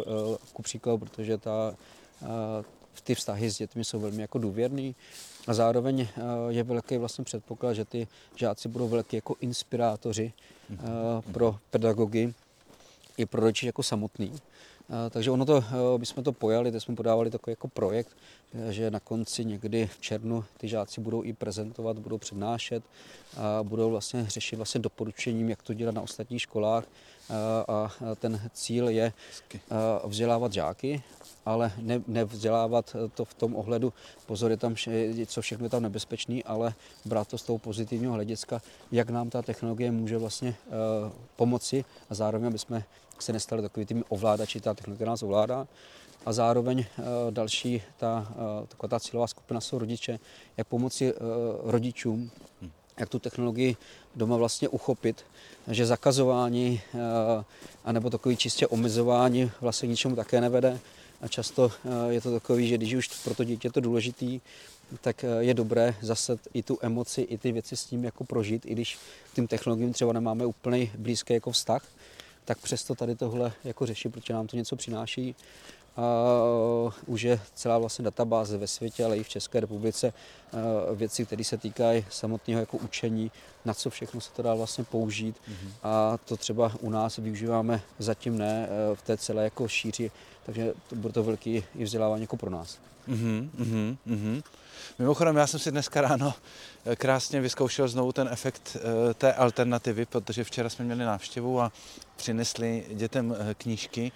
ku 0.53 0.61
příkladu, 0.61 0.97
protože 0.97 1.37
ta, 1.37 1.75
ty 3.01 3.15
vztahy 3.15 3.51
s 3.51 3.57
dětmi 3.57 3.83
jsou 3.85 3.99
velmi 3.99 4.21
jako 4.21 4.39
důvěrný 4.39 4.95
a 5.47 5.53
zároveň 5.53 6.07
je 6.49 6.63
velký 6.63 6.97
vlastně 6.97 7.23
předpoklad, 7.23 7.73
že 7.73 7.85
ty 7.85 8.07
žáci 8.35 8.69
budou 8.69 8.87
velký 8.87 9.15
jako 9.15 9.35
inspirátoři 9.41 10.33
Eh, 10.73 11.31
pro 11.31 11.57
pedagogy 11.69 12.33
i 13.17 13.25
pro 13.25 13.41
rodiče 13.41 13.65
jako 13.65 13.83
samotný. 13.83 14.33
Takže 15.09 15.31
ono 15.31 15.45
to, 15.45 15.57
eh, 15.57 15.97
my 15.97 16.05
jsme 16.05 16.23
to 16.23 16.31
pojali, 16.31 16.71
teď 16.71 16.83
jsme 16.83 16.95
podávali 16.95 17.29
takový 17.29 17.51
jako 17.51 17.67
projekt, 17.67 18.17
že 18.69 18.91
na 18.91 18.99
konci 18.99 19.45
někdy 19.45 19.87
v 19.87 19.99
červnu 20.01 20.45
ty 20.57 20.67
žáci 20.67 21.01
budou 21.01 21.23
i 21.23 21.33
prezentovat, 21.33 21.99
budou 21.99 22.17
přednášet 22.17 22.83
a 23.37 23.63
budou 23.63 23.89
vlastně 23.91 24.25
řešit 24.27 24.55
vlastně 24.55 24.81
doporučením, 24.81 25.49
jak 25.49 25.63
to 25.63 25.73
dělat 25.73 25.95
na 25.95 26.01
ostatních 26.01 26.41
školách. 26.41 26.83
A 27.67 27.91
ten 28.19 28.41
cíl 28.53 28.89
je 28.89 29.13
vzdělávat 30.05 30.53
žáky 30.53 31.03
ale 31.45 31.71
ne, 31.77 32.01
nevzdělávat 32.07 32.95
to 33.13 33.25
v 33.25 33.33
tom 33.33 33.55
ohledu, 33.55 33.93
pozor, 34.25 34.51
je 34.51 34.57
tam, 34.57 34.75
co 35.25 35.41
všechno 35.41 35.65
je 35.65 35.69
tam 35.69 35.83
nebezpečný, 35.83 36.43
ale 36.43 36.73
brát 37.05 37.27
to 37.27 37.37
z 37.37 37.43
toho 37.43 37.57
pozitivního 37.57 38.13
hlediska, 38.13 38.61
jak 38.91 39.09
nám 39.09 39.29
ta 39.29 39.41
technologie 39.41 39.91
může 39.91 40.17
vlastně 40.17 40.55
pomoci 41.35 41.85
a 42.09 42.15
zároveň, 42.15 42.47
aby 42.47 42.59
jsme 42.59 42.83
se 43.23 43.33
nestali 43.33 43.61
takový 43.61 43.85
tými 43.85 44.03
ovládači, 44.09 44.61
ta 44.61 44.73
technologie 44.73 45.07
nás 45.07 45.23
ovládá. 45.23 45.67
A 46.25 46.33
zároveň 46.33 46.79
uh, 46.79 47.05
další, 47.29 47.81
ta, 47.97 48.27
uh, 48.29 48.67
taková 48.67 48.87
ta 48.87 48.99
cílová 48.99 49.27
skupina 49.27 49.61
jsou 49.61 49.79
rodiče, 49.79 50.19
jak 50.57 50.67
pomoci 50.67 51.13
uh, 51.13 51.19
rodičům, 51.63 52.31
jak 52.99 53.09
tu 53.09 53.19
technologii 53.19 53.75
doma 54.15 54.37
vlastně 54.37 54.69
uchopit, 54.69 55.25
že 55.67 55.85
zakazování 55.85 56.81
anebo 57.85 58.09
takový 58.09 58.37
čistě 58.37 58.67
omezování 58.67 59.51
vlastně 59.61 59.87
ničemu 59.87 60.15
také 60.15 60.41
nevede, 60.41 60.79
a 61.21 61.27
často 61.27 61.71
eh, 61.85 62.13
je 62.13 62.21
to 62.21 62.31
takový, 62.31 62.67
že 62.67 62.77
když 62.77 62.93
už 62.93 63.07
pro 63.23 63.35
to 63.35 63.43
dítě 63.43 63.67
je 63.67 63.71
to 63.71 63.79
důležitý, 63.81 64.41
tak 65.01 65.23
eh, 65.23 65.27
je 65.39 65.53
dobré 65.53 65.95
zase 66.01 66.37
i 66.53 66.63
tu 66.63 66.77
emoci, 66.81 67.21
i 67.21 67.37
ty 67.37 67.51
věci 67.51 67.77
s 67.77 67.91
ním 67.91 68.03
jako 68.03 68.23
prožít, 68.23 68.65
i 68.65 68.71
když 68.71 68.97
k 69.31 69.35
tím 69.35 69.47
technologiím 69.47 69.93
třeba 69.93 70.13
nemáme 70.13 70.45
úplně 70.45 70.91
blízký 70.97 71.33
jako 71.33 71.51
vztah, 71.51 71.85
tak 72.49 72.57
přesto 72.57 72.95
tady 72.95 73.15
tohle 73.15 73.51
jako 73.63 73.85
řešit, 73.85 74.09
protože 74.09 74.33
nám 74.33 74.47
to 74.47 74.55
něco 74.55 74.75
přináší. 74.75 75.35
uh, 75.97 76.93
už 77.05 77.21
je 77.21 77.39
celá 77.53 77.77
vlastně 77.77 78.03
databáze 78.03 78.57
ve 78.57 78.67
světě, 78.67 79.05
ale 79.05 79.17
i 79.17 79.23
v 79.23 79.29
České 79.29 79.59
republice 79.59 80.13
uh, 80.53 80.97
věci, 80.97 81.25
které 81.25 81.43
se 81.43 81.57
týkají 81.57 82.05
samotného 82.09 82.59
jako 82.59 82.77
učení, 82.77 83.31
na 83.65 83.73
co 83.73 83.89
všechno 83.89 84.21
se 84.21 84.31
to 84.31 84.41
dá 84.41 84.53
vlastně 84.53 84.83
použít 84.83 85.35
mm-hmm. 85.35 85.71
a 85.83 86.17
to 86.25 86.37
třeba 86.37 86.71
u 86.81 86.89
nás 86.89 87.17
využíváme 87.17 87.81
zatím 87.99 88.37
ne 88.37 88.67
uh, 88.69 88.95
v 88.95 89.01
té 89.01 89.17
celé 89.17 89.43
jako 89.43 89.67
šíři, 89.67 90.11
takže 90.45 90.73
to 90.87 90.95
bude 90.95 91.13
to 91.13 91.23
velký 91.23 91.63
i 91.75 91.83
vzdělávání 91.83 92.21
jako 92.21 92.37
pro 92.37 92.49
nás. 92.49 92.79
Mm-hmm, 93.09 93.49
mm-hmm. 94.07 94.43
Mimochodem, 94.99 95.35
já 95.35 95.47
jsem 95.47 95.59
si 95.59 95.71
dneska 95.71 96.01
ráno 96.01 96.33
eh, 96.85 96.95
krásně 96.95 97.41
vyzkoušel 97.41 97.87
znovu 97.87 98.11
ten 98.11 98.29
efekt 98.31 98.77
eh, 98.79 99.13
té 99.13 99.33
alternativy, 99.33 100.05
protože 100.05 100.43
včera 100.43 100.69
jsme 100.69 100.85
měli 100.85 101.05
návštěvu 101.05 101.61
a 101.61 101.71
přinesli 102.19 102.85
dětem 102.93 103.35
eh, 103.39 103.53
knížky. 103.53 104.11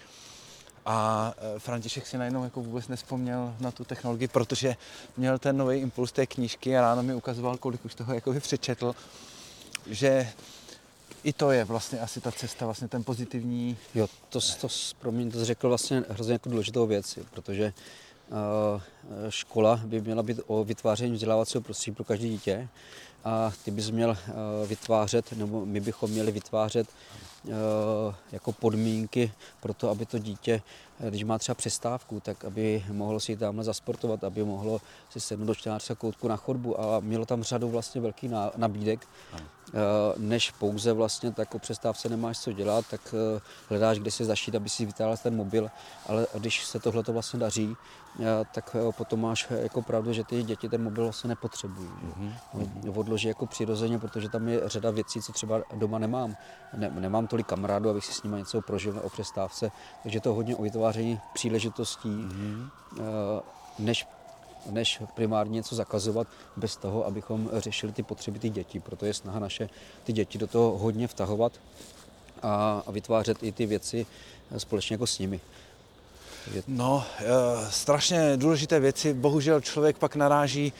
A 0.86 1.32
František 1.58 2.06
si 2.06 2.18
najednou 2.18 2.44
jako 2.44 2.60
vůbec 2.60 2.88
nespomněl 2.88 3.56
na 3.60 3.70
tu 3.70 3.84
technologii, 3.84 4.28
protože 4.28 4.76
měl 5.16 5.38
ten 5.38 5.56
nový 5.56 5.78
impuls 5.78 6.12
té 6.12 6.26
knížky 6.26 6.76
a 6.76 6.80
ráno 6.80 7.02
mi 7.02 7.14
ukazoval, 7.14 7.56
kolik 7.56 7.84
už 7.84 7.94
toho 7.94 8.14
jako 8.14 8.34
přečetl, 8.40 8.94
že 9.86 10.28
i 11.24 11.32
to 11.32 11.50
je 11.50 11.64
vlastně 11.64 12.00
asi 12.00 12.20
ta 12.20 12.32
cesta, 12.32 12.64
vlastně 12.64 12.88
ten 12.88 13.04
pozitivní... 13.04 13.76
Jo, 13.94 14.06
to, 14.28 14.40
to 14.60 14.68
pro 14.98 15.12
mě 15.12 15.30
to 15.30 15.44
řekl 15.44 15.68
vlastně 15.68 16.04
hrozně 16.08 16.32
jako 16.32 16.48
důležitou 16.48 16.86
věc, 16.86 17.18
protože 17.30 17.72
Eh, 18.30 18.80
škola 19.28 19.80
by 19.84 20.00
měla 20.00 20.22
být 20.22 20.40
o 20.46 20.64
vytváření 20.64 21.14
vzdělávacího 21.14 21.62
prostředí 21.62 21.94
pro 21.94 22.04
každé 22.04 22.28
dítě 22.28 22.68
a 23.24 23.52
ty 23.64 23.70
bys 23.70 23.90
měl 23.90 24.10
eh, 24.10 24.32
vytvářet, 24.66 25.32
nebo 25.32 25.66
my 25.66 25.80
bychom 25.80 26.10
měli 26.10 26.32
vytvářet 26.32 26.88
eh, 26.88 27.50
jako 28.32 28.52
podmínky 28.52 29.32
pro 29.60 29.74
to, 29.74 29.90
aby 29.90 30.06
to 30.06 30.18
dítě, 30.18 30.62
když 31.08 31.24
má 31.24 31.38
třeba 31.38 31.54
přestávku, 31.54 32.20
tak 32.20 32.44
aby 32.44 32.84
mohlo 32.92 33.20
si 33.20 33.36
tamhle 33.36 33.64
zasportovat, 33.64 34.24
aby 34.24 34.44
mohlo 34.44 34.80
si 35.10 35.20
sednout 35.20 35.46
do 35.46 35.54
čtenářského 35.54 35.96
koutku 35.96 36.28
na 36.28 36.36
chodbu 36.36 36.80
a 36.80 37.00
mělo 37.00 37.26
tam 37.26 37.42
řadu 37.42 37.68
vlastně 37.68 38.00
velkých 38.00 38.30
nabídek, 38.56 39.08
než 40.16 40.50
pouze 40.50 40.92
vlastně 40.92 41.32
tak 41.32 41.54
o 41.54 41.58
přestávce 41.58 42.08
nemáš 42.08 42.38
co 42.38 42.52
dělat, 42.52 42.84
tak 42.90 43.14
hledáš, 43.68 43.98
kde 43.98 44.10
si 44.10 44.24
zašít, 44.24 44.54
aby 44.54 44.68
si 44.68 44.86
vytáhl 44.86 45.16
ten 45.16 45.36
mobil, 45.36 45.70
ale 46.06 46.26
když 46.34 46.64
se 46.64 46.78
tohle 46.78 47.02
to 47.02 47.12
vlastně 47.12 47.38
daří, 47.38 47.76
tak 48.54 48.76
potom 48.96 49.20
máš 49.20 49.48
jako 49.50 49.82
pravdu, 49.82 50.12
že 50.12 50.24
ty 50.24 50.42
děti 50.42 50.68
ten 50.68 50.84
mobil 50.84 51.04
vlastně 51.04 51.28
nepotřebují. 51.28 51.88
Mm-hmm. 51.88 52.98
Odloží 52.98 53.28
jako 53.28 53.46
přirozeně, 53.46 53.98
protože 53.98 54.28
tam 54.28 54.48
je 54.48 54.60
řada 54.64 54.90
věcí, 54.90 55.22
co 55.22 55.32
třeba 55.32 55.62
doma 55.74 55.98
nemám. 55.98 56.36
Ne, 56.76 56.90
nemám 56.90 57.26
tolik 57.26 57.46
kamarádů, 57.46 57.90
abych 57.90 58.04
si 58.04 58.12
s 58.12 58.22
nimi 58.22 58.36
něco 58.36 58.60
prožil 58.60 59.00
o 59.04 59.10
přestávce, 59.10 59.70
takže 60.02 60.20
to 60.20 60.34
hodně 60.34 60.56
o 60.56 60.64
vytváření 60.94 61.20
příležitostí, 61.34 62.08
mm-hmm. 62.08 62.68
než 63.78 64.06
než 64.70 65.02
primárně 65.14 65.54
něco 65.54 65.74
zakazovat 65.74 66.26
bez 66.56 66.76
toho, 66.76 67.06
abychom 67.06 67.50
řešili 67.52 67.92
ty 67.92 68.02
potřeby 68.02 68.38
těch 68.38 68.50
dětí. 68.50 68.80
Proto 68.80 69.06
je 69.06 69.14
snaha 69.14 69.38
naše 69.38 69.68
ty 70.04 70.12
děti 70.12 70.38
do 70.38 70.46
toho 70.46 70.78
hodně 70.78 71.08
vtahovat 71.08 71.52
a, 72.42 72.82
a 72.86 72.90
vytvářet 72.90 73.42
i 73.42 73.52
ty 73.52 73.66
věci 73.66 74.06
společně 74.56 74.94
jako 74.94 75.06
s 75.06 75.18
nimi. 75.18 75.40
No, 76.68 77.04
e, 77.18 77.24
strašně 77.70 78.36
důležité 78.36 78.80
věci. 78.80 79.14
Bohužel 79.14 79.60
člověk 79.60 79.98
pak 79.98 80.16
naráží 80.16 80.72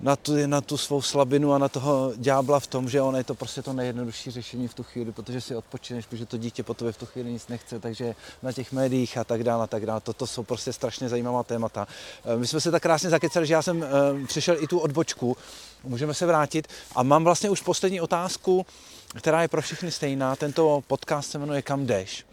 na 0.00 0.16
tu, 0.16 0.46
na 0.46 0.60
tu 0.60 0.76
svou 0.76 1.02
slabinu 1.02 1.52
a 1.52 1.58
na 1.58 1.68
toho 1.68 2.12
ďábla 2.16 2.60
v 2.60 2.66
tom, 2.66 2.88
že 2.88 3.02
on 3.02 3.16
je 3.16 3.24
to 3.24 3.34
prostě 3.34 3.62
to 3.62 3.72
nejjednodušší 3.72 4.30
řešení 4.30 4.68
v 4.68 4.74
tu 4.74 4.82
chvíli, 4.82 5.12
protože 5.12 5.40
si 5.40 5.56
odpočineš, 5.56 6.06
protože 6.06 6.26
to 6.26 6.36
dítě 6.36 6.62
po 6.62 6.74
tobě 6.74 6.92
v 6.92 6.96
tu 6.96 7.06
chvíli 7.06 7.32
nic 7.32 7.48
nechce, 7.48 7.80
takže 7.80 8.14
na 8.42 8.52
těch 8.52 8.72
médiích 8.72 9.18
a 9.18 9.24
tak 9.24 9.44
dále 9.44 9.64
a 9.64 9.66
tak 9.66 9.86
dále. 9.86 10.00
Toto 10.00 10.26
jsou 10.26 10.42
prostě 10.42 10.72
strašně 10.72 11.08
zajímavá 11.08 11.42
témata. 11.42 11.88
Eh, 12.24 12.36
my 12.36 12.46
jsme 12.46 12.60
se 12.60 12.70
tak 12.70 12.82
krásně 12.82 13.10
zakecali, 13.10 13.46
že 13.46 13.54
já 13.54 13.62
jsem 13.62 13.82
e, 13.82 13.88
přišel 14.26 14.62
i 14.62 14.66
tu 14.66 14.78
odbočku, 14.78 15.36
můžeme 15.84 16.14
se 16.14 16.26
vrátit 16.26 16.68
a 16.94 17.02
mám 17.02 17.24
vlastně 17.24 17.50
už 17.50 17.60
poslední 17.60 18.00
otázku, 18.00 18.66
která 19.16 19.42
je 19.42 19.48
pro 19.48 19.62
všechny 19.62 19.92
stejná. 19.92 20.36
Tento 20.36 20.82
podcast 20.86 21.30
se 21.30 21.38
jmenuje 21.38 21.62
Kam 21.62 21.86
jdeš? 21.86 22.27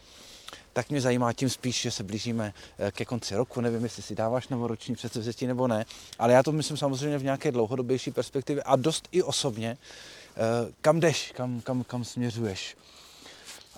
Tak 0.76 0.90
mě 0.90 1.02
zajímá 1.02 1.34
tím 1.34 1.50
spíš, 1.50 1.82
že 1.82 1.92
se 1.92 2.04
blížíme 2.04 2.54
eh, 2.78 2.92
ke 2.92 3.06
konci 3.06 3.36
roku. 3.36 3.62
Nevím, 3.62 3.84
jestli 3.84 4.04
si 4.04 4.16
dáváš 4.16 4.48
novoroční 4.48 4.96
předsevzetí 4.96 5.48
nebo 5.48 5.68
ne, 5.68 5.86
ale 6.20 6.34
já 6.34 6.44
to 6.44 6.52
myslím 6.52 6.78
samozřejmě 6.78 7.18
v 7.18 7.24
nějaké 7.24 7.52
dlouhodobější 7.52 8.12
perspektivě 8.12 8.64
a 8.64 8.76
dost 8.76 9.08
i 9.12 9.24
osobně. 9.24 9.78
Eh, 9.78 10.72
kam 10.82 11.00
jdeš, 11.00 11.32
kam, 11.36 11.62
kam, 11.62 11.84
kam 11.84 12.04
směřuješ? 12.04 12.78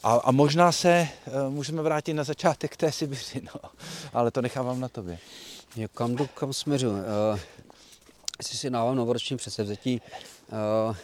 A, 0.04 0.14
a 0.14 0.32
možná 0.32 0.72
se 0.72 0.90
eh, 0.90 1.10
můžeme 1.50 1.82
vrátit 1.82 2.14
na 2.14 2.24
začátek 2.24 2.78
té 2.78 2.92
Sibiři, 2.92 3.42
no. 3.56 3.70
ale 4.14 4.32
to 4.32 4.42
nechávám 4.42 4.80
na 4.80 4.90
tobě. 4.90 5.20
Jo, 5.76 5.88
kam 5.94 6.16
jdu, 6.16 6.28
kam 6.28 6.54
směřuji? 6.54 6.92
Uh, 6.92 7.40
jestli 8.38 8.58
si 8.58 8.70
dávám 8.70 8.96
novoroční 8.96 9.38
předsevzetí, 9.38 10.02
uh, 10.90 10.96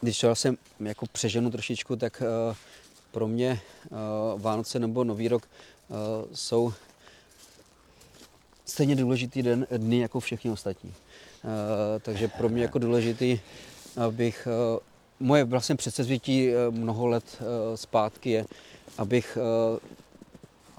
když 0.00 0.24
jsem 0.34 0.56
jako 0.80 1.06
přeženu 1.06 1.50
trošičku, 1.50 1.96
tak 1.96 2.22
uh, 2.48 2.56
pro 3.16 3.28
mě 3.28 3.60
uh, 3.90 4.40
Vánoce 4.40 4.78
nebo 4.78 5.04
Nový 5.04 5.28
rok 5.28 5.42
uh, 5.88 5.96
jsou 6.34 6.72
stejně 8.64 8.96
důležitý 8.96 9.42
den, 9.42 9.66
dny 9.76 9.98
jako 9.98 10.20
všichni 10.20 10.50
ostatní. 10.50 10.90
Uh, 10.90 11.50
takže 12.02 12.28
pro 12.28 12.48
mě 12.48 12.62
jako 12.62 12.78
důležitý, 12.78 13.40
abych, 13.96 14.48
uh, 14.74 14.78
moje 15.20 15.44
vlastně 15.44 15.76
předsevzetí 15.76 16.48
uh, 16.48 16.74
mnoho 16.74 17.06
let 17.06 17.24
uh, 17.40 17.46
zpátky 17.74 18.30
je, 18.30 18.46
abych 18.98 19.38
uh, 19.40 19.78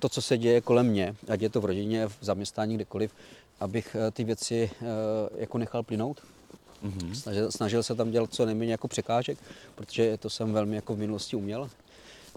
to, 0.01 0.09
co 0.09 0.21
se 0.21 0.37
děje 0.37 0.61
kolem 0.61 0.87
mě, 0.87 1.15
ať 1.29 1.41
je 1.41 1.49
to 1.49 1.61
v 1.61 1.65
rodině, 1.65 2.07
v 2.07 2.17
zaměstnání, 2.21 2.75
kdekoliv, 2.75 3.11
abych 3.59 3.95
ty 4.11 4.23
věci 4.23 4.71
jako 5.37 5.57
nechal 5.57 5.83
plynout. 5.83 6.21
Mm-hmm. 6.83 7.13
Snažil, 7.13 7.51
snažil 7.51 7.83
se 7.83 7.95
tam 7.95 8.11
dělat 8.11 8.33
co 8.33 8.45
nejméně 8.45 8.71
jako 8.71 8.87
překážek, 8.87 9.37
protože 9.75 10.17
to 10.17 10.29
jsem 10.29 10.53
velmi 10.53 10.75
jako 10.75 10.95
v 10.95 10.99
minulosti 10.99 11.35
uměl. 11.35 11.69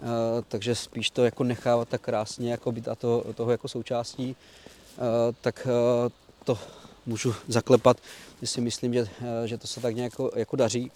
Eh, 0.01 0.43
takže 0.47 0.75
spíš 0.75 1.09
to 1.09 1.25
jako 1.25 1.43
nechávat 1.43 1.89
tak 1.89 2.01
krásně 2.01 2.51
jako 2.51 2.71
být 2.71 2.87
a 2.87 2.95
to, 2.95 3.25
toho 3.35 3.51
jako 3.51 3.67
součástí, 3.67 4.35
eh, 4.35 5.01
tak 5.41 5.67
eh, 5.67 6.09
to 6.43 6.59
můžu 7.05 7.35
zaklepat, 7.47 7.97
že 8.41 8.47
si 8.47 8.61
myslím, 8.61 8.93
že, 8.93 9.07
že 9.45 9.57
to 9.57 9.67
se 9.67 9.81
tak 9.81 9.95
nějak 9.95 10.13
jako, 10.35 10.55
daří. 10.55 10.91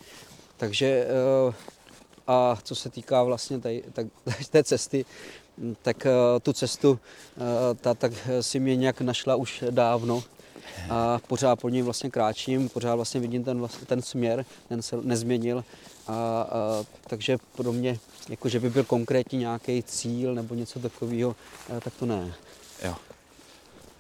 Takže 0.57 1.07
a 2.27 2.57
co 2.63 2.75
se 2.75 2.89
týká 2.89 3.23
vlastně 3.23 3.59
tady, 3.59 3.83
tak, 3.93 4.07
té 4.49 4.63
cesty, 4.63 5.05
tak 5.81 6.07
tu 6.41 6.53
cestu 6.53 6.99
ta 7.81 7.93
tak 7.93 8.11
si 8.41 8.59
mě 8.59 8.75
nějak 8.75 9.01
našla 9.01 9.35
už 9.35 9.63
dávno 9.69 10.23
a 10.89 11.19
pořád 11.27 11.55
po 11.55 11.69
ní 11.69 11.81
vlastně 11.81 12.09
kráčím, 12.09 12.69
pořád 12.69 12.95
vlastně 12.95 13.19
vidím 13.19 13.43
ten, 13.43 13.59
vlastně, 13.59 13.85
ten 13.85 14.01
směr, 14.01 14.45
ten 14.69 14.81
se 14.81 14.97
nezměnil 15.01 15.63
a, 16.07 16.13
a 16.13 16.83
takže 17.07 17.37
pro 17.55 17.71
mě, 17.71 17.99
jako 18.29 18.49
že 18.49 18.59
by 18.59 18.69
byl 18.69 18.83
konkrétní 18.83 19.39
nějaký 19.39 19.83
cíl 19.83 20.35
nebo 20.35 20.55
něco 20.55 20.79
takového, 20.79 21.35
tak 21.83 21.93
to 21.99 22.05
ne. 22.05 22.33
Jo. 22.83 22.95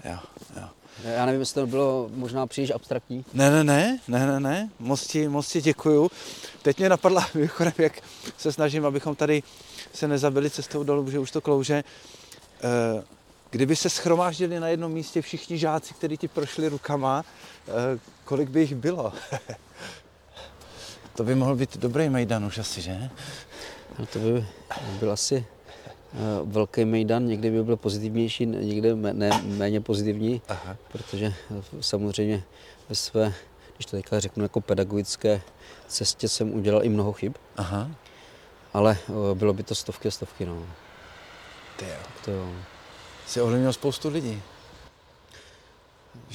Jo, 0.05 0.19
jo. 0.55 0.67
Já 1.03 1.25
nevím, 1.25 1.39
jestli 1.39 1.61
to 1.61 1.67
bylo 1.67 2.09
možná 2.13 2.47
příliš 2.47 2.71
abstraktní. 2.71 3.25
Ne, 3.33 3.51
ne, 3.51 3.63
ne, 3.63 3.99
ne, 4.07 4.27
ne, 4.27 4.39
ne. 4.39 4.69
Moc 4.79 5.07
ti, 5.07 5.27
moc 5.27 5.47
ti 5.47 5.61
děkuju. 5.61 6.09
Teď 6.61 6.77
mě 6.77 6.89
napadla 6.89 7.27
mimochodem, 7.33 7.73
jak 7.77 8.01
se 8.37 8.51
snažím, 8.51 8.85
abychom 8.85 9.15
tady 9.15 9.43
se 9.93 10.07
nezabili 10.07 10.49
cestou 10.49 10.83
dolů, 10.83 11.11
že 11.11 11.19
už 11.19 11.31
to 11.31 11.41
klouže. 11.41 11.83
Eh, 12.63 13.03
kdyby 13.55 13.75
se 13.75 13.89
schromáždili 13.89 14.59
na 14.59 14.67
jednom 14.67 14.91
místě 14.91 15.21
všichni 15.21 15.57
žáci, 15.57 15.93
kteří 15.93 16.17
ti 16.17 16.27
prošli 16.27 16.69
rukama, 16.69 17.25
eh, 17.67 17.99
kolik 18.25 18.49
by 18.49 18.59
jich 18.59 18.75
bylo? 18.75 19.13
To 21.15 21.23
by 21.23 21.35
mohl 21.35 21.55
být 21.55 21.77
dobrý 21.77 22.09
Mejdan 22.09 22.45
už 22.45 22.57
asi, 22.57 22.81
že? 22.81 23.09
No 23.99 24.05
to 24.05 24.19
by 24.19 24.45
byl 24.99 25.11
asi 25.11 25.45
uh, 26.13 26.51
velký 26.51 26.85
Mejdan, 26.85 27.27
někdy 27.27 27.51
by 27.51 27.63
byl 27.63 27.77
pozitivnější, 27.77 28.45
někdy 28.45 28.95
ne, 28.95 29.29
méně 29.43 29.81
pozitivní, 29.81 30.41
Aha. 30.47 30.77
protože 30.91 31.33
uh, 31.49 31.63
samozřejmě 31.81 32.43
ve 32.89 32.95
své, 32.95 33.33
když 33.75 33.85
to 33.85 33.97
teďka 33.97 34.19
řeknu 34.19 34.43
jako 34.43 34.61
pedagogické 34.61 35.41
cestě 35.87 36.29
jsem 36.29 36.53
udělal 36.53 36.83
i 36.83 36.89
mnoho 36.89 37.13
chyb. 37.13 37.33
Aha. 37.57 37.91
Ale 38.73 38.97
bylo 39.33 39.53
by 39.53 39.63
to 39.63 39.75
stovky 39.75 40.07
a 40.07 40.11
stovky, 40.11 40.45
no. 40.45 40.63
Ty 41.77 41.85
jo. 41.85 41.97
To 42.25 42.31
jo. 42.31 42.53
Jsi 43.27 43.41
ovlivnil 43.41 43.73
spoustu 43.73 44.09
lidí. 44.09 44.41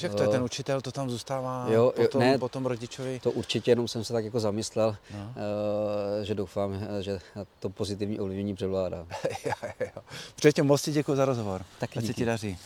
Jak 0.03 0.15
to 0.15 0.23
je, 0.23 0.29
ten 0.29 0.43
učitel 0.43 0.81
to 0.81 0.93
tam 0.93 1.11
zůstává 1.11 1.67
jo, 1.69 1.93
potom, 1.97 2.21
ne, 2.21 2.39
potom 2.39 2.67
rodičovi? 2.67 3.21
To 3.23 3.31
určitě, 3.31 3.71
jenom 3.71 3.89
jsem 3.89 4.05
se 4.05 4.13
tak 4.13 4.25
jako 4.25 4.41
zamyslel, 4.41 4.97
no. 5.15 5.19
uh, 5.21 6.25
že 6.25 6.35
doufám, 6.35 6.81
že 7.01 7.19
to 7.59 7.71
pozitivní 7.71 8.21
ovlivnění 8.21 8.55
převládá. 8.55 9.07
jo, 9.47 9.71
jo. 9.81 10.03
Předtím 10.37 10.65
moc 10.65 10.83
ti 10.83 10.93
děkuji 10.93 11.17
za 11.17 11.25
rozhovor. 11.25 11.65
Tak 11.79 11.91
se 12.07 12.15
ti 12.15 12.25
daří. 12.25 12.59